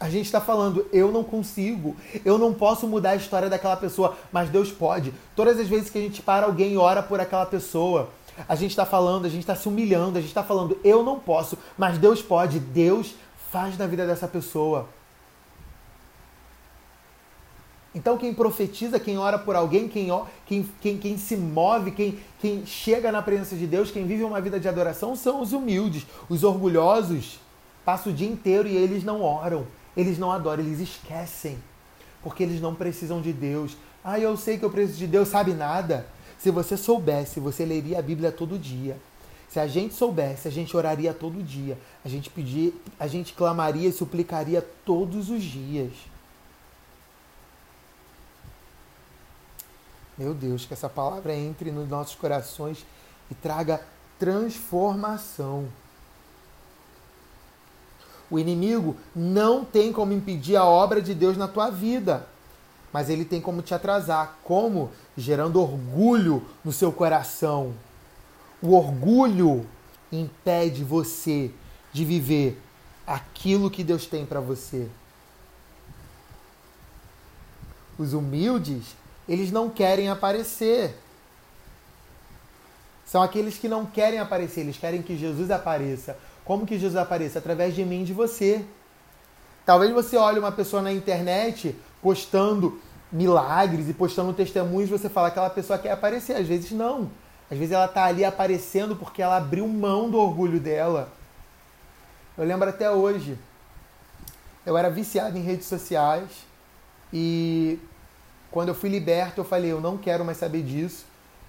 A 0.02 0.10
gente 0.10 0.26
está 0.26 0.40
falando, 0.40 0.84
eu 0.92 1.12
não 1.12 1.22
consigo, 1.22 1.94
eu 2.24 2.36
não 2.36 2.52
posso 2.52 2.88
mudar 2.88 3.10
a 3.10 3.14
história 3.14 3.48
daquela 3.48 3.76
pessoa, 3.76 4.16
mas 4.32 4.50
Deus 4.50 4.72
pode. 4.72 5.14
Todas 5.36 5.60
as 5.60 5.68
vezes 5.68 5.90
que 5.90 5.96
a 5.96 6.00
gente 6.00 6.20
para 6.20 6.46
alguém 6.46 6.72
e 6.72 6.76
ora 6.76 7.00
por 7.04 7.20
aquela 7.20 7.46
pessoa, 7.46 8.08
a 8.48 8.56
gente 8.56 8.72
está 8.72 8.84
falando, 8.84 9.26
a 9.26 9.28
gente 9.28 9.42
está 9.42 9.54
se 9.54 9.68
humilhando, 9.68 10.18
a 10.18 10.20
gente 10.20 10.30
está 10.30 10.42
falando, 10.42 10.76
eu 10.82 11.04
não 11.04 11.20
posso, 11.20 11.56
mas 11.78 11.98
Deus 11.98 12.20
pode. 12.20 12.58
Deus 12.58 13.14
faz 13.52 13.78
na 13.78 13.86
vida 13.86 14.04
dessa 14.04 14.26
pessoa. 14.26 14.88
Então, 17.94 18.18
quem 18.18 18.34
profetiza, 18.34 18.98
quem 18.98 19.16
ora 19.18 19.38
por 19.38 19.54
alguém, 19.54 19.86
quem, 19.86 20.08
quem, 20.44 20.68
quem, 20.80 20.98
quem 20.98 21.16
se 21.16 21.36
move, 21.36 21.92
quem, 21.92 22.18
quem 22.40 22.66
chega 22.66 23.12
na 23.12 23.22
presença 23.22 23.54
de 23.54 23.68
Deus, 23.68 23.92
quem 23.92 24.04
vive 24.04 24.24
uma 24.24 24.40
vida 24.40 24.58
de 24.58 24.66
adoração, 24.66 25.14
são 25.14 25.40
os 25.40 25.52
humildes. 25.52 26.04
Os 26.28 26.42
orgulhosos 26.42 27.38
passam 27.84 28.12
o 28.12 28.16
dia 28.16 28.28
inteiro 28.28 28.66
e 28.66 28.76
eles 28.76 29.04
não 29.04 29.22
oram. 29.22 29.64
Eles 29.96 30.18
não 30.18 30.30
adoram, 30.30 30.62
eles 30.62 30.80
esquecem. 30.80 31.58
Porque 32.22 32.42
eles 32.42 32.60
não 32.60 32.74
precisam 32.74 33.20
de 33.20 33.32
Deus. 33.32 33.76
Ah, 34.04 34.18
eu 34.18 34.36
sei 34.36 34.58
que 34.58 34.64
eu 34.64 34.70
preciso 34.70 34.98
de 34.98 35.06
Deus, 35.06 35.28
sabe 35.28 35.52
nada? 35.52 36.06
Se 36.38 36.50
você 36.50 36.76
soubesse, 36.76 37.40
você 37.40 37.64
leria 37.64 37.98
a 37.98 38.02
Bíblia 38.02 38.32
todo 38.32 38.58
dia. 38.58 38.98
Se 39.48 39.60
a 39.60 39.66
gente 39.66 39.94
soubesse, 39.94 40.48
a 40.48 40.50
gente 40.50 40.76
oraria 40.76 41.12
todo 41.12 41.42
dia. 41.42 41.78
A 42.04 42.08
gente 42.08 42.30
pedir, 42.30 42.74
a 42.98 43.06
gente 43.06 43.34
clamaria 43.34 43.88
e 43.88 43.92
suplicaria 43.92 44.66
todos 44.84 45.28
os 45.28 45.42
dias. 45.42 45.92
Meu 50.16 50.34
Deus, 50.34 50.64
que 50.64 50.72
essa 50.72 50.88
palavra 50.88 51.34
entre 51.34 51.70
nos 51.70 51.88
nossos 51.88 52.14
corações 52.14 52.84
e 53.30 53.34
traga 53.34 53.82
transformação. 54.18 55.68
O 58.32 58.38
inimigo 58.38 58.96
não 59.14 59.62
tem 59.62 59.92
como 59.92 60.14
impedir 60.14 60.56
a 60.56 60.64
obra 60.64 61.02
de 61.02 61.12
Deus 61.12 61.36
na 61.36 61.46
tua 61.46 61.68
vida, 61.68 62.26
mas 62.90 63.10
ele 63.10 63.26
tem 63.26 63.42
como 63.42 63.60
te 63.60 63.74
atrasar. 63.74 64.38
Como? 64.42 64.90
Gerando 65.14 65.60
orgulho 65.60 66.42
no 66.64 66.72
seu 66.72 66.90
coração. 66.90 67.74
O 68.62 68.74
orgulho 68.74 69.66
impede 70.10 70.82
você 70.82 71.50
de 71.92 72.06
viver 72.06 72.58
aquilo 73.06 73.70
que 73.70 73.84
Deus 73.84 74.06
tem 74.06 74.24
para 74.24 74.40
você. 74.40 74.88
Os 77.98 78.14
humildes, 78.14 78.96
eles 79.28 79.52
não 79.52 79.68
querem 79.68 80.08
aparecer. 80.08 80.98
São 83.04 83.20
aqueles 83.20 83.58
que 83.58 83.68
não 83.68 83.84
querem 83.84 84.20
aparecer, 84.20 84.60
eles 84.60 84.78
querem 84.78 85.02
que 85.02 85.18
Jesus 85.18 85.50
apareça. 85.50 86.16
Como 86.44 86.66
que 86.66 86.78
Jesus 86.78 86.96
apareça? 86.96 87.38
Através 87.38 87.74
de 87.74 87.84
mim 87.84 88.02
e 88.02 88.04
de 88.04 88.12
você. 88.12 88.64
Talvez 89.64 89.92
você 89.92 90.16
olhe 90.16 90.38
uma 90.38 90.50
pessoa 90.50 90.82
na 90.82 90.92
internet 90.92 91.76
postando 92.00 92.80
milagres 93.12 93.88
e 93.88 93.94
postando 93.94 94.32
testemunhos, 94.32 94.90
você 94.90 95.08
fala 95.08 95.30
que 95.30 95.38
aquela 95.38 95.50
pessoa 95.50 95.78
quer 95.78 95.92
aparecer. 95.92 96.34
Às 96.36 96.46
vezes 96.46 96.72
não. 96.72 97.10
Às 97.50 97.58
vezes 97.58 97.72
ela 97.72 97.84
está 97.84 98.04
ali 98.04 98.24
aparecendo 98.24 98.96
porque 98.96 99.22
ela 99.22 99.36
abriu 99.36 99.68
mão 99.68 100.10
do 100.10 100.18
orgulho 100.18 100.58
dela. 100.58 101.12
Eu 102.36 102.44
lembro 102.44 102.68
até 102.68 102.90
hoje. 102.90 103.38
Eu 104.64 104.76
era 104.76 104.88
viciado 104.88 105.36
em 105.36 105.42
redes 105.42 105.66
sociais 105.66 106.30
e 107.12 107.78
quando 108.50 108.68
eu 108.68 108.74
fui 108.74 108.88
liberto, 108.88 109.40
eu 109.40 109.44
falei, 109.44 109.72
eu 109.72 109.80
não 109.80 109.98
quero 109.98 110.24
mais 110.24 110.38
saber 110.38 110.62
disso. 110.62 111.04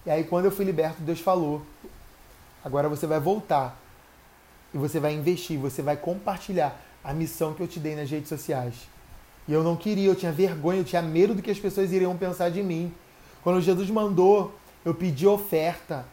E 0.05 0.11
aí 0.11 0.23
quando 0.23 0.45
eu 0.45 0.51
fui 0.51 0.65
liberto, 0.65 1.01
Deus 1.01 1.19
falou: 1.19 1.61
"Agora 2.63 2.89
você 2.89 3.07
vai 3.07 3.19
voltar 3.19 3.79
e 4.73 4.77
você 4.77 4.99
vai 4.99 5.13
investir, 5.13 5.57
você 5.57 5.81
vai 5.81 5.95
compartilhar 5.95 6.81
a 7.03 7.13
missão 7.13 7.53
que 7.53 7.61
eu 7.61 7.67
te 7.67 7.79
dei 7.79 7.95
nas 7.95 8.09
redes 8.09 8.29
sociais. 8.29 8.73
E 9.47 9.53
eu 9.53 9.63
não 9.63 9.75
queria, 9.75 10.07
eu 10.07 10.15
tinha 10.15 10.31
vergonha, 10.31 10.79
eu 10.79 10.85
tinha 10.85 11.01
medo 11.01 11.35
do 11.35 11.41
que 11.41 11.51
as 11.51 11.59
pessoas 11.59 11.91
iriam 11.91 12.15
pensar 12.17 12.49
de 12.49 12.63
mim. 12.63 12.93
Quando 13.43 13.61
Jesus 13.61 13.89
mandou, 13.89 14.55
eu 14.85 14.93
pedi 14.93 15.27
oferta. 15.27 16.05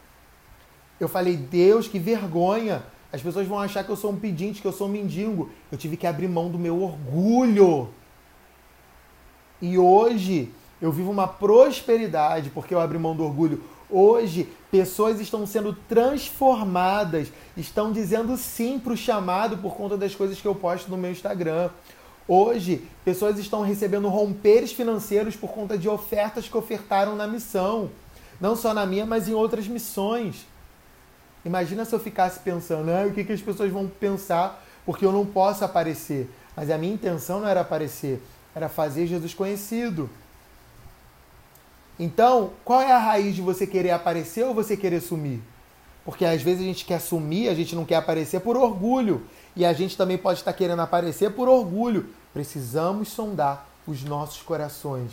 Eu 0.99 1.07
falei, 1.07 1.37
Deus, 1.37 1.87
que 1.87 1.97
vergonha! 1.97 2.83
As 3.11 3.21
pessoas 3.21 3.47
vão 3.47 3.59
achar 3.59 3.83
que 3.83 3.89
eu 3.89 3.95
sou 3.95 4.11
um 4.11 4.17
pedinte, 4.17 4.61
que 4.61 4.67
eu 4.67 4.71
sou 4.71 4.87
um 4.87 4.91
mendigo. 4.91 5.49
Eu 5.71 5.77
tive 5.77 5.97
que 5.97 6.07
abrir 6.07 6.27
mão 6.27 6.49
do 6.49 6.59
meu 6.59 6.81
orgulho. 6.81 7.89
E 9.61 9.77
hoje 9.77 10.51
eu 10.81 10.91
vivo 10.91 11.11
uma 11.11 11.27
prosperidade 11.27 12.49
porque 12.49 12.73
eu 12.73 12.79
abri 12.79 12.97
mão 12.97 13.15
do 13.15 13.23
orgulho. 13.23 13.63
Hoje, 13.91 14.47
pessoas 14.71 15.19
estão 15.19 15.45
sendo 15.45 15.73
transformadas, 15.73 17.27
estão 17.57 17.91
dizendo 17.91 18.37
sim 18.37 18.79
para 18.79 18.93
o 18.93 18.97
chamado 18.97 19.57
por 19.57 19.75
conta 19.75 19.97
das 19.97 20.15
coisas 20.15 20.39
que 20.39 20.47
eu 20.47 20.55
posto 20.55 20.89
no 20.89 20.97
meu 20.97 21.11
Instagram. 21.11 21.69
Hoje, 22.25 22.87
pessoas 23.03 23.37
estão 23.37 23.61
recebendo 23.61 24.07
romperes 24.07 24.71
financeiros 24.71 25.35
por 25.35 25.51
conta 25.51 25.77
de 25.77 25.89
ofertas 25.89 26.47
que 26.47 26.57
ofertaram 26.57 27.15
na 27.15 27.27
missão. 27.27 27.89
Não 28.39 28.55
só 28.55 28.73
na 28.73 28.85
minha, 28.85 29.05
mas 29.05 29.27
em 29.27 29.33
outras 29.33 29.67
missões. 29.67 30.45
Imagina 31.43 31.83
se 31.83 31.93
eu 31.93 31.99
ficasse 31.99 32.39
pensando, 32.39 32.89
ah, 32.89 33.05
o 33.05 33.13
que, 33.13 33.25
que 33.25 33.33
as 33.33 33.41
pessoas 33.41 33.71
vão 33.71 33.87
pensar 33.87 34.63
porque 34.85 35.05
eu 35.05 35.11
não 35.11 35.25
posso 35.25 35.65
aparecer. 35.65 36.29
Mas 36.55 36.69
a 36.69 36.77
minha 36.77 36.93
intenção 36.93 37.41
não 37.41 37.47
era 37.47 37.61
aparecer, 37.61 38.21
era 38.55 38.69
fazer 38.69 39.07
Jesus 39.07 39.33
conhecido. 39.33 40.09
Então, 42.03 42.53
qual 42.65 42.81
é 42.81 42.91
a 42.91 42.97
raiz 42.97 43.35
de 43.35 43.43
você 43.43 43.67
querer 43.67 43.91
aparecer 43.91 44.43
ou 44.43 44.55
você 44.55 44.75
querer 44.75 45.01
sumir? 45.01 45.39
Porque 46.03 46.25
às 46.25 46.41
vezes 46.41 46.61
a 46.61 46.65
gente 46.65 46.83
quer 46.83 46.99
sumir, 46.99 47.47
a 47.47 47.53
gente 47.53 47.75
não 47.75 47.85
quer 47.85 47.97
aparecer 47.97 48.39
por 48.39 48.57
orgulho. 48.57 49.23
E 49.55 49.63
a 49.63 49.71
gente 49.71 49.95
também 49.95 50.17
pode 50.17 50.39
estar 50.39 50.51
querendo 50.51 50.81
aparecer 50.81 51.29
por 51.33 51.47
orgulho. 51.47 52.09
Precisamos 52.33 53.09
sondar 53.09 53.67
os 53.85 54.03
nossos 54.03 54.41
corações. 54.41 55.11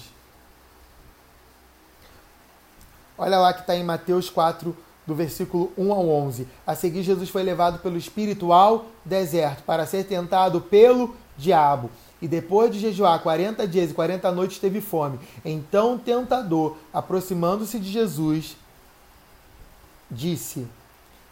Olha 3.19 3.39
lá 3.39 3.53
que 3.53 3.61
está 3.61 3.77
em 3.77 3.85
Mateus 3.85 4.31
4, 4.31 4.75
do 5.07 5.15
versículo 5.15 5.71
1 5.77 5.93
ao 5.93 6.09
11. 6.09 6.49
A 6.67 6.75
seguir, 6.75 7.03
Jesus 7.03 7.29
foi 7.29 7.43
levado 7.43 7.81
pelo 7.81 7.99
Espírito 7.99 8.51
ao 8.51 8.87
deserto 9.05 9.63
para 9.65 9.85
ser 9.85 10.05
tentado 10.05 10.59
pelo 10.59 11.15
diabo. 11.37 11.91
E 12.21 12.27
depois 12.27 12.73
de 12.73 12.81
jejuar 12.81 13.23
40 13.23 13.67
dias 13.67 13.91
e 13.91 13.95
40 13.95 14.31
noites 14.33 14.59
teve 14.59 14.81
fome. 14.81 15.21
Então 15.45 15.95
o 15.95 15.99
tentador, 15.99 16.77
aproximando-se 16.93 17.79
de 17.79 17.91
Jesus, 17.91 18.57
disse: 20.11 20.67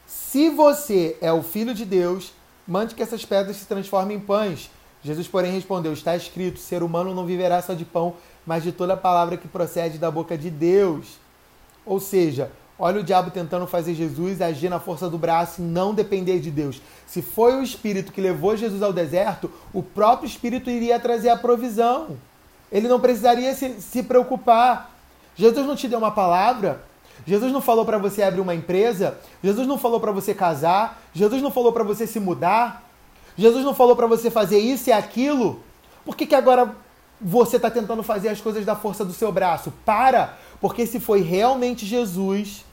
Se 0.07 0.49
você 0.51 1.17
é 1.21 1.33
o 1.33 1.43
filho 1.43 1.75
de 1.75 1.85
Deus, 1.85 2.33
mande 2.67 2.95
que 2.95 3.03
essas 3.03 3.25
pedras 3.25 3.57
se 3.57 3.67
transformem 3.67 4.17
em 4.17 4.21
pães. 4.21 4.71
Jesus, 5.03 5.27
porém, 5.27 5.53
respondeu: 5.53 5.93
Está 5.93 6.17
escrito: 6.17 6.61
ser 6.61 6.83
humano 6.83 7.15
não 7.15 7.27
viverá 7.27 7.61
só 7.61 7.75
de 7.75 7.85
pão, 7.85 8.15
mas 8.45 8.63
de 8.63 8.73
toda 8.73 8.97
palavra 8.97 9.37
que 9.37 9.49
procede 9.49 9.99
da 9.99 10.11
boca 10.11 10.39
de 10.39 10.51
Deus. 10.51 11.19
Ou 11.85 12.01
seja, 12.01 12.51
Olha 12.79 13.01
o 13.01 13.05
diabo 13.05 13.31
tentando 13.31 13.67
fazer 13.67 13.95
Jesus 13.95 14.43
agir 14.43 14.69
na 14.69 14.79
força 14.79 15.09
do 15.09 15.17
braço 15.17 15.63
e 15.63 15.65
não 15.65 15.95
depender 15.95 16.41
de 16.41 16.51
Deus. 16.51 16.81
Se 17.07 17.23
foi 17.23 17.57
o 17.57 17.63
Espírito 17.63 18.13
que 18.13 18.21
levou 18.21 18.55
Jesus 18.55 18.83
ao 18.83 18.93
deserto, 18.93 19.51
o 19.73 19.83
próprio 19.83 20.27
Espírito 20.27 20.69
iria 20.69 21.01
trazer 21.01 21.31
a 21.31 21.37
provisão. 21.37 22.19
Ele 22.71 22.87
não 22.87 23.01
precisaria 23.01 23.55
se, 23.55 23.81
se 23.81 24.03
preocupar. 24.03 24.91
Jesus 25.35 25.67
não 25.67 25.75
te 25.75 25.89
deu 25.89 25.99
uma 25.99 26.11
palavra? 26.11 26.83
Jesus 27.27 27.51
não 27.51 27.63
falou 27.63 27.87
para 27.87 27.97
você 27.97 28.23
abrir 28.23 28.43
uma 28.43 28.55
empresa? 28.55 29.17
Jesus 29.43 29.67
não 29.67 29.79
falou 29.79 29.99
para 29.99 30.13
você 30.13 30.35
casar? 30.35 31.01
Jesus 31.15 31.41
não 31.41 31.51
falou 31.51 31.73
para 31.73 31.85
você 31.85 32.07
se 32.07 32.21
mudar? 32.21 32.85
Jesus 33.39 33.65
não 33.65 33.75
falou 33.75 33.97
para 33.97 34.07
você 34.07 34.31
fazer 34.31 34.59
isso 34.59 34.91
e 34.91 34.93
aquilo? 34.93 35.61
Por 36.05 36.15
que, 36.15 36.27
que 36.27 36.35
agora 36.35 36.77
você 37.19 37.57
está 37.57 37.71
tentando 37.71 38.03
fazer 38.03 38.29
as 38.29 38.41
coisas 38.41 38.67
da 38.67 38.77
força 38.77 39.03
do 39.03 39.15
seu 39.15 39.33
braço? 39.33 39.73
Para! 39.85 40.37
Porque 40.61 40.87
se 40.87 41.01
foi 41.01 41.23
realmente 41.23 41.87
Jesus, 41.87 42.66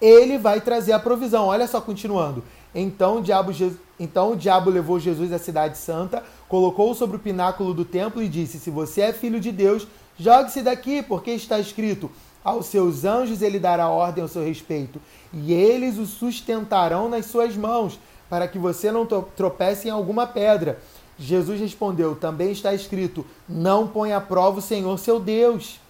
ele 0.00 0.38
vai 0.38 0.60
trazer 0.60 0.92
a 0.92 0.98
provisão. 0.98 1.46
Olha 1.46 1.66
só, 1.66 1.80
continuando. 1.80 2.42
Então 2.74 3.18
o 3.18 3.22
diabo, 3.22 3.52
então 3.98 4.32
o 4.32 4.36
diabo 4.36 4.70
levou 4.70 5.00
Jesus 5.00 5.32
à 5.32 5.38
cidade 5.38 5.78
santa, 5.78 6.22
colocou-o 6.48 6.94
sobre 6.94 7.16
o 7.16 7.20
pináculo 7.20 7.72
do 7.74 7.84
templo 7.84 8.22
e 8.22 8.28
disse: 8.28 8.58
Se 8.58 8.70
você 8.70 9.02
é 9.02 9.12
filho 9.12 9.40
de 9.40 9.50
Deus, 9.50 9.86
jogue-se 10.18 10.62
daqui, 10.62 11.02
porque 11.02 11.30
está 11.30 11.58
escrito: 11.58 12.10
Aos 12.44 12.66
seus 12.66 13.04
anjos 13.04 13.42
ele 13.42 13.58
dará 13.58 13.88
ordem 13.88 14.22
ao 14.22 14.28
seu 14.28 14.44
respeito, 14.44 15.00
e 15.32 15.52
eles 15.52 15.98
o 15.98 16.06
sustentarão 16.06 17.08
nas 17.08 17.26
suas 17.26 17.56
mãos, 17.56 17.98
para 18.28 18.46
que 18.46 18.58
você 18.58 18.92
não 18.92 19.06
tropece 19.06 19.88
em 19.88 19.90
alguma 19.90 20.26
pedra. 20.26 20.78
Jesus 21.18 21.58
respondeu: 21.58 22.14
Também 22.14 22.52
está 22.52 22.72
escrito: 22.74 23.26
Não 23.48 23.88
ponha 23.88 24.18
à 24.18 24.20
prova 24.20 24.58
o 24.58 24.62
Senhor 24.62 24.98
seu 24.98 25.18
Deus. 25.18 25.80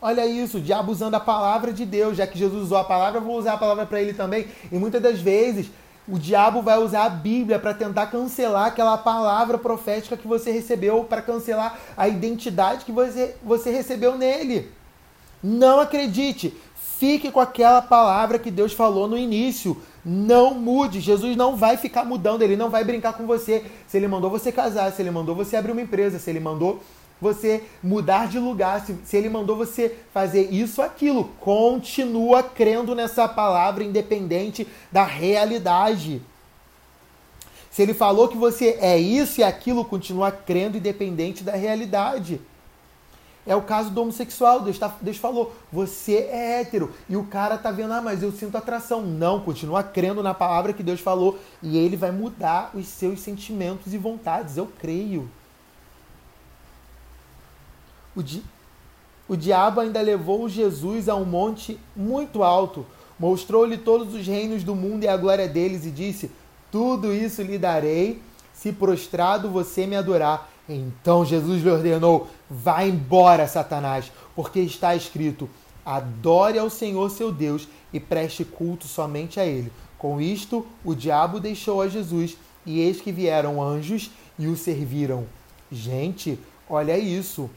Olha 0.00 0.26
isso, 0.26 0.58
o 0.58 0.60
diabo 0.60 0.92
usando 0.92 1.14
a 1.14 1.20
palavra 1.20 1.72
de 1.72 1.86
Deus, 1.86 2.16
já 2.16 2.26
que 2.26 2.38
Jesus 2.38 2.64
usou 2.64 2.78
a 2.78 2.84
palavra, 2.84 3.18
eu 3.18 3.24
vou 3.24 3.38
usar 3.38 3.54
a 3.54 3.58
palavra 3.58 3.86
para 3.86 4.00
ele 4.00 4.12
também. 4.12 4.46
E 4.70 4.76
muitas 4.76 5.02
das 5.02 5.20
vezes 5.20 5.70
o 6.08 6.18
diabo 6.18 6.62
vai 6.62 6.78
usar 6.78 7.04
a 7.04 7.10
Bíblia 7.10 7.58
para 7.58 7.74
tentar 7.74 8.06
cancelar 8.06 8.66
aquela 8.66 8.96
palavra 8.96 9.58
profética 9.58 10.16
que 10.16 10.28
você 10.28 10.52
recebeu, 10.52 11.04
para 11.04 11.22
cancelar 11.22 11.78
a 11.96 12.06
identidade 12.06 12.84
que 12.84 12.92
você, 12.92 13.34
você 13.42 13.70
recebeu 13.70 14.16
nele. 14.16 14.70
Não 15.42 15.80
acredite, 15.80 16.56
fique 16.74 17.30
com 17.30 17.40
aquela 17.40 17.82
palavra 17.82 18.38
que 18.38 18.50
Deus 18.50 18.72
falou 18.72 19.08
no 19.08 19.18
início. 19.18 19.80
Não 20.04 20.54
mude. 20.54 21.00
Jesus 21.00 21.36
não 21.36 21.56
vai 21.56 21.76
ficar 21.76 22.04
mudando, 22.04 22.42
ele 22.42 22.56
não 22.56 22.70
vai 22.70 22.84
brincar 22.84 23.14
com 23.14 23.26
você. 23.26 23.64
Se 23.88 23.96
ele 23.96 24.06
mandou 24.06 24.30
você 24.30 24.52
casar, 24.52 24.92
se 24.92 25.02
ele 25.02 25.10
mandou 25.10 25.34
você 25.34 25.56
abrir 25.56 25.72
uma 25.72 25.80
empresa, 25.80 26.20
se 26.20 26.30
ele 26.30 26.38
mandou 26.38 26.80
você 27.20 27.64
mudar 27.82 28.28
de 28.28 28.38
lugar, 28.38 28.84
se, 28.84 28.96
se 29.04 29.16
ele 29.16 29.28
mandou 29.28 29.56
você 29.56 29.96
fazer 30.12 30.52
isso, 30.52 30.82
aquilo, 30.82 31.24
continua 31.40 32.42
crendo 32.42 32.94
nessa 32.94 33.26
palavra 33.26 33.82
independente 33.82 34.66
da 34.92 35.04
realidade. 35.04 36.22
Se 37.70 37.82
ele 37.82 37.94
falou 37.94 38.28
que 38.28 38.36
você 38.36 38.78
é 38.80 38.98
isso 38.98 39.40
e 39.40 39.44
aquilo, 39.44 39.84
continua 39.84 40.30
crendo 40.30 40.78
independente 40.78 41.44
da 41.44 41.52
realidade. 41.52 42.40
É 43.46 43.54
o 43.54 43.62
caso 43.62 43.90
do 43.90 44.02
homossexual. 44.02 44.60
Deus, 44.60 44.78
tá, 44.78 44.94
Deus 45.00 45.18
falou, 45.18 45.54
você 45.70 46.14
é 46.30 46.60
hétero. 46.60 46.92
E 47.08 47.16
o 47.16 47.24
cara 47.24 47.56
tá 47.56 47.70
vendo, 47.70 47.92
ah, 47.92 48.02
mas 48.02 48.22
eu 48.22 48.32
sinto 48.32 48.56
atração. 48.56 49.02
Não, 49.02 49.40
continua 49.40 49.82
crendo 49.82 50.22
na 50.22 50.34
palavra 50.34 50.72
que 50.72 50.82
Deus 50.82 51.00
falou. 51.00 51.38
E 51.62 51.78
ele 51.78 51.96
vai 51.96 52.10
mudar 52.10 52.70
os 52.74 52.88
seus 52.88 53.20
sentimentos 53.20 53.94
e 53.94 53.98
vontades. 53.98 54.56
Eu 54.56 54.66
creio. 54.66 55.30
O, 58.16 58.22
di... 58.22 58.42
o 59.28 59.36
diabo 59.36 59.80
ainda 59.80 60.00
levou 60.00 60.48
Jesus 60.48 61.08
a 61.08 61.14
um 61.14 61.26
monte 61.26 61.78
muito 61.94 62.42
alto, 62.42 62.86
mostrou-lhe 63.18 63.76
todos 63.76 64.14
os 64.14 64.26
reinos 64.26 64.64
do 64.64 64.74
mundo 64.74 65.04
e 65.04 65.08
a 65.08 65.16
glória 65.16 65.46
deles, 65.46 65.84
e 65.84 65.90
disse: 65.90 66.30
Tudo 66.72 67.12
isso 67.12 67.42
lhe 67.42 67.58
darei, 67.58 68.22
se 68.54 68.72
prostrado 68.72 69.50
você 69.50 69.86
me 69.86 69.94
adorar. 69.94 70.50
Então 70.66 71.24
Jesus 71.24 71.62
lhe 71.62 71.70
ordenou: 71.70 72.28
Vá 72.48 72.84
embora, 72.84 73.46
Satanás, 73.46 74.10
porque 74.34 74.60
está 74.60 74.96
escrito: 74.96 75.48
Adore 75.84 76.58
ao 76.58 76.70
Senhor 76.70 77.10
seu 77.10 77.30
Deus 77.30 77.68
e 77.92 78.00
preste 78.00 78.44
culto 78.44 78.88
somente 78.88 79.38
a 79.38 79.44
Ele. 79.44 79.70
Com 79.98 80.20
isto, 80.20 80.66
o 80.84 80.94
diabo 80.94 81.38
deixou 81.38 81.82
a 81.82 81.88
Jesus, 81.88 82.36
e 82.64 82.80
eis 82.80 83.00
que 83.00 83.12
vieram 83.12 83.62
anjos 83.62 84.10
e 84.38 84.46
o 84.46 84.56
serviram. 84.56 85.26
Gente, 85.70 86.38
olha 86.68 86.98
isso. 86.98 87.48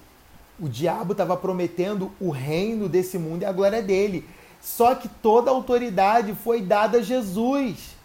O 0.61 0.67
diabo 0.67 1.13
estava 1.13 1.37
prometendo 1.37 2.11
o 2.19 2.29
reino 2.29 2.89
desse 2.89 3.17
mundo 3.17 3.43
e 3.43 3.45
a 3.45 3.51
glória 3.51 3.81
dele. 3.81 4.27
Só 4.61 4.93
que 4.93 5.07
toda 5.07 5.49
a 5.49 5.53
autoridade 5.53 6.35
foi 6.43 6.61
dada 6.61 6.97
a 6.97 7.01
Jesus. 7.01 7.95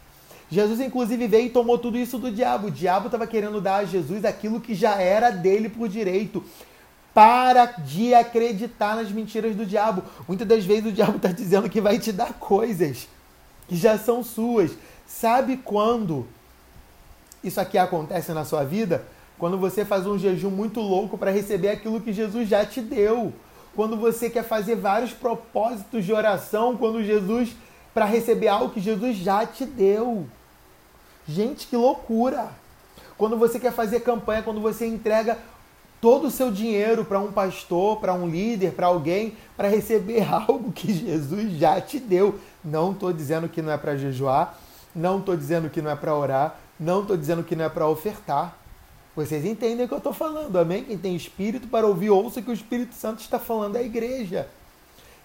Jesus, 0.51 0.81
inclusive, 0.81 1.27
veio 1.27 1.47
e 1.47 1.51
tomou 1.51 1.79
tudo 1.79 1.99
isso 1.99 2.19
do 2.19 2.31
diabo. 2.31 2.69
O 2.69 2.71
diabo 2.71 3.07
estava 3.07 3.27
querendo 3.27 3.61
dar 3.61 3.77
a 3.77 3.85
Jesus 3.85 4.25
aquilo 4.25 4.61
que 4.61 4.75
já 4.75 5.01
era 5.01 5.31
dele 5.31 5.69
por 5.69 5.89
direito. 5.89 6.45
Para 7.13 7.67
de 7.67 8.15
acreditar 8.15 8.97
nas 8.97 9.11
mentiras 9.11 9.57
do 9.57 9.67
diabo. 9.67 10.03
Muitas 10.29 10.47
das 10.47 10.65
vezes 10.65 10.87
o 10.87 10.93
diabo 10.93 11.17
está 11.17 11.29
dizendo 11.33 11.69
que 11.69 11.81
vai 11.81 11.99
te 11.99 12.13
dar 12.13 12.35
coisas 12.35 13.09
que 13.67 13.77
já 13.77 13.99
são 13.99 14.23
suas. 14.23 14.73
Sabe 15.07 15.57
quando 15.57 16.27
isso 17.43 17.61
aqui 17.61 17.77
acontece 17.77 18.33
na 18.33 18.45
sua 18.45 18.65
vida? 18.65 19.05
Quando 19.45 19.59
você 19.59 19.85
faz 19.85 20.07
um 20.07 20.19
jejum 20.19 20.49
muito 20.49 20.81
louco 20.81 21.19
para 21.19 21.31
receber 21.31 21.69
aquilo 21.69 22.01
que 22.01 22.15
Jesus 22.15 22.49
já 22.49 22.65
te 22.65 22.81
deu. 22.81 23.31
Quando 23.77 23.95
você 23.95 24.31
quer 24.31 24.43
fazer 24.43 24.75
vários 24.75 25.13
propósitos 25.13 26.03
de 26.03 26.15
oração, 26.15 26.79
quando 26.79 27.05
Jesus 27.05 27.55
para 27.93 28.07
receber 28.07 28.49
algo 28.49 28.73
que 28.73 28.81
Jesus 28.81 29.19
já 29.19 29.45
te 29.45 29.67
deu. 29.67 30.27
Gente, 31.29 31.67
que 31.67 31.77
loucura! 31.77 32.53
Quando 33.19 33.37
você 33.37 33.61
quer 33.61 33.71
fazer 33.71 34.01
campanha, 34.01 34.43
quando 34.43 34.63
você 34.63 34.87
entrega 34.87 35.37
todo 36.01 36.29
o 36.29 36.31
seu 36.31 36.51
dinheiro 36.51 37.05
para 37.05 37.21
um 37.21 37.31
pastor, 37.31 38.01
para 38.01 38.15
um 38.15 38.27
líder, 38.27 38.73
para 38.73 38.87
alguém, 38.87 39.37
para 39.59 39.69
receber 39.69 40.25
algo 40.33 40.73
que 40.73 40.91
Jesus 40.91 41.53
já 41.59 41.79
te 41.83 42.01
deu. 42.01 42.41
Não 42.65 42.93
estou 42.93 43.13
dizendo 43.13 43.47
que 43.47 43.61
não 43.61 43.73
é 43.73 43.77
para 43.77 43.95
jejuar, 43.95 44.59
não 44.97 45.19
estou 45.19 45.37
dizendo 45.37 45.69
que 45.69 45.83
não 45.83 45.91
é 45.91 45.97
para 45.97 46.17
orar, 46.17 46.59
não 46.81 47.03
estou 47.03 47.15
dizendo 47.15 47.45
que 47.45 47.55
não 47.55 47.67
é 47.67 47.69
para 47.69 47.87
ofertar. 47.87 48.64
Vocês 49.17 49.45
entendem 49.45 49.85
o 49.85 49.89
que 49.89 49.95
eu 49.95 49.99
estou 49.99 50.13
falando, 50.13 50.59
amém? 50.59 50.83
Quem 50.83 50.99
tem 50.99 51.15
espírito 51.15 51.69
para 51.69 51.87
ouvir, 51.87 52.11
ouça 52.11 52.41
o 52.41 52.43
que 52.43 52.51
o 52.51 52.55
Espírito 52.55 52.95
Santo 52.95 53.21
está 53.21 53.39
falando 53.39 53.77
à 53.77 53.83
igreja. 53.83 54.49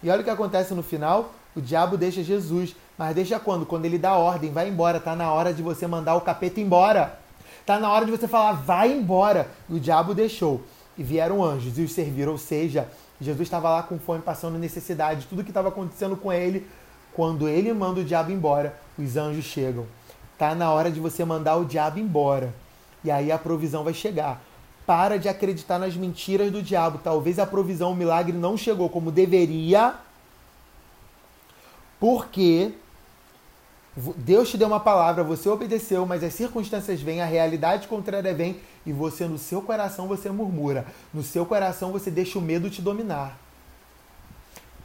E 0.03 0.09
olha 0.09 0.21
o 0.21 0.23
que 0.23 0.29
acontece 0.29 0.73
no 0.73 0.83
final: 0.83 1.33
o 1.55 1.61
diabo 1.61 1.97
deixa 1.97 2.23
Jesus. 2.23 2.75
Mas 2.97 3.15
deixa 3.15 3.39
quando? 3.39 3.65
Quando 3.65 3.85
ele 3.85 3.97
dá 3.97 4.15
ordem, 4.15 4.51
vai 4.51 4.67
embora. 4.67 4.99
Tá 4.99 5.15
na 5.15 5.31
hora 5.31 5.53
de 5.53 5.63
você 5.63 5.87
mandar 5.87 6.15
o 6.15 6.21
capeta 6.21 6.59
embora. 6.59 7.17
Tá 7.65 7.79
na 7.79 7.89
hora 7.89 8.05
de 8.05 8.11
você 8.11 8.27
falar, 8.27 8.53
vai 8.53 8.91
embora. 8.91 9.49
E 9.69 9.75
o 9.75 9.79
diabo 9.79 10.13
deixou. 10.13 10.61
E 10.97 11.03
vieram 11.03 11.43
anjos 11.43 11.77
e 11.79 11.81
os 11.81 11.93
serviram. 11.93 12.33
Ou 12.33 12.37
seja, 12.37 12.87
Jesus 13.19 13.41
estava 13.41 13.69
lá 13.69 13.83
com 13.83 13.97
fome, 13.97 14.21
passando 14.21 14.59
necessidade. 14.59 15.27
Tudo 15.27 15.43
que 15.43 15.49
estava 15.49 15.69
acontecendo 15.69 16.15
com 16.15 16.31
ele. 16.31 16.67
Quando 17.13 17.47
ele 17.47 17.73
manda 17.73 18.01
o 18.01 18.03
diabo 18.03 18.31
embora, 18.31 18.77
os 18.97 19.17
anjos 19.17 19.45
chegam. 19.45 19.85
Tá 20.37 20.53
na 20.53 20.71
hora 20.71 20.91
de 20.91 20.99
você 20.99 21.25
mandar 21.25 21.55
o 21.55 21.65
diabo 21.65 21.99
embora. 21.99 22.53
E 23.03 23.11
aí 23.11 23.31
a 23.31 23.37
provisão 23.37 23.83
vai 23.83 23.93
chegar. 23.93 24.41
Para 24.85 25.17
de 25.17 25.29
acreditar 25.29 25.77
nas 25.77 25.95
mentiras 25.95 26.51
do 26.51 26.61
diabo. 26.61 26.99
Talvez 27.03 27.39
a 27.39 27.45
provisão, 27.45 27.91
o 27.91 27.95
milagre 27.95 28.33
não 28.33 28.57
chegou 28.57 28.89
como 28.89 29.11
deveria, 29.11 29.95
porque 31.99 32.73
Deus 34.15 34.49
te 34.49 34.57
deu 34.57 34.67
uma 34.67 34.79
palavra, 34.79 35.23
você 35.23 35.49
obedeceu, 35.49 36.05
mas 36.05 36.23
as 36.23 36.33
circunstâncias 36.33 37.01
vêm, 37.01 37.21
a 37.21 37.25
realidade 37.25 37.87
contrária 37.87 38.33
vem 38.33 38.59
e 38.85 38.93
você 38.93 39.25
no 39.25 39.37
seu 39.37 39.61
coração 39.61 40.07
você 40.07 40.29
murmura. 40.29 40.85
No 41.13 41.21
seu 41.21 41.45
coração 41.45 41.91
você 41.91 42.09
deixa 42.09 42.39
o 42.39 42.41
medo 42.41 42.69
te 42.69 42.81
dominar. 42.81 43.37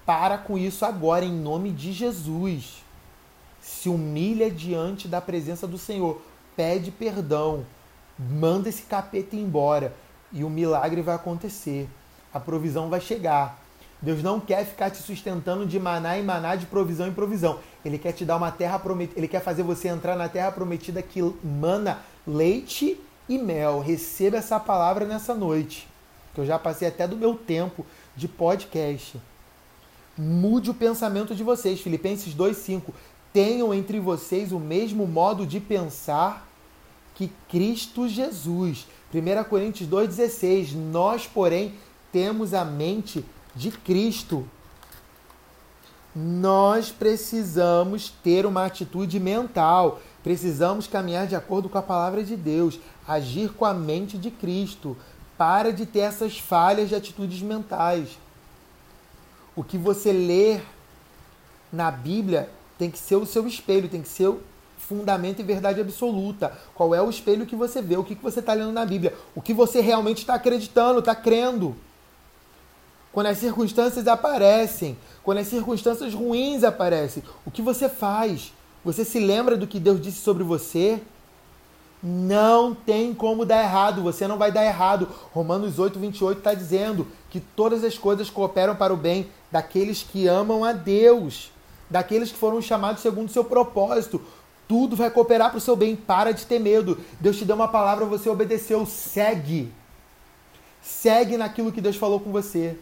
Para 0.05 0.37
com 0.37 0.59
isso 0.59 0.85
agora 0.85 1.25
em 1.25 1.33
nome 1.33 1.71
de 1.71 1.93
Jesus. 1.93 2.83
Se 3.61 3.89
humilha 3.89 4.51
diante 4.51 5.07
da 5.07 5.21
presença 5.21 5.67
do 5.67 5.79
Senhor, 5.79 6.21
pede 6.57 6.91
perdão, 6.91 7.65
manda 8.19 8.69
esse 8.69 8.83
capeta 8.83 9.37
embora 9.37 9.95
e 10.33 10.45
o 10.45 10.51
milagre 10.51 11.03
vai 11.03 11.15
acontecer. 11.15 11.89
A 12.33 12.41
provisão 12.41 12.89
vai 12.89 13.01
chegar. 13.01 13.63
Deus 14.03 14.23
não 14.23 14.39
quer 14.39 14.67
ficar 14.67 14.91
te 14.91 14.99
sustentando 14.99 15.65
de 15.65 15.81
maná 15.81 16.19
em 16.19 16.23
maná, 16.23 16.57
de 16.57 16.67
provisão 16.67 17.07
em 17.09 17.13
provisão. 17.13 17.59
Ele 17.85 17.99
quer 17.99 18.13
te 18.13 18.25
dar 18.25 18.37
uma 18.37 18.51
terra 18.51 18.79
prometida, 18.79 19.19
ele 19.19 19.29
quer 19.29 19.41
fazer 19.41 19.63
você 19.63 19.89
entrar 19.89 20.15
na 20.17 20.29
terra 20.29 20.53
prometida 20.53 21.01
que 21.01 21.23
mana 21.43 22.01
leite 22.27 23.01
e 23.29 23.39
mel. 23.39 23.81
Receba 23.81 24.37
essa 24.37 24.61
palavra 24.61 25.07
nessa 25.07 25.35
noite, 25.35 25.89
que 26.35 26.41
eu 26.41 26.45
já 26.45 26.59
passei 26.59 26.89
até 26.89 27.09
do 27.09 27.17
meu 27.17 27.35
tempo 27.35 27.87
de 28.15 28.29
podcast. 28.29 29.19
Mude 30.19 30.71
o 30.71 30.75
pensamento 30.75 31.35
de 31.35 31.43
vocês. 31.43 31.81
Filipenses 31.81 32.35
2:5. 32.35 32.93
Tenham 33.33 33.73
entre 33.73 33.99
vocês 33.99 34.53
o 34.53 34.61
mesmo 34.61 35.07
modo 35.07 35.47
de 35.47 35.59
pensar 35.59 36.47
que 37.15 37.31
Cristo 37.49 38.09
Jesus. 38.09 38.87
1 39.13 39.45
Coríntios 39.49 39.89
2,16. 39.89 40.75
Nós, 40.75 41.27
porém, 41.27 41.75
temos 42.13 42.53
a 42.53 42.65
mente 42.65 43.25
de 43.55 43.71
Cristo. 43.71 44.47
Nós 46.15 46.91
precisamos 46.91 48.09
ter 48.23 48.47
uma 48.47 48.67
atitude 48.67 49.19
mental, 49.19 50.01
precisamos 50.23 50.87
caminhar 50.87 51.27
de 51.27 51.35
acordo 51.35 51.69
com 51.69 51.77
a 51.77 51.83
palavra 51.83 52.23
de 52.23 52.37
Deus, 52.37 52.79
agir 53.07 53.53
com 53.53 53.65
a 53.65 53.75
mente 53.75 54.17
de 54.17 54.31
Cristo. 54.31 54.97
Para 55.37 55.73
de 55.73 55.85
ter 55.85 56.01
essas 56.01 56.39
falhas 56.39 56.89
de 56.89 56.95
atitudes 56.95 57.43
mentais. 57.43 58.17
O 59.57 59.65
que 59.65 59.77
você 59.77 60.13
ler 60.13 60.65
na 61.73 61.91
Bíblia 61.91 62.49
tem 62.79 62.91
que 62.91 62.99
ser 62.99 63.17
o 63.17 63.27
seu 63.27 63.47
espelho, 63.47 63.89
tem 63.89 64.03
que 64.03 64.09
ser 64.09 64.33
fundamento 64.85 65.41
e 65.41 65.43
verdade 65.43 65.81
absoluta. 65.81 66.53
Qual 66.75 66.95
é 66.95 67.03
o 67.03 67.11
espelho 67.11 67.47
que 67.47 67.57
você 67.57 67.83
vê? 67.83 67.97
O 67.97 68.05
que 68.05 68.15
você 68.15 68.41
está 68.41 68.55
lendo 68.55 68.73
na 68.73 68.85
Bíblia? 68.85 69.15
O 69.35 69.43
que 69.43 69.53
você 69.53 69.81
realmente 69.81 70.19
está 70.19 70.35
acreditando, 70.35 71.01
está 71.01 71.15
crendo? 71.15 71.75
Quando 73.13 73.27
as 73.27 73.39
circunstâncias 73.39 74.07
aparecem, 74.09 74.97
quando 75.23 75.39
as 75.39 75.47
circunstâncias 75.47 76.13
ruins 76.13 76.65
aparecem, 76.65 77.23
o 77.47 77.51
que 77.51 77.63
você 77.63 77.89
faz? 77.89 78.53
Você 78.85 79.05
se 79.05 79.19
lembra 79.19 79.57
do 79.57 79.67
que 79.67 79.81
Deus 79.81 80.01
disse 80.01 80.19
sobre 80.19 80.43
você? 80.43 81.01
Não 82.03 82.75
tem 82.75 83.15
como 83.15 83.47
dar 83.47 83.63
errado, 83.63 84.03
você 84.03 84.29
não 84.29 84.37
vai 84.37 84.53
dar 84.53 84.65
errado. 84.65 85.09
Romanos 85.33 85.79
8, 85.79 85.99
28 85.99 86.39
está 86.39 86.53
dizendo 86.53 87.07
que 87.31 87.41
todas 87.41 87.83
as 87.83 87.97
coisas 87.97 88.29
cooperam 88.29 88.77
para 88.77 88.93
o 88.93 88.97
bem 88.97 89.29
daqueles 89.51 90.03
que 90.03 90.27
amam 90.27 90.65
a 90.65 90.73
Deus, 90.73 91.51
daqueles 91.89 92.31
que 92.31 92.37
foram 92.37 92.61
chamados 92.61 93.01
segundo 93.01 93.29
o 93.29 93.33
seu 93.33 93.45
propósito. 93.45 94.21
Tudo 94.67 94.97
vai 94.97 95.11
cooperar 95.11 95.51
para 95.51 95.59
o 95.59 95.61
seu 95.61 95.77
bem. 95.77 95.95
Para 95.95 96.33
de 96.33 96.47
ter 96.47 96.59
medo. 96.59 96.99
Deus 97.21 97.37
te 97.37 97.45
deu 97.45 97.57
uma 97.57 97.69
palavra, 97.69 98.05
você 98.05 98.29
obedeceu. 98.29 98.85
Segue. 98.87 99.73
Segue 100.83 101.37
naquilo 101.37 101.73
que 101.73 101.81
Deus 101.81 101.97
falou 101.97 102.21
com 102.21 102.31
você. 102.31 102.77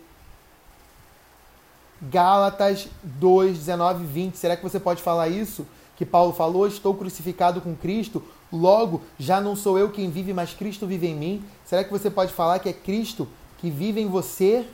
Gálatas 2.02 2.88
2, 3.02 3.58
19 3.58 4.02
e 4.02 4.06
20. 4.06 4.34
Será 4.36 4.56
que 4.56 4.62
você 4.62 4.80
pode 4.80 5.00
falar 5.00 5.28
isso? 5.28 5.66
Que 5.96 6.04
Paulo 6.04 6.32
falou: 6.32 6.66
Estou 6.66 6.94
crucificado 6.94 7.60
com 7.60 7.76
Cristo, 7.76 8.22
logo 8.52 9.02
já 9.18 9.40
não 9.40 9.54
sou 9.54 9.78
eu 9.78 9.90
quem 9.90 10.10
vive, 10.10 10.32
mas 10.32 10.52
Cristo 10.52 10.86
vive 10.86 11.06
em 11.06 11.14
mim. 11.14 11.44
Será 11.64 11.84
que 11.84 11.92
você 11.92 12.10
pode 12.10 12.32
falar 12.32 12.58
que 12.58 12.68
é 12.68 12.72
Cristo 12.72 13.28
que 13.58 13.70
vive 13.70 14.00
em 14.00 14.08
você? 14.08 14.66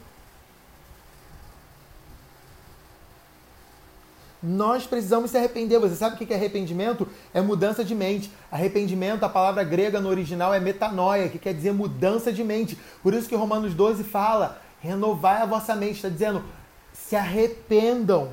Nós 4.42 4.86
precisamos 4.86 5.30
se 5.30 5.36
arrepender. 5.36 5.78
Você 5.80 5.96
sabe 5.96 6.14
o 6.14 6.26
que 6.26 6.32
é 6.32 6.36
arrependimento? 6.36 7.08
É 7.34 7.40
mudança 7.40 7.84
de 7.84 7.94
mente. 7.94 8.30
Arrependimento, 8.50 9.24
a 9.24 9.28
palavra 9.28 9.64
grega 9.64 10.00
no 10.00 10.08
original 10.08 10.54
é 10.54 10.60
metanoia, 10.60 11.28
que 11.28 11.38
quer 11.38 11.52
dizer 11.52 11.72
mudança 11.72 12.32
de 12.32 12.44
mente. 12.44 12.78
Por 13.02 13.14
isso 13.14 13.28
que 13.28 13.34
Romanos 13.34 13.74
12 13.74 14.04
fala: 14.04 14.60
renovai 14.80 15.42
a 15.42 15.46
vossa 15.46 15.74
mente. 15.74 15.96
Está 15.96 16.08
dizendo, 16.08 16.44
se 16.92 17.16
arrependam. 17.16 18.30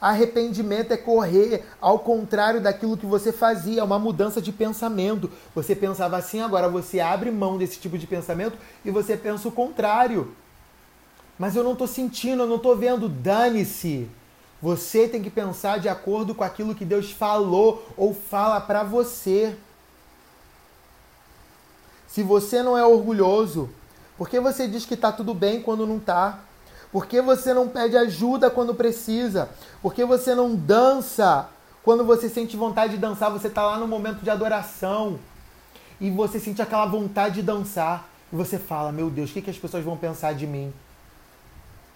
Arrependimento 0.00 0.92
é 0.92 0.96
correr 0.96 1.64
ao 1.80 1.98
contrário 1.98 2.60
daquilo 2.60 2.96
que 2.96 3.06
você 3.06 3.32
fazia, 3.32 3.80
é 3.80 3.84
uma 3.84 3.98
mudança 3.98 4.40
de 4.40 4.52
pensamento. 4.52 5.28
Você 5.54 5.74
pensava 5.74 6.16
assim, 6.16 6.40
agora 6.40 6.68
você 6.68 7.00
abre 7.00 7.32
mão 7.32 7.58
desse 7.58 7.80
tipo 7.80 7.98
de 7.98 8.06
pensamento 8.06 8.56
e 8.84 8.92
você 8.92 9.16
pensa 9.16 9.48
o 9.48 9.52
contrário. 9.52 10.32
Mas 11.36 11.56
eu 11.56 11.64
não 11.64 11.72
estou 11.72 11.88
sentindo, 11.88 12.44
eu 12.44 12.46
não 12.46 12.56
estou 12.56 12.76
vendo, 12.76 13.08
dane-se. 13.08 14.08
Você 14.60 15.06
tem 15.06 15.22
que 15.22 15.30
pensar 15.30 15.78
de 15.78 15.88
acordo 15.88 16.34
com 16.34 16.42
aquilo 16.42 16.74
que 16.74 16.84
Deus 16.84 17.12
falou 17.12 17.86
ou 17.96 18.12
fala 18.12 18.60
para 18.60 18.82
você. 18.82 19.56
Se 22.08 22.22
você 22.22 22.62
não 22.62 22.76
é 22.76 22.84
orgulhoso, 22.84 23.70
por 24.16 24.28
que 24.28 24.40
você 24.40 24.66
diz 24.66 24.84
que 24.84 24.94
está 24.94 25.12
tudo 25.12 25.32
bem 25.32 25.62
quando 25.62 25.86
não 25.86 25.98
está? 25.98 26.40
Por 26.90 27.06
que 27.06 27.20
você 27.20 27.54
não 27.54 27.68
pede 27.68 27.96
ajuda 27.96 28.50
quando 28.50 28.74
precisa? 28.74 29.48
Por 29.80 29.94
que 29.94 30.04
você 30.04 30.34
não 30.34 30.56
dança 30.56 31.48
quando 31.84 32.04
você 32.04 32.28
sente 32.28 32.56
vontade 32.56 32.94
de 32.94 32.98
dançar? 32.98 33.30
Você 33.30 33.46
está 33.48 33.62
lá 33.62 33.78
no 33.78 33.86
momento 33.86 34.22
de 34.22 34.30
adoração 34.30 35.18
e 36.00 36.10
você 36.10 36.40
sente 36.40 36.62
aquela 36.62 36.86
vontade 36.86 37.36
de 37.36 37.42
dançar 37.42 38.08
e 38.32 38.36
você 38.36 38.58
fala: 38.58 38.90
Meu 38.90 39.10
Deus, 39.10 39.30
o 39.30 39.32
que, 39.34 39.42
que 39.42 39.50
as 39.50 39.58
pessoas 39.58 39.84
vão 39.84 39.96
pensar 39.96 40.32
de 40.34 40.46
mim? 40.46 40.72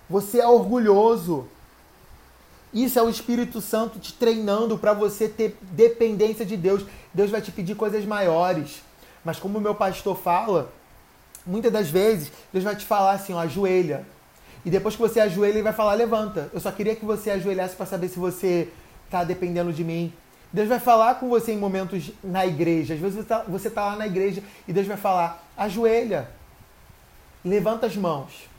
Você 0.09 0.39
é 0.39 0.47
orgulhoso. 0.47 1.49
Isso 2.73 2.99
é 2.99 3.03
o 3.03 3.11
Espírito 3.11 3.61
Santo 3.61 3.99
te 3.99 4.15
treinando 4.15 4.79
para 4.79 4.95
você 4.95 5.29
ter 5.29 5.59
dependência 5.61 6.45
de 6.45 6.57
Deus. 6.57 6.85
Deus 7.13 7.31
vai 7.31 7.43
te 7.43 7.53
pedir 7.53 7.75
coisas 7.75 8.05
maiores. 8.05 8.83
Mas 9.25 9.39
como 9.39 9.59
o 9.59 9.61
meu 9.61 9.75
pastor 9.75 10.17
fala, 10.17 10.73
muitas 11.47 11.71
das 11.71 11.91
vezes 11.91 12.33
Deus 12.53 12.65
vai 12.65 12.75
te 12.75 12.85
falar 12.85 13.13
assim, 13.13 13.35
ó, 13.35 13.41
ajoelha. 13.41 14.07
E 14.65 14.71
depois 14.71 14.95
que 14.95 15.01
você 15.01 15.21
ajoelha, 15.21 15.55
ele 15.55 15.63
vai 15.63 15.73
falar, 15.73 15.95
levanta. 15.95 16.49
Eu 16.53 16.61
só 16.61 16.71
queria 16.71 16.97
que 16.97 17.05
você 17.05 17.31
ajoelhasse 17.31 17.77
para 17.77 17.85
saber 17.85 18.09
se 18.09 18.19
você 18.19 18.69
está 19.05 19.23
dependendo 19.25 19.73
de 19.73 19.85
mim. 19.85 20.13
Deus 20.53 20.69
vai 20.69 20.79
falar 20.79 21.17
com 21.17 21.29
você 21.29 21.53
em 21.53 21.59
momentos 21.59 22.11
na 22.23 22.47
igreja. 22.47 22.95
Às 22.95 23.01
vezes 23.01 23.27
você 23.49 23.69
está 23.69 23.83
tá 23.83 23.87
lá 23.91 23.97
na 23.97 24.07
igreja 24.07 24.43
e 24.69 24.73
Deus 24.73 24.87
vai 24.87 24.97
falar, 24.97 25.45
ajoelha. 25.57 26.31
Levanta 27.45 27.87
as 27.87 27.97
mãos. 27.97 28.52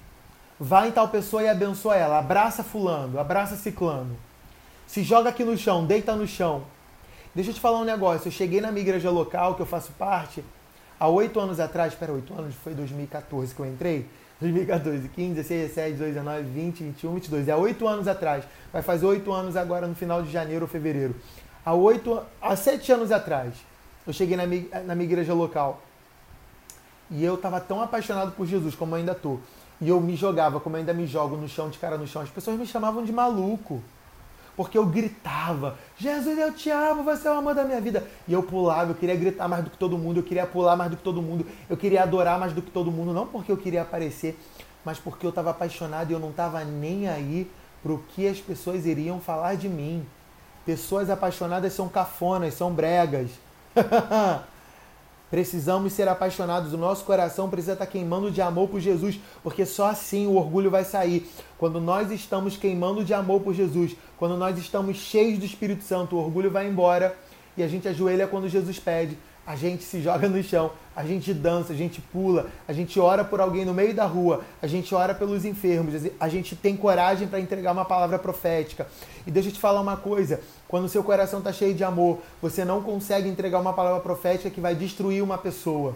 Vai 0.60 0.90
em 0.90 0.92
tal 0.92 1.08
pessoa 1.08 1.44
e 1.44 1.50
abençoa 1.50 1.96
ela. 1.96 2.20
Abraça 2.20 2.64
fulano, 2.64 3.20
abraça 3.20 3.56
ciclano. 3.56 4.16
Se 4.88 5.04
joga 5.04 5.30
aqui 5.30 5.44
no 5.44 5.58
chão, 5.58 5.86
deita 5.86 6.16
no 6.16 6.28
chão. 6.28 6.64
Deixa 7.34 7.50
eu 7.50 7.54
te 7.54 7.60
falar 7.60 7.80
um 7.80 7.84
negócio. 7.84 8.28
Eu 8.28 8.32
cheguei 8.32 8.62
na 8.62 8.72
minha 8.72 8.84
igreja 8.84 9.10
local, 9.10 9.56
que 9.56 9.62
eu 9.62 9.66
faço 9.66 9.92
parte, 9.94 10.44
há 11.00 11.08
oito 11.08 11.40
anos 11.40 11.60
atrás, 11.60 11.94
espera, 11.94 12.12
oito 12.12 12.34
anos, 12.34 12.54
foi 12.64 12.74
2014 12.74 13.56
que 13.56 13.60
eu 13.60 13.66
entrei. 13.66 14.08
2014, 14.40 15.08
15, 15.10 15.34
16, 15.34 15.68
17, 15.70 15.92
18, 15.94 16.14
19, 16.14 16.44
20, 16.44 16.84
21, 16.84 17.14
22. 17.14 17.48
É 17.48 17.52
há 17.52 17.58
oito 17.58 17.88
anos 17.88 18.08
atrás. 18.08 18.44
Vai 18.72 18.82
fazer 18.82 19.06
oito 19.06 19.32
anos 19.32 19.56
agora 19.56 19.88
no 19.88 19.96
final 19.96 20.22
de 20.22 20.32
janeiro 20.32 20.64
ou 20.64 20.68
fevereiro. 20.68 21.16
Há 21.66 21.74
oito, 21.74 22.22
há 22.42 22.56
sete 22.56 22.92
anos 22.92 23.12
atrás, 23.12 23.54
eu 24.06 24.12
cheguei 24.12 24.36
na 24.36 24.46
minha, 24.46 24.68
na 24.86 24.94
minha 24.96 25.06
igreja 25.06 25.34
local. 25.34 25.82
E 27.10 27.24
eu 27.24 27.36
estava 27.36 27.60
tão 27.62 27.82
apaixonado 27.82 28.34
por 28.34 28.46
Jesus 28.46 28.76
como 28.76 28.96
ainda 28.96 29.14
estou 29.14 29.40
e 29.84 29.90
eu 29.90 30.00
me 30.00 30.16
jogava, 30.16 30.62
como 30.62 30.78
ainda 30.78 30.94
me 30.94 31.06
jogo 31.06 31.36
no 31.36 31.50
chão, 31.50 31.70
de 31.70 31.78
cara 31.78 31.98
no 31.98 32.08
chão, 32.08 32.22
as 32.22 32.30
pessoas 32.30 32.58
me 32.58 32.66
chamavam 32.66 33.04
de 33.04 33.12
maluco. 33.12 33.84
Porque 34.56 34.78
eu 34.78 34.86
gritava, 34.86 35.78
Jesus, 35.98 36.38
eu 36.38 36.54
te 36.54 36.70
amo, 36.70 37.04
você 37.04 37.28
é 37.28 37.32
o 37.32 37.36
amor 37.36 37.54
da 37.54 37.66
minha 37.66 37.82
vida. 37.82 38.08
E 38.26 38.32
eu 38.32 38.42
pulava, 38.42 38.92
eu 38.92 38.96
queria 38.96 39.16
gritar 39.16 39.50
mais 39.50 39.62
do 39.62 39.70
que 39.70 39.78
todo 39.78 39.98
mundo, 39.98 40.18
eu 40.22 40.24
queria 40.24 40.46
pular 40.46 40.78
mais 40.78 40.90
do 40.90 40.96
que 40.96 41.04
todo 41.04 41.22
mundo, 41.22 41.46
eu 41.70 41.76
queria 41.76 42.04
adorar 42.04 42.40
mais 42.40 42.54
do 42.54 42.62
que 42.62 42.72
todo 42.72 42.92
mundo, 42.92 43.12
não 43.12 43.28
porque 43.28 43.52
eu 43.52 43.58
queria 43.58 43.82
aparecer, 43.82 44.40
mas 44.86 44.98
porque 45.00 45.26
eu 45.26 45.32
estava 45.32 45.50
apaixonado 45.50 46.12
e 46.12 46.14
eu 46.14 46.20
não 46.20 46.30
estava 46.30 46.64
nem 46.64 47.10
aí 47.10 47.52
para 47.82 47.92
o 47.92 47.98
que 47.98 48.26
as 48.26 48.40
pessoas 48.40 48.86
iriam 48.86 49.20
falar 49.20 49.56
de 49.56 49.68
mim. 49.68 50.06
Pessoas 50.66 51.10
apaixonadas 51.10 51.74
são 51.74 51.90
cafonas, 51.90 52.54
são 52.54 52.72
bregas. 52.72 53.32
Precisamos 55.34 55.94
ser 55.94 56.08
apaixonados, 56.08 56.74
o 56.74 56.78
nosso 56.78 57.04
coração 57.06 57.50
precisa 57.50 57.74
estar 57.74 57.88
queimando 57.88 58.30
de 58.30 58.40
amor 58.40 58.70
por 58.70 58.80
Jesus, 58.80 59.20
porque 59.42 59.66
só 59.66 59.88
assim 59.88 60.28
o 60.28 60.36
orgulho 60.36 60.70
vai 60.70 60.86
sair. 60.86 61.28
Quando 61.58 61.82
nós 61.82 62.12
estamos 62.12 62.56
queimando 62.56 63.04
de 63.04 63.16
amor 63.16 63.42
por 63.42 63.52
Jesus, 63.52 63.96
quando 64.16 64.38
nós 64.38 64.60
estamos 64.60 64.96
cheios 64.98 65.40
do 65.40 65.46
Espírito 65.46 65.84
Santo, 65.84 66.16
o 66.16 66.20
orgulho 66.20 66.52
vai 66.52 66.68
embora 66.68 67.18
e 67.58 67.64
a 67.64 67.68
gente 67.68 67.88
ajoelha 67.88 68.28
quando 68.28 68.48
Jesus 68.48 68.78
pede 68.78 69.18
a 69.46 69.56
gente 69.56 69.84
se 69.84 70.02
joga 70.02 70.30
no 70.30 70.42
chão, 70.42 70.72
a 70.96 71.04
gente 71.04 71.34
dança, 71.34 71.74
a 71.74 71.76
gente 71.76 72.00
pula, 72.00 72.48
a 72.68 72.74
gente 72.74 73.00
ora 73.00 73.24
por 73.26 73.42
alguém 73.42 73.66
no 73.66 73.74
meio 73.74 73.94
da 73.94 74.06
rua, 74.06 74.42
a 74.62 74.68
gente 74.68 74.94
ora 74.96 75.14
pelos 75.14 75.44
enfermos, 75.44 76.10
a 76.20 76.30
gente 76.30 76.56
tem 76.56 76.78
coragem 76.78 77.28
para 77.28 77.40
entregar 77.40 77.72
uma 77.72 77.84
palavra 77.84 78.18
profética. 78.18 78.88
E 79.28 79.32
deixa 79.32 79.50
eu 79.50 79.54
te 79.54 79.60
falar 79.60 79.82
uma 79.82 79.98
coisa: 79.98 80.40
quando 80.68 80.86
o 80.86 80.90
seu 80.90 81.04
coração 81.04 81.40
está 81.40 81.52
cheio 81.52 81.74
de 81.74 81.84
amor, 81.84 82.20
você 82.42 82.64
não 82.64 82.82
consegue 82.82 83.28
entregar 83.28 83.60
uma 83.60 83.74
palavra 83.74 84.00
profética 84.00 84.50
que 84.50 84.62
vai 84.62 84.76
destruir 84.76 85.22
uma 85.22 85.38
pessoa. 85.38 85.96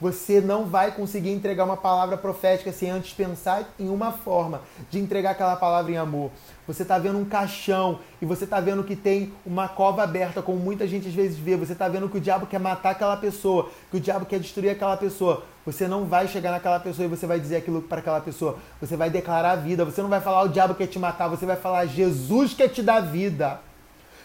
Você 0.00 0.40
não 0.40 0.64
vai 0.64 0.92
conseguir 0.92 1.30
entregar 1.30 1.64
uma 1.64 1.76
palavra 1.76 2.16
profética 2.16 2.70
sem 2.70 2.88
antes 2.88 3.12
pensar 3.12 3.68
em 3.78 3.88
uma 3.88 4.12
forma 4.12 4.60
de 4.90 4.98
entregar 5.00 5.32
aquela 5.32 5.56
palavra 5.56 5.90
em 5.90 5.96
amor. 5.96 6.30
Você 6.68 6.82
está 6.82 6.98
vendo 6.98 7.18
um 7.18 7.24
caixão 7.24 7.98
e 8.22 8.26
você 8.26 8.44
está 8.44 8.60
vendo 8.60 8.84
que 8.84 8.94
tem 8.94 9.32
uma 9.44 9.66
cova 9.66 10.04
aberta, 10.04 10.40
como 10.40 10.58
muita 10.58 10.86
gente 10.86 11.08
às 11.08 11.14
vezes 11.14 11.36
vê. 11.36 11.56
Você 11.56 11.72
está 11.72 11.88
vendo 11.88 12.08
que 12.08 12.18
o 12.18 12.20
diabo 12.20 12.46
quer 12.46 12.60
matar 12.60 12.90
aquela 12.90 13.16
pessoa, 13.16 13.70
que 13.90 13.96
o 13.96 14.00
diabo 14.00 14.24
quer 14.24 14.38
destruir 14.38 14.70
aquela 14.70 14.96
pessoa. 14.96 15.42
Você 15.66 15.88
não 15.88 16.04
vai 16.04 16.28
chegar 16.28 16.52
naquela 16.52 16.78
pessoa 16.78 17.06
e 17.06 17.08
você 17.08 17.26
vai 17.26 17.40
dizer 17.40 17.56
aquilo 17.56 17.82
para 17.82 17.98
aquela 17.98 18.20
pessoa. 18.20 18.56
Você 18.80 18.96
vai 18.96 19.10
declarar 19.10 19.52
a 19.52 19.56
vida. 19.56 19.84
Você 19.84 20.00
não 20.00 20.08
vai 20.08 20.20
falar 20.20 20.42
o 20.42 20.48
diabo 20.48 20.74
quer 20.74 20.86
te 20.86 20.98
matar. 20.98 21.28
Você 21.28 21.44
vai 21.44 21.56
falar 21.56 21.86
Jesus 21.86 22.54
quer 22.54 22.68
te 22.68 22.82
dar 22.82 23.00
vida. 23.00 23.60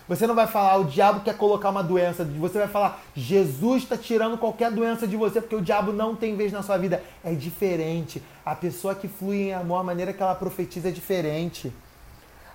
Você 0.07 0.27
não 0.27 0.35
vai 0.35 0.47
falar 0.47 0.77
o 0.77 0.85
diabo 0.85 1.21
quer 1.21 1.37
colocar 1.37 1.69
uma 1.69 1.81
doença, 1.81 2.25
você 2.25 2.59
vai 2.59 2.67
falar 2.67 2.99
Jesus 3.15 3.83
está 3.83 3.97
tirando 3.97 4.37
qualquer 4.37 4.69
doença 4.69 5.07
de 5.07 5.15
você, 5.15 5.39
porque 5.39 5.55
o 5.55 5.61
diabo 5.61 5.93
não 5.93 6.15
tem 6.15 6.35
vez 6.35 6.51
na 6.51 6.61
sua 6.61 6.77
vida. 6.77 7.01
É 7.23 7.33
diferente. 7.33 8.21
A 8.45 8.53
pessoa 8.53 8.93
que 8.93 9.07
flui 9.07 9.43
em 9.43 9.53
amor, 9.53 9.79
a 9.79 9.83
maneira 9.83 10.11
que 10.11 10.21
ela 10.21 10.35
profetiza 10.35 10.89
é 10.89 10.91
diferente. 10.91 11.73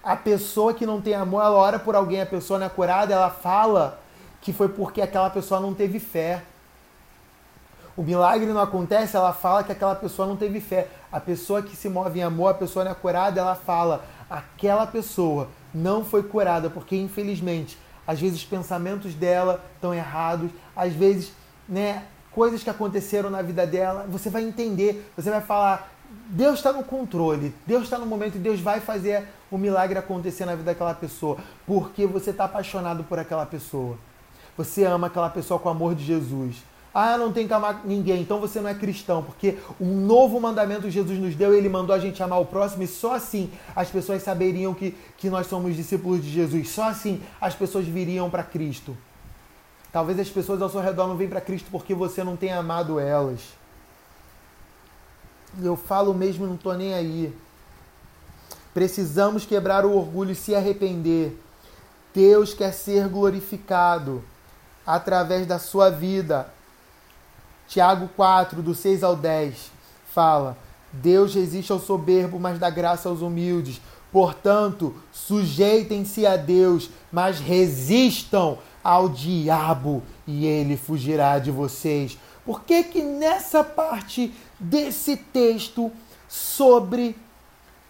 A 0.02 0.14
pessoa 0.14 0.74
que 0.74 0.84
não 0.84 1.00
tem 1.00 1.14
amor, 1.14 1.42
ela 1.42 1.56
ora 1.56 1.78
por 1.78 1.94
alguém, 1.94 2.20
a 2.20 2.26
pessoa 2.26 2.58
não 2.58 2.66
é 2.66 2.70
curada, 2.70 3.14
ela 3.14 3.30
fala 3.30 4.00
que 4.40 4.52
foi 4.52 4.68
porque 4.68 5.00
aquela 5.00 5.30
pessoa 5.30 5.58
não 5.58 5.72
teve 5.72 5.98
fé. 5.98 6.42
O 7.96 8.02
milagre 8.02 8.46
não 8.46 8.60
acontece, 8.60 9.16
ela 9.16 9.32
fala 9.32 9.64
que 9.64 9.72
aquela 9.72 9.94
pessoa 9.94 10.28
não 10.28 10.36
teve 10.36 10.60
fé. 10.60 10.86
A 11.10 11.18
pessoa 11.18 11.62
que 11.62 11.74
se 11.74 11.88
move 11.88 12.20
em 12.20 12.22
amor, 12.22 12.50
a 12.50 12.54
pessoa 12.54 12.84
não 12.84 12.92
é 12.92 12.94
curada, 12.94 13.40
ela 13.40 13.56
fala, 13.56 14.04
aquela 14.30 14.86
pessoa 14.86 15.48
não 15.74 16.04
foi 16.04 16.22
curada, 16.22 16.70
porque 16.70 16.96
infelizmente, 16.96 17.78
às 18.06 18.20
vezes 18.20 18.38
os 18.38 18.44
pensamentos 18.44 19.14
dela 19.14 19.64
estão 19.74 19.94
errados, 19.94 20.50
às 20.74 20.92
vezes, 20.92 21.32
né, 21.68 22.04
coisas 22.30 22.62
que 22.62 22.70
aconteceram 22.70 23.30
na 23.30 23.42
vida 23.42 23.66
dela, 23.66 24.06
você 24.08 24.30
vai 24.30 24.44
entender, 24.44 25.10
você 25.16 25.30
vai 25.30 25.40
falar, 25.40 25.92
Deus 26.30 26.58
está 26.58 26.72
no 26.72 26.82
controle, 26.82 27.54
Deus 27.66 27.84
está 27.84 27.98
no 27.98 28.06
momento 28.06 28.36
e 28.36 28.38
Deus 28.38 28.60
vai 28.60 28.80
fazer 28.80 29.26
o 29.50 29.58
milagre 29.58 29.98
acontecer 29.98 30.44
na 30.44 30.52
vida 30.52 30.64
daquela 30.64 30.94
pessoa, 30.94 31.38
porque 31.66 32.06
você 32.06 32.30
está 32.30 32.44
apaixonado 32.44 33.04
por 33.04 33.18
aquela 33.18 33.44
pessoa. 33.44 33.98
Você 34.56 34.84
ama 34.84 35.06
aquela 35.06 35.30
pessoa 35.30 35.60
com 35.60 35.68
o 35.68 35.72
amor 35.72 35.94
de 35.94 36.04
Jesus. 36.04 36.56
Ah, 37.00 37.16
não 37.16 37.32
tem 37.32 37.46
que 37.46 37.54
amar 37.54 37.82
ninguém, 37.84 38.22
então 38.22 38.40
você 38.40 38.60
não 38.60 38.68
é 38.68 38.74
cristão, 38.74 39.22
porque 39.22 39.56
um 39.80 40.00
novo 40.04 40.40
mandamento 40.40 40.90
Jesus 40.90 41.16
nos 41.16 41.36
deu, 41.36 41.54
ele 41.54 41.68
mandou 41.68 41.94
a 41.94 41.98
gente 42.00 42.20
amar 42.20 42.40
o 42.40 42.44
próximo, 42.44 42.82
e 42.82 42.88
só 42.88 43.14
assim 43.14 43.52
as 43.76 43.88
pessoas 43.88 44.20
saberiam 44.20 44.74
que, 44.74 44.96
que 45.16 45.30
nós 45.30 45.46
somos 45.46 45.76
discípulos 45.76 46.24
de 46.24 46.28
Jesus, 46.28 46.70
só 46.70 46.88
assim 46.88 47.22
as 47.40 47.54
pessoas 47.54 47.86
viriam 47.86 48.28
para 48.28 48.42
Cristo. 48.42 48.96
Talvez 49.92 50.18
as 50.18 50.28
pessoas 50.28 50.60
ao 50.60 50.68
seu 50.68 50.80
redor 50.80 51.06
não 51.06 51.16
venham 51.16 51.30
para 51.30 51.40
Cristo 51.40 51.68
porque 51.70 51.94
você 51.94 52.24
não 52.24 52.36
tem 52.36 52.52
amado 52.52 52.98
elas. 52.98 53.42
Eu 55.62 55.76
falo 55.76 56.12
mesmo, 56.12 56.48
não 56.48 56.56
estou 56.56 56.74
nem 56.74 56.94
aí. 56.94 57.32
Precisamos 58.74 59.46
quebrar 59.46 59.86
o 59.86 59.96
orgulho 59.96 60.32
e 60.32 60.34
se 60.34 60.52
arrepender. 60.52 61.40
Deus 62.12 62.52
quer 62.52 62.72
ser 62.72 63.06
glorificado 63.06 64.20
através 64.84 65.46
da 65.46 65.60
sua 65.60 65.90
vida, 65.90 66.57
Tiago 67.68 68.08
4, 68.16 68.62
do 68.62 68.74
6 68.74 69.02
ao 69.02 69.14
10, 69.14 69.70
fala: 70.12 70.56
Deus 70.92 71.34
resiste 71.34 71.70
ao 71.70 71.78
soberbo, 71.78 72.40
mas 72.40 72.58
dá 72.58 72.70
graça 72.70 73.08
aos 73.08 73.20
humildes. 73.20 73.80
Portanto, 74.10 74.94
sujeitem-se 75.12 76.26
a 76.26 76.36
Deus, 76.36 76.90
mas 77.12 77.38
resistam 77.38 78.58
ao 78.82 79.08
diabo 79.08 80.02
e 80.26 80.46
ele 80.46 80.78
fugirá 80.78 81.38
de 81.38 81.50
vocês. 81.50 82.18
Por 82.44 82.62
que 82.62 82.84
que 82.84 83.02
nessa 83.02 83.62
parte 83.62 84.32
desse 84.58 85.14
texto 85.14 85.92
sobre 86.26 87.14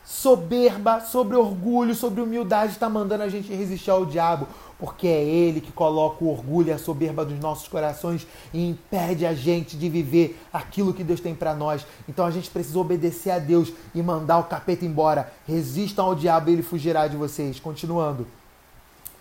soberba, 0.05 1.01
sobre 1.01 1.37
orgulho, 1.37 1.95
sobre 1.95 2.21
humildade 2.21 2.73
está 2.73 2.89
mandando 2.89 3.23
a 3.23 3.29
gente 3.29 3.55
resistir 3.55 3.91
ao 3.91 4.05
diabo? 4.05 4.49
Porque 4.79 5.09
é 5.09 5.25
Ele 5.25 5.61
que 5.61 5.73
coloca 5.73 6.25
o 6.25 6.31
orgulho 6.31 6.69
e 6.69 6.73
a 6.73 6.79
soberba 6.79 7.25
dos 7.25 7.39
nossos 7.41 7.67
corações 7.67 8.27
e 8.55 8.69
impede 8.69 9.27
a 9.27 9.35
gente 9.35 9.77
de 9.77 9.89
viver 9.89 10.41
aquilo 10.53 10.95
que 10.95 11.03
Deus 11.03 11.21
tem 11.21 11.35
para 11.35 11.53
nós. 11.53 11.85
Então 12.09 12.25
a 12.25 12.31
gente 12.31 12.49
precisa 12.49 12.79
obedecer 12.79 13.31
a 13.31 13.39
Deus 13.39 13.73
e 13.95 14.01
mandar 14.01 14.39
o 14.39 14.45
capeta 14.45 14.85
embora. 14.85 15.33
Resistam 15.47 16.05
ao 16.05 16.15
diabo 16.15 16.49
e 16.49 16.53
ele 16.53 16.63
fugirá 16.63 17.09
de 17.09 17.17
vocês. 17.17 17.59
Continuando. 17.59 18.27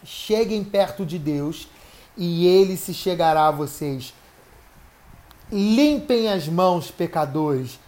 Cheguem 0.04 0.64
perto 0.64 1.04
de 1.04 1.18
Deus 1.18 1.68
e 2.16 2.46
ele 2.46 2.78
se 2.78 2.94
chegará 2.94 3.48
a 3.48 3.52
vocês. 3.52 4.14
Limpem 5.52 6.30
as 6.30 6.48
mãos, 6.48 6.92
pecadores. 6.92 7.80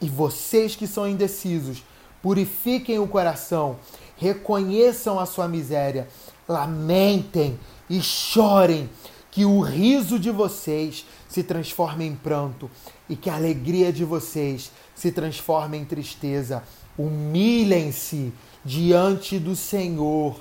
E 0.00 0.08
vocês 0.08 0.76
que 0.76 0.86
são 0.86 1.08
indecisos, 1.08 1.82
purifiquem 2.20 2.98
o 2.98 3.06
coração, 3.06 3.76
reconheçam 4.16 5.18
a 5.18 5.24
sua 5.24 5.48
miséria 5.48 6.08
lamentem 6.48 7.58
e 7.88 8.00
chorem, 8.00 8.88
que 9.30 9.44
o 9.44 9.60
riso 9.60 10.18
de 10.18 10.30
vocês 10.30 11.04
se 11.28 11.42
transforme 11.42 12.04
em 12.04 12.14
pranto 12.14 12.70
e 13.08 13.16
que 13.16 13.28
a 13.28 13.34
alegria 13.34 13.92
de 13.92 14.04
vocês 14.04 14.70
se 14.94 15.10
transforme 15.10 15.76
em 15.76 15.84
tristeza. 15.84 16.62
Humilhem-se 16.96 18.32
diante 18.64 19.38
do 19.38 19.56
Senhor 19.56 20.38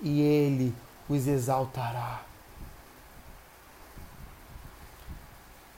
e 0.00 0.20
Ele 0.20 0.74
os 1.08 1.28
exaltará. 1.28 2.22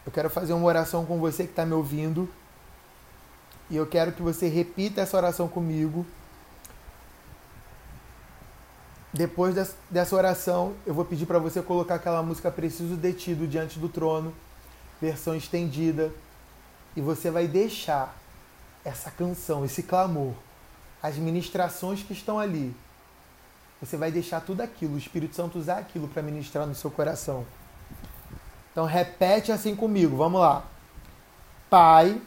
Eu 0.07 0.13
quero 0.13 0.31
fazer 0.31 0.53
uma 0.53 0.67
oração 0.67 1.05
com 1.05 1.19
você 1.19 1.45
que 1.45 1.51
está 1.51 1.67
me 1.67 1.75
ouvindo 1.75 2.29
e 3.71 3.77
eu 3.77 3.87
quero 3.87 4.13
que 4.13 4.23
você 4.23 4.49
repita 4.49 5.01
essa 5.01 5.17
oração 5.17 5.49
comigo 5.49 6.07
depois 9.15 9.55
dessa 9.89 10.17
oração, 10.17 10.75
eu 10.85 10.93
vou 10.93 11.05
pedir 11.05 11.25
para 11.25 11.39
você 11.39 11.63
colocar 11.63 11.95
aquela 11.95 12.21
música 12.21 12.51
Preciso 12.51 12.97
Detido 12.97 13.47
diante 13.47 13.79
do 13.79 13.89
trono, 13.89 14.35
versão 15.01 15.37
estendida, 15.37 16.13
e 16.97 17.01
você 17.01 17.31
vai 17.31 17.47
deixar 17.47 18.17
essa 18.85 19.13
canção, 19.13 19.65
esse 19.65 19.85
clamor, 19.85 20.35
as 21.01 21.15
ministrações 21.17 22.03
que 22.03 22.13
estão 22.13 22.41
ali. 22.41 22.75
Você 23.81 23.97
vai 23.97 24.11
deixar 24.11 24.41
tudo 24.41 24.63
aquilo, 24.63 24.97
o 24.97 24.99
Espírito 24.99 25.37
Santo 25.37 25.61
usar 25.61 25.79
aquilo 25.79 26.09
para 26.09 26.21
ministrar 26.21 26.67
no 26.67 26.75
seu 26.75 26.91
coração. 26.91 27.47
Então 28.73 28.85
repete 28.85 29.53
assim 29.53 29.77
comigo, 29.77 30.17
vamos 30.17 30.41
lá. 30.41 30.65
Pai, 31.71 32.21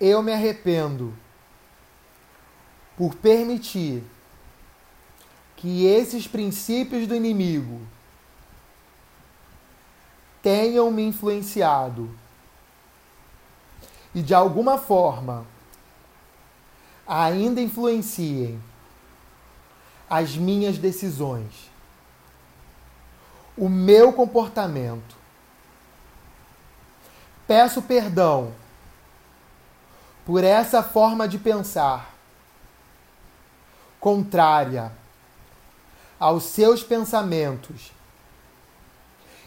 eu 0.00 0.22
me 0.22 0.32
arrependo 0.32 1.12
por 2.96 3.16
permitir 3.16 4.04
que 5.56 5.86
esses 5.86 6.26
princípios 6.26 7.06
do 7.06 7.14
inimigo 7.14 7.80
tenham 10.42 10.90
me 10.90 11.02
influenciado 11.02 12.14
e 14.14 14.22
de 14.22 14.34
alguma 14.34 14.78
forma 14.78 15.46
ainda 17.06 17.60
influenciem 17.60 18.62
as 20.08 20.36
minhas 20.36 20.78
decisões, 20.78 21.70
o 23.56 23.68
meu 23.68 24.12
comportamento. 24.12 25.16
Peço 27.46 27.82
perdão 27.82 28.52
por 30.24 30.44
essa 30.44 30.82
forma 30.82 31.26
de 31.26 31.38
pensar 31.38 32.14
contrária 33.98 34.92
aos 36.24 36.44
seus 36.44 36.82
pensamentos 36.82 37.92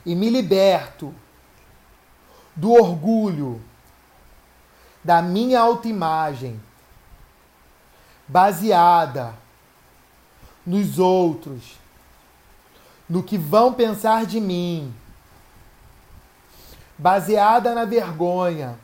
e 0.06 0.14
me 0.14 0.30
liberto 0.30 1.12
do 2.56 2.72
orgulho, 2.72 3.60
da 5.04 5.20
minha 5.20 5.60
autoimagem, 5.60 6.62
baseada 8.28 9.34
nos 10.64 11.00
outros, 11.00 11.80
no 13.10 13.24
que 13.24 13.40
vão 13.40 13.74
pensar 13.74 14.28
de 14.28 14.40
mim, 14.40 14.94
baseada 16.96 17.74
na 17.74 17.86
vergonha, 17.86 18.78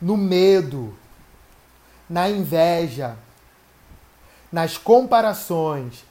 no 0.00 0.16
medo, 0.16 0.96
na 2.08 2.30
inveja 2.30 3.14
nas 4.50 4.76
comparações, 4.76 6.04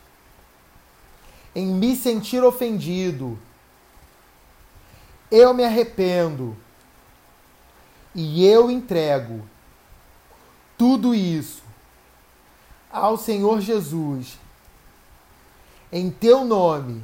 em 1.55 1.67
me 1.67 1.95
sentir 1.95 2.43
ofendido. 2.43 3.37
Eu 5.29 5.53
me 5.53 5.63
arrependo 5.63 6.55
e 8.15 8.45
eu 8.45 8.71
entrego 8.71 9.47
tudo 10.77 11.13
isso 11.13 11.63
ao 12.91 13.17
Senhor 13.17 13.59
Jesus, 13.59 14.39
em 15.91 16.09
teu 16.09 16.45
nome. 16.45 17.03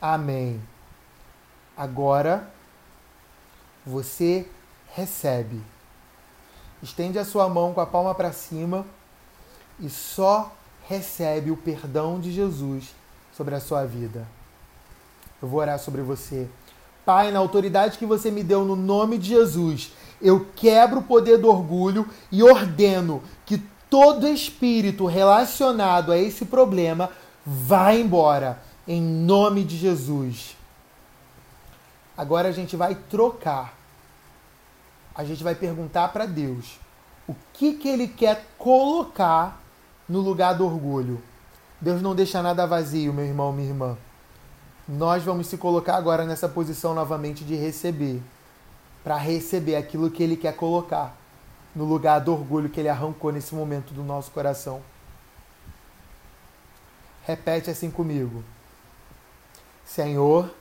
Amém. 0.00 0.60
Agora 1.76 2.50
você 3.86 4.46
recebe. 4.94 5.62
Estende 6.82 7.18
a 7.18 7.24
sua 7.24 7.48
mão 7.48 7.72
com 7.72 7.80
a 7.80 7.86
palma 7.86 8.14
para 8.14 8.32
cima 8.32 8.86
e 9.80 9.88
só 9.88 10.52
recebe 10.86 11.50
o 11.50 11.56
perdão 11.56 12.20
de 12.20 12.32
Jesus 12.32 12.94
sobre 13.36 13.54
a 13.54 13.60
sua 13.60 13.84
vida. 13.84 14.26
Eu 15.40 15.48
vou 15.48 15.60
orar 15.60 15.78
sobre 15.78 16.02
você. 16.02 16.48
Pai, 17.04 17.30
na 17.30 17.38
autoridade 17.38 17.96
que 17.96 18.04
você 18.04 18.30
me 18.30 18.42
deu 18.42 18.64
no 18.64 18.76
nome 18.76 19.16
de 19.16 19.28
Jesus, 19.28 19.92
eu 20.20 20.46
quebro 20.54 21.00
o 21.00 21.04
poder 21.04 21.38
do 21.38 21.48
orgulho 21.48 22.08
e 22.30 22.42
ordeno 22.42 23.22
que 23.46 23.58
todo 23.88 24.28
espírito 24.28 25.06
relacionado 25.06 26.12
a 26.12 26.18
esse 26.18 26.44
problema 26.44 27.10
vá 27.44 27.94
embora, 27.94 28.62
em 28.86 29.00
nome 29.00 29.64
de 29.64 29.76
Jesus. 29.76 30.56
Agora 32.16 32.48
a 32.48 32.52
gente 32.52 32.76
vai 32.76 32.94
trocar. 32.94 33.74
A 35.14 35.24
gente 35.24 35.42
vai 35.42 35.54
perguntar 35.54 36.08
para 36.08 36.26
Deus 36.26 36.78
o 37.26 37.34
que, 37.52 37.74
que 37.74 37.88
Ele 37.88 38.06
quer 38.06 38.46
colocar 38.58 39.60
no 40.10 40.18
lugar 40.18 40.54
do 40.54 40.66
orgulho. 40.66 41.22
Deus 41.80 42.02
não 42.02 42.16
deixa 42.16 42.42
nada 42.42 42.66
vazio, 42.66 43.14
meu 43.14 43.24
irmão, 43.24 43.52
minha 43.52 43.68
irmã. 43.68 43.96
Nós 44.88 45.22
vamos 45.22 45.46
se 45.46 45.56
colocar 45.56 45.94
agora 45.94 46.24
nessa 46.24 46.48
posição 46.48 46.92
novamente 46.92 47.44
de 47.44 47.54
receber, 47.54 48.20
para 49.04 49.16
receber 49.16 49.76
aquilo 49.76 50.10
que 50.10 50.20
Ele 50.20 50.36
quer 50.36 50.56
colocar 50.56 51.16
no 51.76 51.84
lugar 51.84 52.18
do 52.18 52.32
orgulho 52.32 52.68
que 52.68 52.80
Ele 52.80 52.88
arrancou 52.88 53.30
nesse 53.30 53.54
momento 53.54 53.94
do 53.94 54.02
nosso 54.02 54.32
coração. 54.32 54.82
Repete 57.24 57.70
assim 57.70 57.88
comigo. 57.88 58.42
Senhor, 59.84 60.52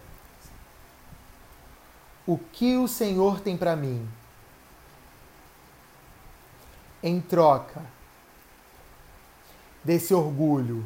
o 2.28 2.38
que 2.38 2.78
o 2.78 2.88
Senhor 2.88 3.40
tem 3.40 3.58
para 3.58 3.76
mim? 3.76 4.08
Em 7.02 7.20
troca, 7.20 7.82
desse 9.84 10.14
orgulho, 10.14 10.86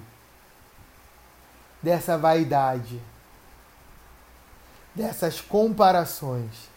dessa 1.82 2.18
vaidade, 2.18 3.02
dessas 4.96 5.42
comparações, 5.42 6.70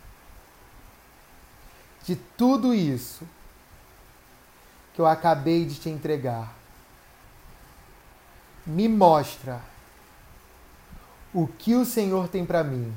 de 2.05 2.17
tudo 2.17 2.75
isso 2.75 3.27
que 4.95 5.01
eu 5.01 5.07
acabei 5.07 5.65
de 5.67 5.75
te 5.75 5.89
entregar. 5.89 6.55
Me 8.65 8.89
mostra 8.89 9.61
o 11.33 11.47
que 11.47 11.75
o 11.75 11.85
Senhor 11.85 12.29
tem 12.29 12.47
para 12.47 12.65
mim. 12.65 12.93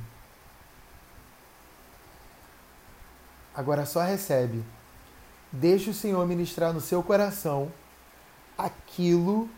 Agora 3.53 3.85
só 3.85 4.01
recebe. 4.01 4.63
Deixa 5.51 5.91
o 5.91 5.93
Senhor 5.93 6.25
ministrar 6.25 6.71
no 6.71 6.79
seu 6.79 7.03
coração 7.03 7.71
aquilo 8.59 9.49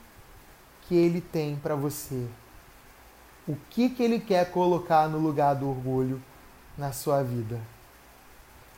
que 0.84 0.95
ele 0.95 1.20
tem 1.20 1.56
para 1.56 1.76
você. 1.76 2.28
O 3.47 3.58
que, 3.70 3.89
que 3.89 4.04
ele 4.04 4.20
quer 4.20 4.52
colocar 4.52 5.10
no 5.10 5.18
lugar 5.18 5.56
do 5.56 5.68
orgulho 5.68 6.22
na 6.78 6.91
sua 6.91 7.24
vida? 7.24 7.60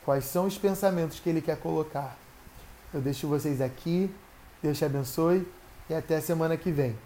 Quais 0.04 0.24
são 0.24 0.46
os 0.46 0.56
pensamentos 0.56 1.20
que 1.20 1.28
ele 1.28 1.40
quer 1.40 1.58
colocar? 1.58 2.16
Eu 2.92 3.00
deixo 3.00 3.28
vocês 3.28 3.60
aqui. 3.60 4.10
Deus 4.62 4.78
te 4.78 4.84
abençoe 4.84 5.46
e 5.88 5.94
até 5.94 6.20
semana 6.20 6.56
que 6.56 6.70
vem. 6.70 6.96